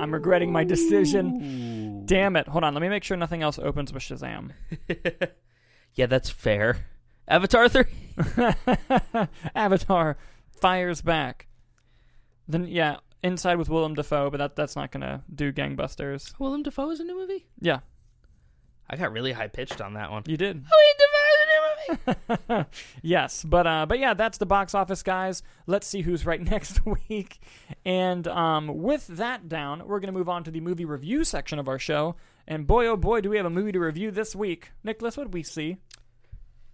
I'm 0.00 0.12
regretting 0.12 0.52
my 0.52 0.64
decision. 0.64 2.02
Ooh. 2.02 2.02
Damn 2.06 2.36
it. 2.36 2.48
Hold 2.48 2.64
on. 2.64 2.72
Let 2.74 2.80
me 2.80 2.88
make 2.88 3.04
sure 3.04 3.16
nothing 3.16 3.42
else 3.42 3.58
opens 3.58 3.92
with 3.92 4.02
Shazam. 4.02 4.52
yeah, 5.94 6.06
that's 6.06 6.30
fair. 6.30 6.86
Avatar 7.28 7.68
3? 7.68 7.84
Avatar 9.54 10.16
fires 10.60 11.02
back. 11.02 11.48
Then 12.48 12.66
yeah, 12.66 12.96
Inside 13.22 13.56
with 13.56 13.70
Willem 13.70 13.94
Dafoe, 13.94 14.28
but 14.28 14.36
that 14.36 14.54
that's 14.54 14.76
not 14.76 14.90
gonna 14.90 15.24
do 15.34 15.50
gangbusters. 15.50 16.38
Willem 16.38 16.62
Dafoe 16.62 16.90
is 16.90 17.00
a 17.00 17.04
new 17.04 17.16
movie? 17.16 17.46
Yeah, 17.58 17.80
I 18.88 18.96
got 18.96 19.12
really 19.12 19.32
high 19.32 19.48
pitched 19.48 19.80
on 19.80 19.94
that 19.94 20.10
one. 20.10 20.22
you 20.26 20.36
did. 20.36 20.56
Willem 20.56 20.96
Dafoe 20.98 21.30
is 21.30 21.40
a 21.40 22.48
new 22.48 22.54
movie! 22.58 22.66
yes, 23.02 23.44
but 23.44 23.66
uh, 23.66 23.86
but 23.86 23.98
yeah, 23.98 24.14
that's 24.14 24.38
the 24.38 24.46
box 24.46 24.74
office, 24.74 25.02
guys. 25.02 25.42
Let's 25.66 25.86
see 25.86 26.02
who's 26.02 26.26
right 26.26 26.40
next 26.50 26.80
week. 26.84 27.40
And 27.84 28.28
um, 28.28 28.82
with 28.82 29.06
that 29.08 29.48
down, 29.48 29.86
we're 29.86 30.00
gonna 30.00 30.12
move 30.12 30.28
on 30.28 30.44
to 30.44 30.50
the 30.50 30.60
movie 30.60 30.84
review 30.84 31.24
section 31.24 31.58
of 31.58 31.68
our 31.68 31.78
show. 31.78 32.16
And 32.46 32.66
boy, 32.66 32.86
oh 32.86 32.96
boy, 32.96 33.22
do 33.22 33.30
we 33.30 33.38
have 33.38 33.46
a 33.46 33.50
movie 33.50 33.72
to 33.72 33.80
review 33.80 34.10
this 34.10 34.36
week, 34.36 34.70
Nicholas? 34.82 35.16
What 35.16 35.24
did 35.24 35.34
we 35.34 35.42
see? 35.42 35.78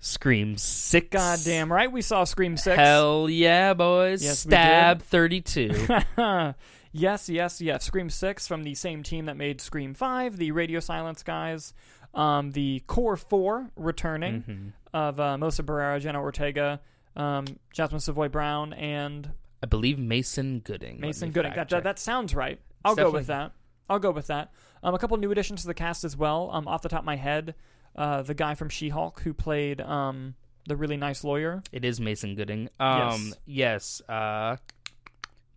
Scream 0.03 0.57
6. 0.57 1.09
Goddamn 1.11 1.71
right, 1.71 1.93
we 1.93 2.01
saw 2.01 2.25
Scream 2.25 2.57
Six. 2.57 2.75
Hell 2.75 3.29
yeah, 3.29 3.75
boys. 3.75 4.25
Yes, 4.25 4.41
Stab 4.41 5.03
32. 5.03 5.87
yes, 6.93 7.29
yes, 7.29 7.61
yes. 7.61 7.85
Scream 7.85 8.09
6 8.09 8.49
from 8.49 8.65
the 8.65 8.75
same 8.75 9.03
team 9.03 9.27
that 9.27 9.37
made 9.37 9.61
Scream 9.61 9.93
5, 9.93 10.39
the 10.39 10.53
Radio 10.53 10.81
Silence 10.81 11.23
guys. 11.23 11.75
Um, 12.15 12.51
the 12.53 12.83
Core 12.87 13.17
4 13.17 13.71
returning 13.77 14.43
Mhm. 14.43 14.73
of 14.93 15.21
uh, 15.21 15.39
Melissa 15.39 15.63
Barrera, 15.63 16.01
Jenna 16.01 16.21
Ortega, 16.21 16.81
um, 17.17 17.47
Jasmine 17.73 18.01
Savoy 18.01 18.29
Brown, 18.29 18.73
and 18.73 19.31
I 19.63 19.67
believe 19.67 19.99
Mason 19.99 20.61
Gooding. 20.61 21.01
Mason 21.01 21.31
Gooding. 21.31 21.53
That, 21.55 21.69
that, 21.69 21.85
that 21.85 21.99
sounds 21.99 22.35
right. 22.35 22.59
I'll 22.85 22.93
It's 22.93 23.01
go 23.01 23.11
with 23.11 23.27
that. 23.29 23.53
I'll 23.89 23.99
go 23.99 24.11
with 24.11 24.27
that. 24.29 24.53
Um, 24.83 24.95
a 24.95 24.99
couple 24.99 25.17
new 25.19 25.31
additions 25.31 25.61
to 25.63 25.67
the 25.67 25.75
cast 25.75 26.03
as 26.05 26.17
well. 26.17 26.51
Um, 26.53 26.67
off 26.67 26.83
the 26.83 26.89
top 26.89 27.01
of 27.01 27.05
my 27.05 27.17
head, 27.17 27.55
uh, 27.95 28.23
the 28.23 28.35
guy 28.35 28.55
from 28.55 28.69
She-Hulk 28.71 29.21
who 29.21 29.35
played 29.35 29.81
um, 29.81 30.35
the 30.67 30.77
really 30.77 30.97
nice 30.97 31.23
lawyer. 31.25 31.63
It 31.73 31.85
is 31.85 32.01
Mason 32.01 32.35
Gooding. 32.35 32.71
Um, 32.81 33.35
yes. 33.47 34.01
uh, 34.09 34.57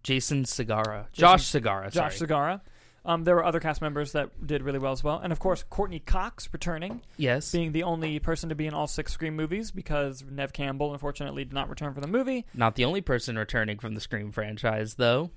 Jason 0.03 0.43
Segarra. 0.43 1.05
Jason- 1.13 1.21
Josh 1.21 1.51
Segarra. 1.51 1.91
Josh. 1.91 2.19
Segarra. 2.19 2.61
Um, 3.05 3.25
there 3.25 3.35
were 3.35 3.43
other 3.43 3.59
cast 3.59 3.81
members 3.81 4.13
that 4.13 4.47
did 4.47 4.63
really 4.63 4.79
well 4.79 4.93
as 4.93 5.03
well, 5.03 5.19
and 5.19 5.33
of 5.33 5.39
course 5.39 5.63
Courteney 5.69 5.99
Cox 5.99 6.47
returning. 6.53 7.01
yes. 7.17 7.51
being 7.51 7.73
the 7.73 7.83
only 7.83 8.17
person 8.19 8.47
to 8.47 8.55
be 8.55 8.65
in 8.65 8.73
all 8.73 8.87
six 8.87 9.11
Scream 9.11 9.35
movies 9.35 9.71
because 9.71 10.23
Neve 10.29 10.53
Campbell 10.53 10.93
unfortunately 10.93 11.43
did 11.43 11.53
not 11.53 11.67
return 11.69 11.93
for 11.93 11.99
the 11.99 12.07
movie. 12.07 12.45
Not 12.53 12.75
the 12.75 12.85
only 12.85 13.01
person 13.01 13.37
returning 13.37 13.77
from 13.77 13.93
the 13.95 13.99
Scream 14.01 14.31
franchise, 14.31 14.93
though. 14.95 15.31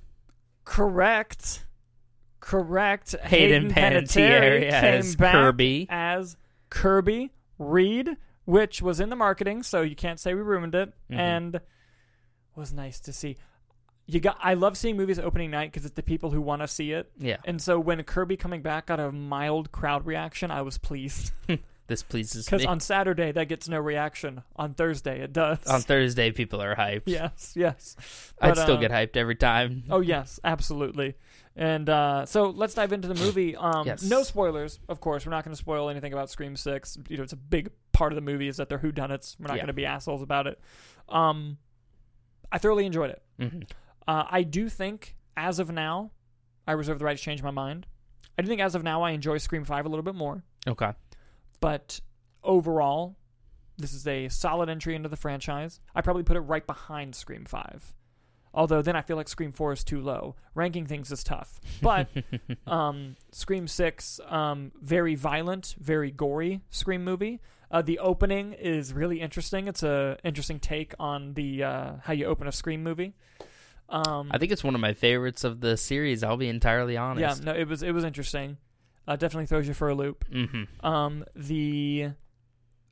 Correct. 0.65 1.65
Correct. 2.41 3.15
Hayden 3.23 3.71
Panettiere 3.73 4.61
came 4.71 4.73
as 4.73 5.17
back 5.17 5.33
Kirby. 5.33 5.87
as 5.91 6.37
Kirby 6.71 7.33
Reed, 7.59 8.11
which 8.45 8.81
was 8.83 9.01
in 9.01 9.09
the 9.09 9.17
marketing, 9.17 9.63
so 9.65 9.83
you 9.83 9.97
can't 9.97 10.21
say 10.21 10.35
we 10.35 10.43
ruined 10.43 10.75
it, 10.75 10.93
Mhm. 11.11 11.17
and 11.19 11.61
was 12.55 12.73
nice 12.73 13.01
to 13.01 13.13
see. 13.13 13.37
You 14.07 14.21
got. 14.21 14.39
I 14.41 14.55
love 14.55 14.77
seeing 14.77 14.97
movies 14.97 15.19
opening 15.19 15.51
night 15.51 15.73
because 15.73 15.85
it's 15.85 15.95
the 15.97 16.03
people 16.03 16.31
who 16.31 16.41
want 16.41 16.63
to 16.63 16.69
see 16.69 16.93
it, 16.93 17.11
Yeah. 17.19 17.39
and 17.45 17.61
so 17.61 17.81
when 17.81 18.03
Kirby 18.05 18.37
coming 18.37 18.63
back 18.63 18.87
got 18.87 19.01
a 19.01 19.11
mild 19.11 19.73
crowd 19.73 20.07
reaction, 20.07 20.51
I 20.53 20.63
was 20.63 20.79
pleased 20.79 21.33
This 21.89 22.03
pleases 22.03 22.51
me. 22.51 22.59
because 22.59 22.67
on 22.67 22.81
Saturday 22.81 23.31
that 23.33 23.49
gets 23.49 23.69
no 23.69 23.79
reaction. 23.79 24.43
On 24.57 24.75
Thursday 24.75 25.21
it 25.23 25.33
does. 25.33 25.59
On 25.67 25.81
Thursday, 25.81 26.31
people 26.33 26.61
are 26.63 26.75
hyped. 26.77 27.03
Yes, 27.07 27.53
yes. 27.57 27.97
I'd 28.41 28.57
still 28.57 28.77
uh, 28.77 28.81
get 28.81 28.91
hyped 28.91 29.17
every 29.17 29.37
time. 29.37 29.85
Oh 29.91 30.01
yes, 30.01 30.39
absolutely. 30.45 31.15
And 31.57 31.89
uh, 31.89 32.27
so 32.27 32.51
let's 32.51 32.75
dive 32.75 32.93
into 32.93 33.09
the 33.09 33.15
movie. 33.15 33.57
Um, 33.61 33.87
Yes. 33.87 34.03
No 34.03 34.23
spoilers, 34.25 34.79
of 34.89 35.01
course. 35.01 35.25
We're 35.27 35.31
not 35.31 35.45
going 35.45 35.55
to 35.55 35.59
spoil 35.59 35.89
anything 35.89 36.13
about 36.13 36.29
Scream 36.31 36.55
Six. 36.57 36.99
You 37.09 37.17
know, 37.17 37.23
it's 37.23 37.33
a 37.33 37.37
big 37.37 37.71
part 37.93 38.13
of 38.13 38.17
the 38.17 38.21
movie 38.21 38.47
is 38.49 38.57
that 38.59 38.69
they're 38.69 38.79
whodunits. 38.79 39.37
We're 39.41 39.47
not 39.49 39.55
Yeah. 39.55 39.63
going 39.63 39.67
to 39.69 39.73
be 39.73 39.87
assholes 39.87 40.23
about 40.23 40.47
it. 40.49 40.61
Um, 41.09 41.59
I 42.53 42.59
thoroughly 42.59 42.85
enjoyed 42.87 43.11
it. 43.11 43.23
Mhm. 43.41 43.67
Uh, 44.07 44.25
I 44.31 44.43
do 44.43 44.69
think, 44.69 45.17
as 45.37 45.59
of 45.59 45.71
now, 45.71 46.13
I 46.67 46.73
reserve 46.73 46.99
the 46.99 47.05
right 47.05 47.17
to 47.17 47.23
change 47.23 47.43
my 47.43 47.51
mind. 47.51 47.87
I 48.39 48.43
do 48.43 48.49
think, 48.49 48.61
as 48.61 48.75
of 48.75 48.83
now, 48.83 49.03
I 49.03 49.11
enjoy 49.11 49.39
Scream 49.39 49.65
Five 49.65 49.87
a 49.87 49.89
little 49.89 50.03
bit 50.03 50.15
more. 50.15 50.43
Okay. 50.67 50.93
But 51.61 52.01
overall, 52.43 53.17
this 53.79 53.93
is 53.93 54.07
a 54.07 54.29
solid 54.29 54.69
entry 54.69 54.95
into 54.95 55.09
the 55.09 55.17
franchise. 55.17 55.81
I 55.95 56.01
probably 56.01 56.23
put 56.23 56.37
it 56.37 56.41
right 56.41 56.67
behind 56.67 57.15
Scream 57.15 57.45
5. 57.45 57.95
Although 58.55 58.81
then 58.81 58.97
I 58.97 59.03
feel 59.03 59.17
like 59.17 59.29
Scream 59.29 59.53
4 59.53 59.73
is 59.75 59.85
too 59.85 60.01
low. 60.01 60.35
Ranking 60.55 60.87
things 60.87 61.13
is 61.13 61.23
tough. 61.23 61.61
But 61.83 62.09
um, 62.67 63.17
Scream 63.33 63.69
6, 63.69 64.21
um, 64.29 64.73
very 64.81 65.15
violent, 65.15 65.75
very 65.79 66.11
gory 66.11 66.63
Scream 66.71 67.05
movie. 67.05 67.41
Uh, 67.71 67.83
the 67.83 67.99
opening 67.99 68.55
is 68.55 68.95
really 68.95 69.21
interesting. 69.21 69.69
It's 69.69 69.83
a 69.83 70.17
interesting 70.25 70.59
take 70.59 70.95
on 70.99 71.35
the 71.35 71.65
uh, 71.65 71.93
how 72.03 72.13
you 72.13 72.27
open 72.27 72.47
a 72.47 72.53
Scream 72.53 72.83
movie. 72.83 73.13
Um, 73.89 74.31
I 74.33 74.39
think 74.39 74.53
it's 74.53 74.65
one 74.65 74.75
of 74.75 74.81
my 74.81 74.93
favorites 74.95 75.45
of 75.45 75.61
the 75.61 75.77
series. 75.77 76.23
I'll 76.25 76.37
be 76.37 76.49
entirely 76.49 76.97
honest. 76.97 77.43
yeah, 77.45 77.53
no, 77.53 77.59
it 77.59 77.69
was 77.69 77.83
it 77.83 77.93
was 77.93 78.05
interesting. 78.05 78.57
Uh, 79.09 79.15
definitely 79.15 79.47
throws 79.47 79.69
you 79.69 79.75
for 79.75 79.89
a 79.89 79.95
loop. 79.95 80.25
Mm-hmm. 80.31 80.85
Um, 80.87 81.25
the 81.37 82.11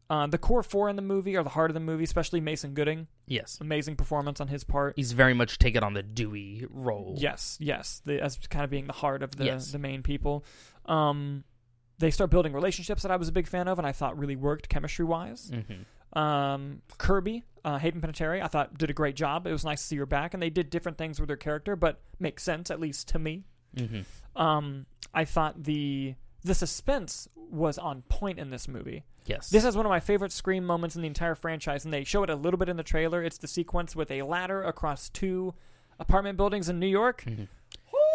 uh, 0.09 0.27
the 0.29 0.39
core 0.39 0.63
four 0.63 0.89
in 0.89 0.97
the 0.97 1.03
movie 1.03 1.37
are 1.37 1.43
the 1.43 1.51
heart 1.51 1.71
of 1.71 1.75
the 1.75 1.81
movie, 1.81 2.05
especially 2.05 2.41
Mason 2.41 2.75
Gooding. 2.75 3.09
Yes. 3.27 3.59
Amazing 3.61 3.97
performance 3.97 4.41
on 4.41 4.49
his 4.49 4.63
part. 4.63 4.93
He's 4.97 5.13
very 5.13 5.35
much 5.35 5.59
taken 5.59 5.83
on 5.83 5.95
the 5.95 6.03
Dewey 6.03 6.67
role. 6.71 7.17
Yes, 7.19 7.57
yes, 7.61 8.01
the, 8.05 8.23
as 8.23 8.37
kind 8.49 8.65
of 8.65 8.71
being 8.71 8.87
the 8.87 8.93
heart 8.93 9.23
of 9.23 9.35
the 9.37 9.47
Yes. 9.47 9.73
the 9.73 9.79
main 9.79 10.03
people. 10.03 10.45
Um, 10.87 11.43
they 11.99 12.11
start 12.11 12.31
building 12.31 12.53
relationships 12.53 13.03
that 13.03 13.11
I 13.11 13.17
was 13.17 13.29
a 13.29 13.33
big 13.33 13.47
fan 13.49 13.67
of, 13.67 13.79
and 13.79 13.87
I 13.87 13.93
thought 13.93 14.19
really 14.19 14.37
worked 14.37 14.69
chemistry 14.69 15.05
wise. 15.05 15.51
Mm-hmm. 15.53 15.83
Um, 16.15 16.83
Kirby, 16.99 17.43
uh, 17.65 17.79
Hayden 17.79 18.01
Panettiere, 18.01 18.43
I 18.43 18.47
thought 18.47 18.79
did 18.79 18.91
a 18.91 18.93
great 18.93 19.17
job. 19.17 19.47
It 19.47 19.53
was 19.53 19.65
nice 19.65 19.81
to 19.83 19.87
see 19.89 19.97
her 19.97 20.07
back, 20.07 20.35
and 20.35 20.43
they 20.43 20.51
did 20.51 20.71
different 20.71 20.99
things 20.99 21.21
with 21.21 21.29
her 21.29 21.37
character, 21.37 21.77
but 21.77 22.01
makes 22.19 22.43
sense 22.43 22.71
at 22.71 22.81
least 22.81 23.09
to 23.09 23.19
me. 23.19 23.45
Mm-hmm. 23.77 24.41
Um, 24.41 24.87
I 25.13 25.25
thought 25.25 25.65
the 25.65 26.15
the 26.43 26.55
suspense 26.55 27.29
was 27.37 27.79
on 27.79 28.03
point 28.03 28.39
in 28.39 28.51
this 28.51 28.69
movie. 28.69 29.05
Yes. 29.27 29.49
This 29.49 29.65
is 29.65 29.77
one 29.77 29.87
of 29.87 29.91
my 29.91 30.01
favorite 30.01 30.33
Scream 30.33 30.65
moments 30.65 30.97
in 30.97 31.03
the 31.03 31.09
entire 31.09 31.35
franchise, 31.35 31.85
and 31.85 31.95
they 31.95 32.05
show 32.05 32.23
it 32.23 32.31
a 32.31 32.37
little 32.37 32.59
bit 32.59 32.69
in 32.69 32.77
the 32.77 32.83
trailer. 32.83 33.23
It's 33.23 33.39
the 33.39 33.49
sequence 33.49 33.97
with 33.97 34.11
a 34.11 34.23
ladder 34.23 34.63
across 34.63 35.09
two 35.09 35.55
apartment 35.99 36.37
buildings 36.37 36.69
in 36.69 36.79
New 36.79 36.87
York. 36.87 37.25
Mhm. 37.25 37.49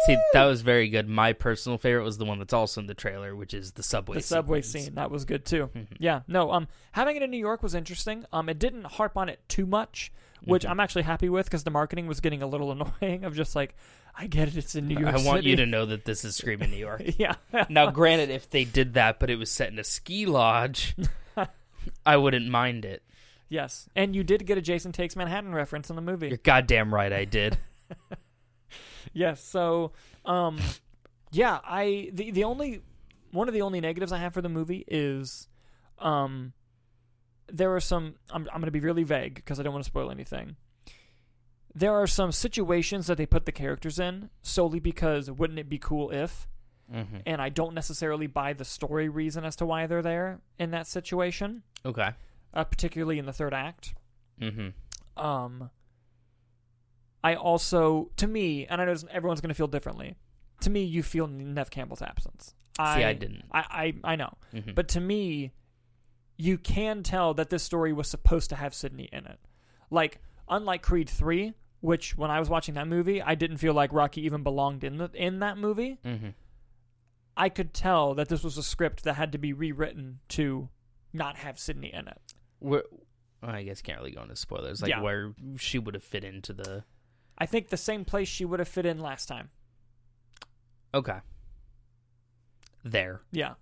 See, 0.06 0.16
that 0.32 0.44
was 0.44 0.62
very 0.62 0.88
good. 0.88 1.08
My 1.08 1.32
personal 1.34 1.76
favorite 1.78 2.04
was 2.04 2.16
the 2.18 2.24
one 2.24 2.38
that's 2.38 2.54
also 2.54 2.80
in 2.80 2.86
the 2.86 2.94
trailer, 2.94 3.36
which 3.36 3.52
is 3.54 3.72
the 3.72 3.82
subway. 3.82 4.16
the 4.16 4.22
subway 4.22 4.62
sequence. 4.62 4.86
scene 4.86 4.94
that 4.94 5.10
was 5.10 5.24
good 5.24 5.44
too. 5.44 5.68
Mhm. 5.74 5.86
Yeah, 5.98 6.20
no, 6.26 6.50
um, 6.52 6.68
having 6.92 7.16
it 7.16 7.22
in 7.22 7.30
New 7.30 7.36
York 7.38 7.62
was 7.62 7.74
interesting. 7.74 8.24
Um, 8.32 8.48
it 8.48 8.58
didn't 8.58 8.84
harp 8.84 9.16
on 9.16 9.28
it 9.28 9.40
too 9.48 9.66
much, 9.66 10.10
which 10.42 10.64
Mhm. 10.64 10.70
I'm 10.70 10.80
actually 10.80 11.02
happy 11.02 11.28
with 11.28 11.46
because 11.46 11.64
the 11.64 11.70
marketing 11.70 12.06
was 12.06 12.20
getting 12.20 12.42
a 12.42 12.46
little 12.46 12.72
annoying. 13.02 13.24
Of 13.24 13.34
just 13.36 13.54
like, 13.54 13.74
I 14.16 14.26
get 14.26 14.48
it, 14.48 14.56
it's 14.56 14.74
in 14.74 14.88
New 14.88 14.98
York 14.98 15.14
I 15.14 15.22
want 15.22 15.38
City. 15.38 15.50
you 15.50 15.56
to 15.56 15.66
know 15.66 15.84
that 15.86 16.04
this 16.06 16.24
is 16.24 16.34
Screaming 16.34 16.70
New 16.70 16.78
York. 16.78 17.02
yeah. 17.18 17.34
now, 17.68 17.90
granted, 17.90 18.30
if 18.30 18.48
they 18.48 18.64
did 18.64 18.94
that, 18.94 19.20
but 19.20 19.28
it 19.30 19.36
was 19.36 19.50
set 19.50 19.70
in 19.70 19.78
a 19.78 19.84
ski 19.84 20.24
lodge, 20.26 20.96
I 22.06 22.16
wouldn't 22.16 22.48
mind 22.48 22.84
it. 22.86 23.02
yes, 23.50 23.88
and 23.94 24.16
you 24.16 24.24
did 24.24 24.46
get 24.46 24.56
a 24.56 24.62
Jason 24.62 24.92
Takes 24.92 25.14
Manhattan 25.14 25.52
reference 25.54 25.90
in 25.90 25.96
the 25.96 26.02
movie. 26.02 26.28
You're 26.28 26.38
goddamn 26.38 26.92
right, 26.94 27.12
I 27.12 27.24
did. 27.26 27.58
Yes. 29.12 29.42
So, 29.42 29.92
um, 30.24 30.58
yeah, 31.32 31.58
I 31.64 32.10
the 32.12 32.30
the 32.30 32.44
only 32.44 32.82
one 33.32 33.48
of 33.48 33.54
the 33.54 33.62
only 33.62 33.80
negatives 33.80 34.12
I 34.12 34.18
have 34.18 34.34
for 34.34 34.42
the 34.42 34.48
movie 34.48 34.84
is, 34.88 35.48
um, 35.98 36.52
there 37.48 37.74
are 37.74 37.80
some. 37.80 38.14
I'm 38.30 38.48
I'm 38.52 38.60
going 38.60 38.64
to 38.66 38.70
be 38.70 38.80
really 38.80 39.04
vague 39.04 39.34
because 39.34 39.60
I 39.60 39.62
don't 39.62 39.72
want 39.72 39.84
to 39.84 39.90
spoil 39.90 40.10
anything. 40.10 40.56
There 41.74 41.92
are 41.94 42.06
some 42.08 42.32
situations 42.32 43.06
that 43.06 43.16
they 43.16 43.26
put 43.26 43.46
the 43.46 43.52
characters 43.52 44.00
in 44.00 44.30
solely 44.42 44.80
because 44.80 45.30
wouldn't 45.30 45.58
it 45.60 45.68
be 45.68 45.78
cool 45.78 46.10
if, 46.10 46.48
hmm 46.90 47.18
and 47.26 47.40
I 47.40 47.48
don't 47.48 47.74
necessarily 47.74 48.26
buy 48.26 48.54
the 48.54 48.64
story 48.64 49.08
reason 49.08 49.44
as 49.44 49.54
to 49.56 49.66
why 49.66 49.86
they're 49.86 50.02
there 50.02 50.40
in 50.58 50.72
that 50.72 50.88
situation, 50.88 51.62
Okay. 51.86 52.10
uh, 52.52 52.64
particularly 52.64 53.20
in 53.20 53.26
the 53.26 53.32
third 53.32 53.54
act. 53.54 53.94
hmm 54.40 54.70
Um, 55.16 55.70
I 57.22 57.34
also, 57.34 58.10
to 58.16 58.26
me, 58.26 58.66
and 58.66 58.80
I 58.80 58.84
know 58.86 58.94
everyone's 59.10 59.40
going 59.40 59.48
to 59.50 59.54
feel 59.54 59.66
differently. 59.66 60.16
To 60.62 60.70
me, 60.70 60.82
you 60.84 61.02
feel 61.02 61.26
Neve 61.26 61.70
Campbell's 61.70 62.02
absence. 62.02 62.54
See, 62.78 62.84
I 62.84 63.12
didn't. 63.12 63.44
I, 63.52 63.92
I, 64.04 64.12
I 64.12 64.16
know, 64.16 64.32
Mhm. 64.54 64.74
but 64.74 64.88
to 64.88 65.00
me, 65.00 65.52
you 66.38 66.56
can 66.56 67.02
tell 67.02 67.34
that 67.34 67.50
this 67.50 67.62
story 67.62 67.92
was 67.92 68.08
supposed 68.08 68.48
to 68.50 68.56
have 68.56 68.72
Sidney 68.74 69.08
in 69.12 69.26
it. 69.26 69.38
Like, 69.90 70.20
unlike 70.48 70.80
Creed 70.82 71.10
Three, 71.10 71.52
which 71.80 72.16
when 72.16 72.30
I 72.30 72.40
was 72.40 72.48
watching 72.48 72.74
that 72.76 72.88
movie, 72.88 73.20
I 73.20 73.34
didn't 73.34 73.58
feel 73.58 73.74
like 73.74 73.92
Rocky 73.92 74.22
even 74.24 74.42
belonged 74.42 74.82
in 74.84 74.96
the, 74.96 75.10
in 75.14 75.40
that 75.40 75.58
movie. 75.58 75.98
Mhm. 76.04 76.32
I 77.36 77.48
could 77.50 77.74
tell 77.74 78.14
that 78.14 78.28
this 78.28 78.42
was 78.42 78.56
a 78.56 78.62
script 78.62 79.04
that 79.04 79.14
had 79.14 79.32
to 79.32 79.38
be 79.38 79.52
rewritten 79.52 80.20
to 80.30 80.68
not 81.12 81.36
have 81.36 81.58
Sidney 81.58 81.92
in 81.92 82.08
it. 82.08 82.34
Where, 82.60 82.84
well, 83.42 83.50
I 83.52 83.62
guess 83.62 83.82
can't 83.82 83.98
really 83.98 84.10
go 84.12 84.22
into 84.22 84.36
spoilers. 84.36 84.80
Like 84.82 84.90
Yeah. 84.90 85.00
where 85.02 85.34
she 85.56 85.78
would 85.78 85.94
have 85.94 86.04
fit 86.04 86.24
into 86.24 86.52
the. 86.54 86.84
I 87.40 87.46
think 87.46 87.68
the 87.68 87.76
same 87.76 88.04
place 88.04 88.28
she 88.28 88.44
would 88.44 88.58
have 88.60 88.68
fit 88.68 88.84
in 88.86 88.98
last 88.98 89.26
time. 89.26 89.50
Okay. 90.94 91.18
There. 92.84 93.22
Yeah. 93.32 93.54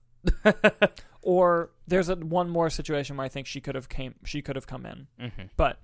or 1.22 1.70
there's 1.86 2.08
a 2.08 2.16
one 2.16 2.50
more 2.50 2.70
situation 2.70 3.16
where 3.16 3.24
I 3.24 3.28
think 3.28 3.46
she 3.46 3.60
could 3.60 3.74
have 3.74 3.88
came 3.88 4.14
she 4.24 4.42
could 4.42 4.56
have 4.56 4.66
come 4.66 4.84
in, 4.84 5.06
hmm 5.18 5.42
but 5.56 5.78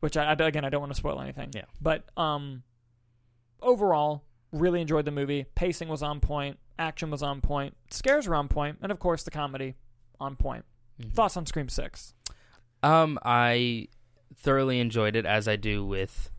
which 0.00 0.16
I, 0.16 0.24
I 0.24 0.32
again 0.32 0.64
I 0.64 0.68
don't 0.70 0.80
want 0.80 0.92
to 0.92 0.96
spoil 0.98 1.20
anything. 1.20 1.50
Yeah. 1.54 1.64
But 1.80 2.04
um, 2.16 2.62
overall, 3.60 4.24
really 4.52 4.80
enjoyed 4.80 5.04
the 5.04 5.10
movie. 5.10 5.46
Pacing 5.54 5.88
was 5.88 6.02
on 6.02 6.20
point. 6.20 6.58
Action 6.78 7.10
was 7.10 7.22
on 7.22 7.40
point. 7.40 7.76
Scares 7.90 8.28
were 8.28 8.34
on 8.34 8.48
point, 8.48 8.78
and 8.82 8.92
of 8.92 8.98
course 8.98 9.22
the 9.24 9.30
comedy 9.30 9.74
on 10.20 10.36
point. 10.36 10.64
Mhm. 11.02 11.12
Thoughts 11.12 11.36
on 11.36 11.46
Scream 11.46 11.68
Six? 11.68 12.14
Um, 12.82 13.18
I 13.24 13.88
thoroughly 14.36 14.78
enjoyed 14.78 15.16
it 15.16 15.24
as 15.26 15.48
I 15.48 15.56
do 15.56 15.84
with 15.84 16.30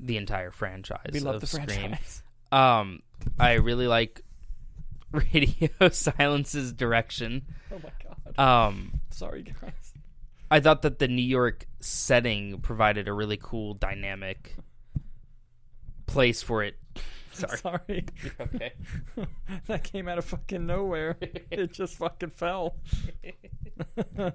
the 0.00 0.16
entire 0.16 0.50
franchise. 0.50 1.10
We 1.12 1.20
love 1.20 1.36
of 1.36 1.40
the 1.40 1.46
Scream. 1.46 1.66
franchise. 1.66 2.22
Um, 2.50 3.02
I 3.38 3.54
really 3.54 3.86
like 3.86 4.22
Radio 5.12 5.88
Silence's 5.90 6.72
direction. 6.72 7.46
Oh 7.70 7.80
my 7.82 7.90
god. 8.36 8.38
Um, 8.68 9.00
Sorry 9.10 9.42
guys. 9.42 9.92
I 10.50 10.60
thought 10.60 10.82
that 10.82 10.98
the 10.98 11.08
New 11.08 11.22
York 11.22 11.66
setting 11.80 12.60
provided 12.60 13.08
a 13.08 13.12
really 13.12 13.38
cool 13.40 13.74
dynamic 13.74 14.54
place 16.06 16.42
for 16.42 16.62
it. 16.62 16.76
Sorry. 17.32 17.56
Sorry. 17.58 18.04
okay. 18.38 18.72
that 19.66 19.82
came 19.84 20.08
out 20.08 20.18
of 20.18 20.26
fucking 20.26 20.66
nowhere. 20.66 21.16
it 21.50 21.72
just 21.72 21.96
fucking 21.96 22.30
fell. 22.30 22.76
All 24.18 24.32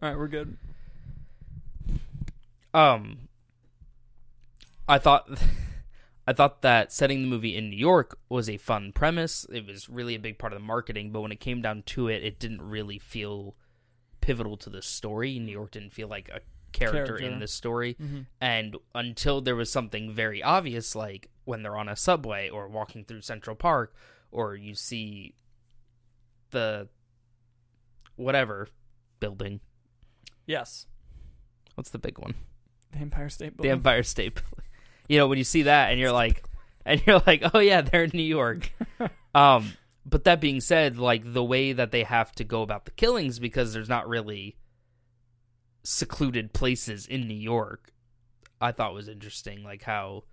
right, 0.00 0.16
we're 0.16 0.28
good. 0.28 0.56
Um, 2.72 3.28
I 4.88 4.98
thought, 4.98 5.28
I 6.26 6.32
thought 6.32 6.62
that 6.62 6.92
setting 6.92 7.22
the 7.22 7.28
movie 7.28 7.56
in 7.56 7.70
New 7.70 7.76
York 7.76 8.18
was 8.28 8.48
a 8.48 8.56
fun 8.56 8.92
premise. 8.92 9.46
It 9.52 9.66
was 9.66 9.88
really 9.88 10.14
a 10.14 10.18
big 10.20 10.38
part 10.38 10.52
of 10.52 10.58
the 10.60 10.64
marketing, 10.66 11.10
but 11.10 11.20
when 11.20 11.32
it 11.32 11.40
came 11.40 11.62
down 11.62 11.82
to 11.86 12.08
it, 12.08 12.22
it 12.24 12.38
didn't 12.38 12.62
really 12.62 12.98
feel 12.98 13.54
pivotal 14.20 14.56
to 14.58 14.70
the 14.70 14.82
story. 14.82 15.38
New 15.38 15.52
York 15.52 15.70
didn't 15.72 15.92
feel 15.92 16.08
like 16.08 16.28
a 16.28 16.40
character, 16.72 17.04
Character. 17.06 17.26
in 17.26 17.38
the 17.40 17.46
story, 17.46 17.94
Mm-hmm. 18.02 18.20
and 18.40 18.76
until 18.94 19.40
there 19.40 19.54
was 19.54 19.70
something 19.70 20.12
very 20.12 20.42
obvious, 20.42 20.96
like 20.96 21.30
when 21.44 21.62
they're 21.62 21.76
on 21.76 21.88
a 21.88 21.94
subway 21.96 22.48
or 22.48 22.66
walking 22.68 23.04
through 23.04 23.20
Central 23.20 23.54
Park, 23.54 23.94
or 24.32 24.56
you 24.56 24.74
see 24.74 25.34
the 26.50 26.88
whatever 28.16 28.68
building. 29.20 29.60
Yes. 30.46 30.86
What's 31.74 31.90
the 31.90 31.98
big 31.98 32.18
one? 32.18 32.34
The 32.92 32.98
Empire 32.98 33.28
State 33.28 33.56
Building. 33.56 33.68
the 33.70 33.72
Empire 33.76 34.02
State 34.02 34.34
Building. 34.34 34.64
You 35.08 35.18
know, 35.18 35.26
when 35.26 35.38
you 35.38 35.44
see 35.44 35.62
that 35.62 35.90
and 35.90 36.00
you're 36.00 36.12
like 36.12 36.42
and 36.84 37.02
you're 37.06 37.22
like, 37.26 37.42
"Oh 37.54 37.58
yeah, 37.58 37.80
they're 37.80 38.04
in 38.04 38.10
New 38.14 38.22
York." 38.22 38.72
um, 39.34 39.72
but 40.06 40.24
that 40.24 40.40
being 40.40 40.60
said, 40.60 40.98
like 40.98 41.32
the 41.32 41.44
way 41.44 41.72
that 41.72 41.90
they 41.90 42.02
have 42.02 42.32
to 42.32 42.44
go 42.44 42.62
about 42.62 42.84
the 42.84 42.90
killings 42.90 43.38
because 43.38 43.72
there's 43.72 43.88
not 43.88 44.08
really 44.08 44.56
secluded 45.82 46.52
places 46.52 47.06
in 47.06 47.28
New 47.28 47.34
York, 47.34 47.92
I 48.60 48.72
thought 48.72 48.94
was 48.94 49.08
interesting 49.08 49.62
like 49.62 49.82
how 49.82 50.24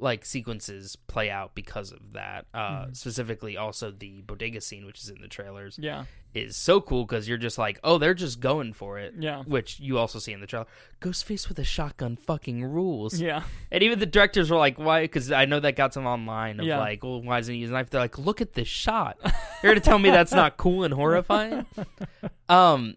like 0.00 0.24
sequences 0.24 0.96
play 0.96 1.30
out 1.30 1.54
because 1.54 1.92
of 1.92 2.12
that. 2.12 2.46
Uh 2.54 2.86
Mhm. 2.86 2.96
specifically 2.96 3.56
also 3.56 3.90
the 3.90 4.22
bodega 4.22 4.60
scene 4.60 4.86
which 4.86 5.00
is 5.02 5.08
in 5.10 5.20
the 5.20 5.28
trailers 5.28 5.78
yeah. 5.80 6.04
is 6.34 6.56
so 6.56 6.80
cool 6.80 7.06
cuz 7.06 7.28
you're 7.28 7.36
just 7.38 7.58
like, 7.58 7.78
"Oh, 7.84 7.98
they're 7.98 8.14
just 8.14 8.40
going 8.40 8.72
for 8.72 8.98
it." 8.98 9.14
Yeah. 9.18 9.42
Which 9.42 9.78
you 9.80 9.98
also 9.98 10.18
see 10.18 10.32
in 10.32 10.40
the 10.40 10.46
trailer. 10.46 10.66
Ghostface 11.00 11.48
with 11.48 11.58
a 11.58 11.64
shotgun 11.64 12.16
fucking 12.16 12.64
rules. 12.64 13.20
Yeah. 13.20 13.42
And 13.70 13.82
even 13.82 13.98
the 13.98 14.06
directors 14.06 14.50
were 14.50 14.56
like, 14.56 14.78
why? 14.78 15.02
Because 15.02 15.30
I 15.32 15.44
know 15.44 15.60
that 15.60 15.76
got 15.76 15.92
some 15.94 16.06
online 16.06 16.60
of 16.60 16.66
Yeah. 16.66 16.78
like, 16.78 17.02
well, 17.04 17.20
why 17.22 17.38
isn't 17.38 17.52
he 17.54 17.60
using 17.60 17.74
a 17.74 17.78
knife? 17.78 17.90
They're 17.90 18.00
like, 18.00 18.18
look 18.18 18.40
at 18.40 18.54
this 18.54 18.68
shot. 18.68 19.18
You're 19.62 19.72
going 19.72 19.80
to 19.82 19.88
tell 19.88 19.98
me 19.98 20.10
that's 20.10 20.32
not 20.32 20.56
cool 20.56 20.84
and 20.84 20.94
horrifying? 20.94 21.66
Um, 22.48 22.96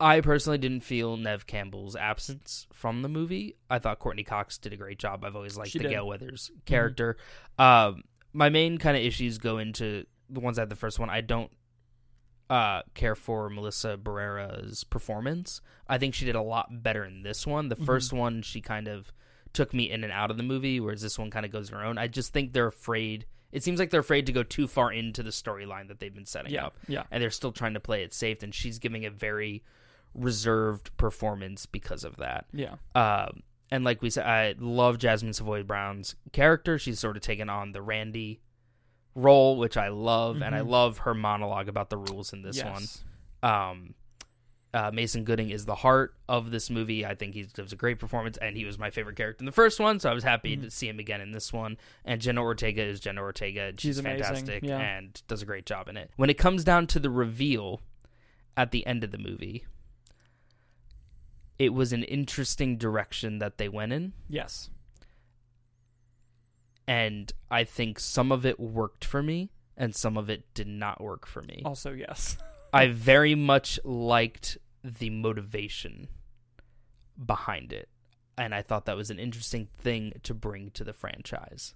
I 0.00 0.20
personally 0.20 0.58
didn't 0.58 0.80
feel 0.80 1.16
Neve 1.16 1.46
Campbell's 1.46 1.96
absence 1.96 2.66
from 2.72 3.02
the 3.02 3.08
movie. 3.08 3.56
I 3.68 3.78
thought 3.80 3.98
Courteney 3.98 4.22
Cox 4.24 4.56
did 4.58 4.72
a 4.72 4.76
great 4.76 4.98
job. 4.98 5.24
I've 5.24 5.34
always 5.34 5.56
liked 5.56 5.70
She 5.70 5.78
the 5.78 5.84
did. 5.84 5.88
Mm-hmm. 5.88 5.96
Gale 5.98 6.06
Weathers 6.08 6.50
character. 6.66 7.16
Um, 7.58 8.02
my 8.32 8.48
main 8.48 8.78
kind 8.78 8.96
of 8.96 9.02
issues 9.02 9.38
go 9.38 9.58
into 9.58 10.04
the 10.30 10.40
ones 10.40 10.58
I 10.58 10.62
had 10.62 10.70
the 10.70 10.76
first 10.76 10.98
one. 10.98 11.10
I 11.10 11.20
don't 11.20 11.50
uh, 12.50 12.82
care 12.94 13.14
for 13.14 13.50
Melissa 13.50 13.96
Barrera's 13.98 14.82
performance. 14.84 15.60
I 15.86 15.98
think 15.98 16.14
she 16.14 16.24
did 16.24 16.34
a 16.36 16.40
lot 16.42 16.82
better 16.82 17.04
in 17.04 17.22
this 17.22 17.46
one. 17.46 17.68
The 17.68 17.76
Mhm. 17.76 17.84
first 17.84 18.12
one, 18.12 18.40
she 18.42 18.60
kind 18.62 18.88
of 18.88 19.12
took 19.52 19.74
me 19.74 19.90
in 19.90 20.02
and 20.04 20.12
out 20.12 20.30
of 20.30 20.36
the 20.38 20.42
movie, 20.42 20.80
whereas 20.80 21.02
this 21.02 21.18
one 21.18 21.30
kind 21.30 21.44
of 21.44 21.52
goes 21.52 21.70
on 21.72 21.78
her 21.80 21.84
own. 21.84 21.98
I 21.98 22.06
just 22.08 22.32
think 22.32 22.52
they're 22.52 22.66
afraid. 22.68 23.26
It 23.52 23.62
seems 23.62 23.78
like 23.78 23.90
they're 23.90 24.00
afraid 24.00 24.26
to 24.26 24.32
go 24.32 24.42
too 24.42 24.66
far 24.66 24.92
into 24.92 25.22
the 25.22 25.30
storyline 25.30 25.88
that 25.88 26.00
they've 26.00 26.14
been 26.14 26.26
setting 26.26 26.52
Yeah. 26.52 26.66
up, 26.66 26.76
Yeah. 26.86 27.04
and 27.10 27.22
they're 27.22 27.30
still 27.30 27.52
trying 27.52 27.74
to 27.74 27.80
play 27.80 28.02
it 28.02 28.12
safe. 28.12 28.42
And 28.42 28.54
she's 28.54 28.78
giving 28.78 29.04
a 29.06 29.10
very 29.10 29.62
reserved 30.14 30.94
performance 30.96 31.66
because 31.66 32.04
of 32.04 32.16
that. 32.16 32.46
Yeah. 32.52 32.76
Um, 32.94 33.42
and 33.70 33.84
like 33.84 34.02
we 34.02 34.10
said, 34.10 34.26
I 34.26 34.54
love 34.58 34.98
Jasmine 34.98 35.32
Savoy 35.32 35.62
Brown's 35.62 36.16
character. 36.32 36.78
She's 36.78 36.98
sort 36.98 37.16
of 37.16 37.22
taken 37.22 37.48
on 37.48 37.72
the 37.72 37.82
Randy 37.82 38.40
role, 39.14 39.56
which 39.56 39.76
I 39.76 39.88
love, 39.88 40.42
and 40.42 40.54
I 40.54 40.60
Mhm. 40.60 40.68
love 40.68 40.98
her 40.98 41.14
monologue 41.14 41.68
about 41.68 41.90
the 41.90 41.96
rules 41.98 42.32
in 42.32 42.42
this 42.42 42.56
yes. 42.58 43.02
one. 43.42 43.50
Um, 43.50 43.94
uh, 44.74 44.90
Mason 44.92 45.24
Gooding 45.24 45.50
is 45.50 45.64
the 45.64 45.74
heart 45.74 46.14
of 46.28 46.50
this 46.50 46.68
movie. 46.68 47.04
I 47.06 47.14
think 47.14 47.34
he 47.34 47.44
does 47.44 47.72
a 47.72 47.76
great 47.76 47.98
performance, 47.98 48.36
and 48.36 48.56
he 48.56 48.64
was 48.66 48.78
my 48.78 48.90
favorite 48.90 49.16
character 49.16 49.40
in 49.42 49.46
the 49.46 49.52
first 49.52 49.80
one, 49.80 49.98
so 49.98 50.10
I 50.10 50.14
was 50.14 50.24
happy 50.24 50.56
Mhm. 50.56 50.62
to 50.62 50.70
see 50.70 50.88
him 50.88 50.98
again 50.98 51.20
in 51.22 51.32
this 51.32 51.52
one. 51.52 51.78
And 52.04 52.20
Jenna 52.20 52.42
Ortega 52.42 52.82
is 52.82 53.00
Jenna 53.00 53.22
Ortega. 53.22 53.72
She's, 53.78 53.96
She's 53.96 54.00
fantastic 54.04 54.62
yeah. 54.62 54.78
and 54.78 55.22
does 55.26 55.40
a 55.42 55.46
great 55.46 55.64
job 55.66 55.88
in 55.88 55.96
it. 55.96 56.10
When 56.16 56.28
it 56.30 56.36
comes 56.38 56.64
down 56.64 56.86
to 56.88 57.00
the 57.00 57.08
reveal 57.10 57.80
at 58.56 58.70
the 58.70 58.86
end 58.86 59.04
of 59.04 59.10
the 59.10 59.18
movie, 59.18 59.64
it 61.58 61.72
was 61.72 61.92
an 61.92 62.02
interesting 62.04 62.76
direction 62.76 63.38
that 63.38 63.56
they 63.58 63.68
went 63.68 63.92
in 63.92 64.12
Yes. 64.28 64.70
and 66.86 67.32
I 67.50 67.64
think 67.64 67.98
some 67.98 68.30
of 68.32 68.46
it 68.46 68.58
worked 68.60 69.04
for 69.04 69.22
me 69.22 69.50
and 69.76 69.94
some 69.94 70.16
of 70.16 70.28
it 70.30 70.52
did 70.54 70.66
not 70.68 71.00
work 71.00 71.26
for 71.26 71.42
me. 71.42 71.62
Also, 71.64 71.92
yes. 71.92 72.36
I 72.72 72.88
very 72.88 73.34
much 73.34 73.78
liked 73.84 74.58
the 74.84 75.10
motivation 75.10 76.08
behind 77.24 77.72
it 77.72 77.88
and 78.36 78.54
I 78.54 78.62
thought 78.62 78.84
that 78.86 78.96
was 78.96 79.10
an 79.10 79.18
interesting 79.18 79.66
thing 79.78 80.12
to 80.22 80.32
bring 80.34 80.70
to 80.72 80.84
the 80.84 80.92
franchise. 80.92 81.74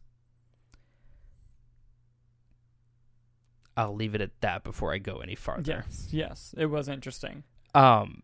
I'll 3.76 3.94
leave 3.94 4.14
it 4.14 4.20
at 4.20 4.38
that 4.42 4.64
before 4.64 4.92
I 4.92 4.98
go 4.98 5.18
any 5.18 5.34
farther. 5.34 5.84
yes. 5.88 6.08
Yes. 6.10 6.54
It 6.56 6.66
was 6.66 6.88
interesting. 6.88 7.42
Um 7.74 8.22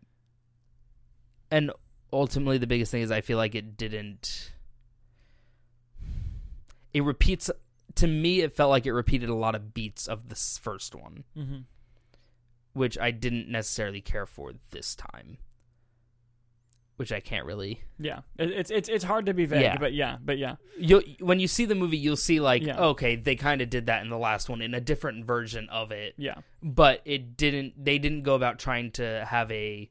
and 1.51 1.71
ultimately 2.13 2.59
the 2.59 2.67
biggest 2.67 2.91
thing 2.91 3.01
is 3.01 3.11
I 3.11 3.21
feel 3.21 3.37
like 3.37 3.55
it 3.55 3.75
didn't. 3.75 4.51
It 6.93 7.01
repeats. 7.03 7.49
To 7.95 8.07
me, 8.07 8.41
it 8.41 8.53
felt 8.53 8.69
like 8.69 8.85
it 8.85 8.93
repeated 8.93 9.29
a 9.29 9.35
lot 9.35 9.55
of 9.55 9.73
beats 9.73 10.07
of 10.07 10.29
this 10.29 10.57
first 10.59 10.93
one, 10.95 11.23
Mm-hmm. 11.35 11.57
Which 12.79 12.97
I 12.97 13.11
didn't 13.11 13.47
necessarily 13.49 14.01
care 14.01 14.25
for 14.25 14.53
this 14.71 14.95
time. 14.95 15.37
Which 16.95 17.11
I 17.13 17.21
can't 17.21 17.45
really. 17.45 17.81
Yeah, 17.97 18.21
it's 18.37 18.69
it's 18.71 18.89
it's 18.89 19.03
hard 19.05 19.27
to 19.27 19.33
be 19.33 19.45
vague, 19.45 19.61
Yeah. 19.61 19.77
but 19.77 19.93
yeah, 19.93 20.17
but 20.21 20.37
yeah, 20.37 20.55
You 20.77 21.01
when 21.21 21.39
you 21.39 21.47
see 21.47 21.63
the 21.65 21.75
movie, 21.75 21.97
you'll 21.97 22.17
see 22.17 22.41
like, 22.41 22.61
Yeah. 22.61 22.77
okay, 22.91 23.15
they 23.15 23.35
kind 23.37 23.61
of 23.61 23.69
did 23.69 23.85
that 23.85 24.01
in 24.03 24.09
the 24.09 24.17
last 24.17 24.49
one 24.49 24.61
in 24.61 24.73
a 24.73 24.81
different 24.81 25.25
version 25.25 25.69
of 25.69 25.91
it. 25.91 26.15
yeah, 26.17 26.39
but 26.61 27.01
it 27.05 27.37
didn't 27.37 27.81
they 27.85 27.99
didn't 27.99 28.23
go 28.23 28.35
about 28.35 28.59
trying 28.59 28.91
to 28.93 29.23
have 29.25 29.49
a 29.51 29.89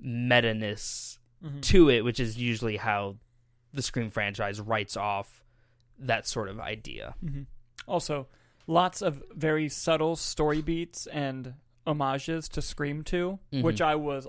meta-ness 0.00 1.18
Mhm. 1.44 1.62
to 1.62 1.88
it 1.90 2.00
which 2.02 2.18
is 2.18 2.36
usually 2.38 2.78
how 2.78 3.16
the 3.72 3.82
scream 3.82 4.10
franchise 4.10 4.60
writes 4.60 4.96
off 4.96 5.44
that 5.98 6.26
sort 6.26 6.48
of 6.48 6.58
idea 6.58 7.14
hmm 7.20 7.42
Also, 7.86 8.26
lots 8.66 9.02
of 9.02 9.22
very 9.34 9.68
subtle 9.68 10.16
story 10.16 10.62
beats 10.62 11.06
and 11.08 11.54
homages 11.86 12.48
to 12.50 12.62
Scream 12.62 13.02
2, 13.02 13.38
Mhm. 13.52 13.62
which 13.62 13.80
I 13.80 13.94
was 13.96 14.26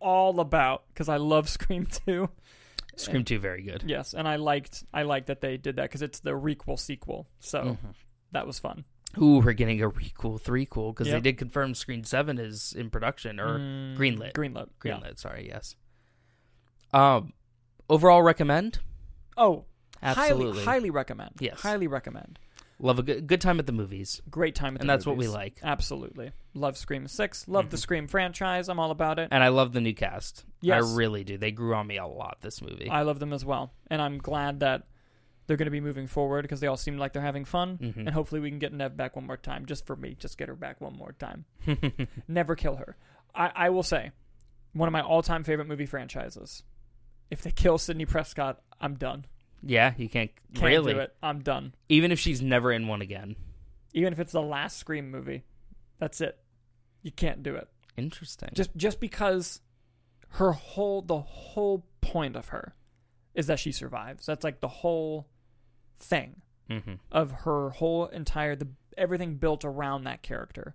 all 0.00 0.40
about 0.40 0.84
because 0.88 1.08
I 1.08 1.16
love 1.16 1.48
Scream 1.58 1.86
2. 1.86 2.28
scream 2.96 3.24
2 3.24 3.38
very 3.38 3.62
good 3.62 3.84
Yes, 3.86 4.12
and 4.12 4.26
I 4.26 4.36
liked 4.36 4.84
I 4.92 5.02
liked 5.02 5.26
that 5.28 5.40
they 5.40 5.56
did 5.56 5.76
that 5.76 5.82
because 5.82 6.02
it's 6.02 6.18
the 6.20 6.32
requel 6.32 6.78
sequel, 6.78 7.28
so 7.38 7.62
Mhm. 7.62 7.94
that 8.32 8.46
was 8.46 8.58
fun. 8.58 8.84
ooh 9.20 9.40
we're 9.40 9.52
getting 9.54 9.80
a 9.82 9.88
requel 9.90 10.40
threequel 10.40 10.92
because 10.94 11.08
they 11.10 11.20
did 11.20 11.38
confirm 11.38 11.74
Scream 11.74 12.04
7 12.04 12.38
is 12.38 12.72
in 12.74 12.90
production 12.90 13.38
or 13.40 13.58
Mm, 13.58 13.96
greenlit. 13.96 14.32
Greenlit. 14.32 14.68
yeah. 14.84 14.96
greenlit 14.98 15.18
sorry 15.18 15.46
yes 15.48 15.76
um 16.92 17.32
overall 17.88 18.22
recommend 18.22 18.80
Oh, 19.36 19.64
absolutely 20.02 20.64
highly, 20.64 20.64
highly 20.64 20.90
recommend. 20.90 21.30
Yes. 21.38 21.60
highly 21.60 21.86
recommend. 21.86 22.40
Love 22.80 22.98
a 23.00 23.02
good, 23.02 23.26
good 23.26 23.40
time 23.40 23.58
at 23.58 23.66
the 23.66 23.72
movies 23.72 24.22
Great 24.30 24.54
time 24.54 24.74
at 24.74 24.80
the 24.80 24.84
movies. 24.86 24.90
and 24.90 24.90
that's 24.90 25.06
what 25.06 25.16
we 25.16 25.26
like 25.28 25.58
Absolutely, 25.62 26.30
love 26.54 26.76
Scream 26.76 27.08
Six. 27.08 27.46
Love 27.48 27.70
the 27.70 27.76
Mhm. 27.76 27.80
Scream 27.80 28.06
franchise. 28.08 28.68
I'm 28.68 28.78
all 28.78 28.90
about 28.92 29.18
it. 29.18 29.28
and 29.32 29.42
i 29.42 29.48
love 29.48 29.72
the 29.72 29.80
new 29.80 29.94
cast 29.94 30.44
Yes. 30.60 30.84
i 30.84 30.94
really 30.96 31.24
do 31.24 31.36
they 31.38 31.50
grew 31.50 31.74
on 31.74 31.86
me 31.86 31.96
a 31.98 32.06
lot 32.06 32.38
this 32.40 32.62
movie 32.62 32.88
I 32.88 33.02
love 33.02 33.18
them 33.18 33.32
as 33.32 33.44
well, 33.44 33.72
and 33.90 34.00
I'm 34.00 34.18
glad 34.18 34.60
that 34.60 34.84
they're 35.46 35.56
going 35.56 35.64
to 35.66 35.70
be 35.70 35.80
moving 35.80 36.06
forward 36.06 36.42
because 36.42 36.60
they 36.60 36.66
all 36.66 36.76
seem 36.76 36.98
like 36.98 37.14
they're 37.14 37.22
having 37.22 37.46
fun. 37.46 37.78
Mhm. 37.78 37.96
And 37.96 38.10
hopefully 38.10 38.38
we 38.38 38.50
can 38.50 38.58
get 38.58 38.70
Neve 38.74 38.98
back 38.98 39.16
one 39.16 39.26
more 39.26 39.38
time, 39.38 39.64
just 39.64 39.86
for 39.86 39.96
me. 39.96 40.14
Just 40.14 40.36
get 40.36 40.46
her 40.48 40.54
back 40.54 40.78
one 40.78 40.92
more 40.94 41.12
time. 41.12 41.46
Never 42.28 42.54
kill 42.54 42.76
her. 42.76 42.98
I, 43.34 43.50
I 43.54 43.70
will 43.70 43.82
say, 43.82 44.10
one 44.74 44.88
of 44.88 44.92
my 44.92 45.00
all-time 45.00 45.44
favorite 45.44 45.66
movie 45.66 45.86
franchises. 45.86 46.64
If 47.30 47.40
they 47.40 47.50
kill 47.50 47.78
Sidney 47.78 48.04
Prescott, 48.04 48.60
I'm 48.78 48.96
done. 48.96 49.24
Yeah, 49.62 49.94
you 49.96 50.08
can't, 50.08 50.30
Can't 50.54 50.64
really. 50.66 50.94
do 50.94 51.00
it. 51.00 51.14
I'm 51.22 51.40
done. 51.40 51.74
Even 51.88 52.12
if 52.12 52.18
she's 52.18 52.40
never 52.40 52.72
in 52.72 52.86
one 52.86 53.02
again. 53.02 53.36
Even 53.92 54.12
if 54.12 54.20
it's 54.20 54.32
the 54.32 54.42
last 54.42 54.78
Scream 54.78 55.10
movie, 55.10 55.42
that's 55.98 56.20
it. 56.20 56.38
You 57.02 57.10
can't 57.10 57.42
do 57.42 57.54
it. 57.56 57.68
Interesting. 57.96 58.50
Just 58.52 58.76
just 58.76 59.00
because 59.00 59.60
her 60.32 60.52
whole 60.52 61.02
the 61.02 61.18
whole 61.18 61.86
point 62.00 62.36
of 62.36 62.48
her 62.48 62.74
is 63.34 63.46
that 63.48 63.58
she 63.58 63.72
survives. 63.72 64.26
That's 64.26 64.44
like 64.44 64.60
the 64.60 64.68
whole 64.68 65.26
thing. 65.98 66.42
hmm 66.70 66.94
of 67.10 67.30
her 67.44 67.70
whole 67.70 68.06
entire 68.06 68.54
the 68.54 68.68
everything 68.96 69.36
built 69.36 69.64
around 69.64 70.04
that 70.04 70.22
character 70.22 70.74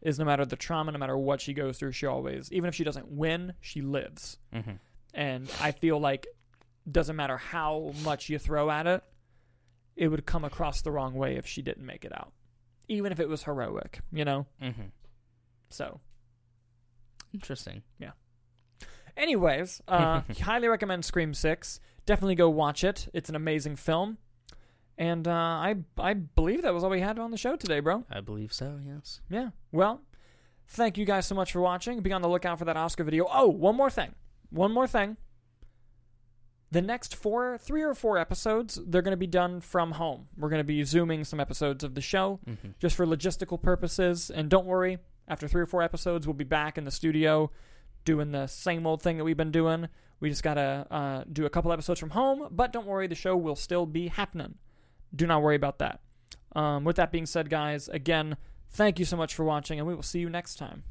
is 0.00 0.18
no 0.18 0.24
matter 0.24 0.44
the 0.44 0.56
trauma, 0.56 0.90
no 0.92 0.98
matter 0.98 1.16
what 1.18 1.40
she 1.40 1.52
goes 1.54 1.78
through, 1.78 1.92
she 1.92 2.06
always 2.06 2.50
even 2.52 2.68
if 2.68 2.74
she 2.74 2.82
doesn't 2.84 3.08
win, 3.08 3.52
she 3.60 3.80
lives. 3.82 4.38
hmm 4.52 4.72
And 5.12 5.48
I 5.60 5.70
feel 5.72 6.00
like 6.00 6.26
doesn't 6.90 7.16
matter 7.16 7.36
how 7.36 7.92
much 8.04 8.28
you 8.28 8.38
throw 8.38 8.70
at 8.70 8.86
it, 8.86 9.02
it 9.96 10.08
would 10.08 10.26
come 10.26 10.44
across 10.44 10.82
the 10.82 10.90
wrong 10.90 11.14
way 11.14 11.36
if 11.36 11.46
she 11.46 11.62
didn't 11.62 11.86
make 11.86 12.04
it 12.04 12.12
out. 12.12 12.32
Even 12.88 13.12
if 13.12 13.20
it 13.20 13.28
was 13.28 13.44
heroic, 13.44 14.00
you 14.12 14.24
know? 14.24 14.46
hmm 14.60 14.70
So 15.70 16.00
Interesting. 17.32 17.82
Yeah. 17.98 18.12
Anyways, 19.16 19.80
uh 19.88 20.22
highly 20.42 20.68
recommend 20.68 21.04
Scream 21.04 21.34
Six. 21.34 21.80
Definitely 22.06 22.34
go 22.34 22.50
watch 22.50 22.84
it. 22.84 23.08
It's 23.14 23.28
an 23.28 23.36
amazing 23.36 23.76
film. 23.76 24.18
And 24.98 25.26
uh, 25.26 25.32
I 25.32 25.76
I 25.98 26.14
believe 26.14 26.62
that 26.62 26.74
was 26.74 26.84
all 26.84 26.90
we 26.90 27.00
had 27.00 27.18
on 27.18 27.30
the 27.30 27.36
show 27.36 27.56
today, 27.56 27.80
bro. 27.80 28.04
I 28.10 28.20
believe 28.20 28.52
so, 28.52 28.78
yes. 28.86 29.20
Yeah. 29.28 29.50
Well, 29.72 30.02
thank 30.68 30.96
you 30.98 31.04
guys 31.04 31.26
so 31.26 31.34
much 31.34 31.50
for 31.52 31.60
watching. 31.60 32.00
Be 32.00 32.12
on 32.12 32.22
the 32.22 32.28
lookout 32.28 32.58
for 32.58 32.64
that 32.66 32.76
Oscar 32.76 33.02
video. 33.02 33.26
Oh, 33.32 33.48
one 33.48 33.74
more 33.74 33.90
thing. 33.90 34.14
One 34.50 34.72
more 34.72 34.86
thing. 34.86 35.16
The 36.74 36.82
next 36.82 37.14
four, 37.14 37.56
three 37.56 37.82
or 37.82 37.94
four 37.94 38.18
episodes, 38.18 38.80
they're 38.84 39.00
going 39.00 39.12
to 39.12 39.16
be 39.16 39.28
done 39.28 39.60
from 39.60 39.92
home. 39.92 40.26
We're 40.36 40.48
going 40.48 40.58
to 40.58 40.64
be 40.64 40.82
zooming 40.82 41.22
some 41.22 41.38
episodes 41.38 41.84
of 41.84 41.94
the 41.94 42.00
show 42.00 42.40
hmm 42.44 42.70
just 42.80 42.96
for 42.96 43.06
logistical 43.06 43.62
purposes. 43.62 44.28
And 44.28 44.50
don't 44.50 44.66
worry, 44.66 44.98
after 45.28 45.46
three 45.46 45.62
or 45.62 45.66
four 45.66 45.82
episodes, 45.82 46.26
we'll 46.26 46.34
be 46.34 46.42
back 46.42 46.76
in 46.76 46.84
the 46.84 46.90
studio 46.90 47.52
doing 48.04 48.32
the 48.32 48.48
same 48.48 48.88
old 48.88 49.02
thing 49.02 49.18
that 49.18 49.24
we've 49.24 49.36
been 49.36 49.52
doing. 49.52 49.88
We 50.18 50.30
just 50.30 50.42
got 50.42 50.54
to 50.54 50.86
uh, 50.90 51.24
do 51.32 51.46
a 51.46 51.50
couple 51.50 51.72
episodes 51.72 52.00
from 52.00 52.10
home, 52.10 52.48
but 52.50 52.72
don't 52.72 52.86
worry, 52.86 53.06
the 53.06 53.14
show 53.14 53.36
will 53.36 53.54
still 53.54 53.86
be 53.86 54.08
happening. 54.08 54.56
Do 55.14 55.28
not 55.28 55.42
worry 55.42 55.54
about 55.54 55.78
that. 55.78 56.00
Um, 56.56 56.82
with 56.82 56.96
that 56.96 57.12
being 57.12 57.26
said, 57.26 57.50
guys, 57.50 57.88
again, 57.88 58.36
thank 58.70 58.98
you 58.98 59.04
so 59.04 59.16
much 59.16 59.32
for 59.32 59.44
watching, 59.44 59.78
and 59.78 59.86
we 59.86 59.94
will 59.94 60.02
see 60.02 60.18
you 60.18 60.28
next 60.28 60.56
time. 60.56 60.82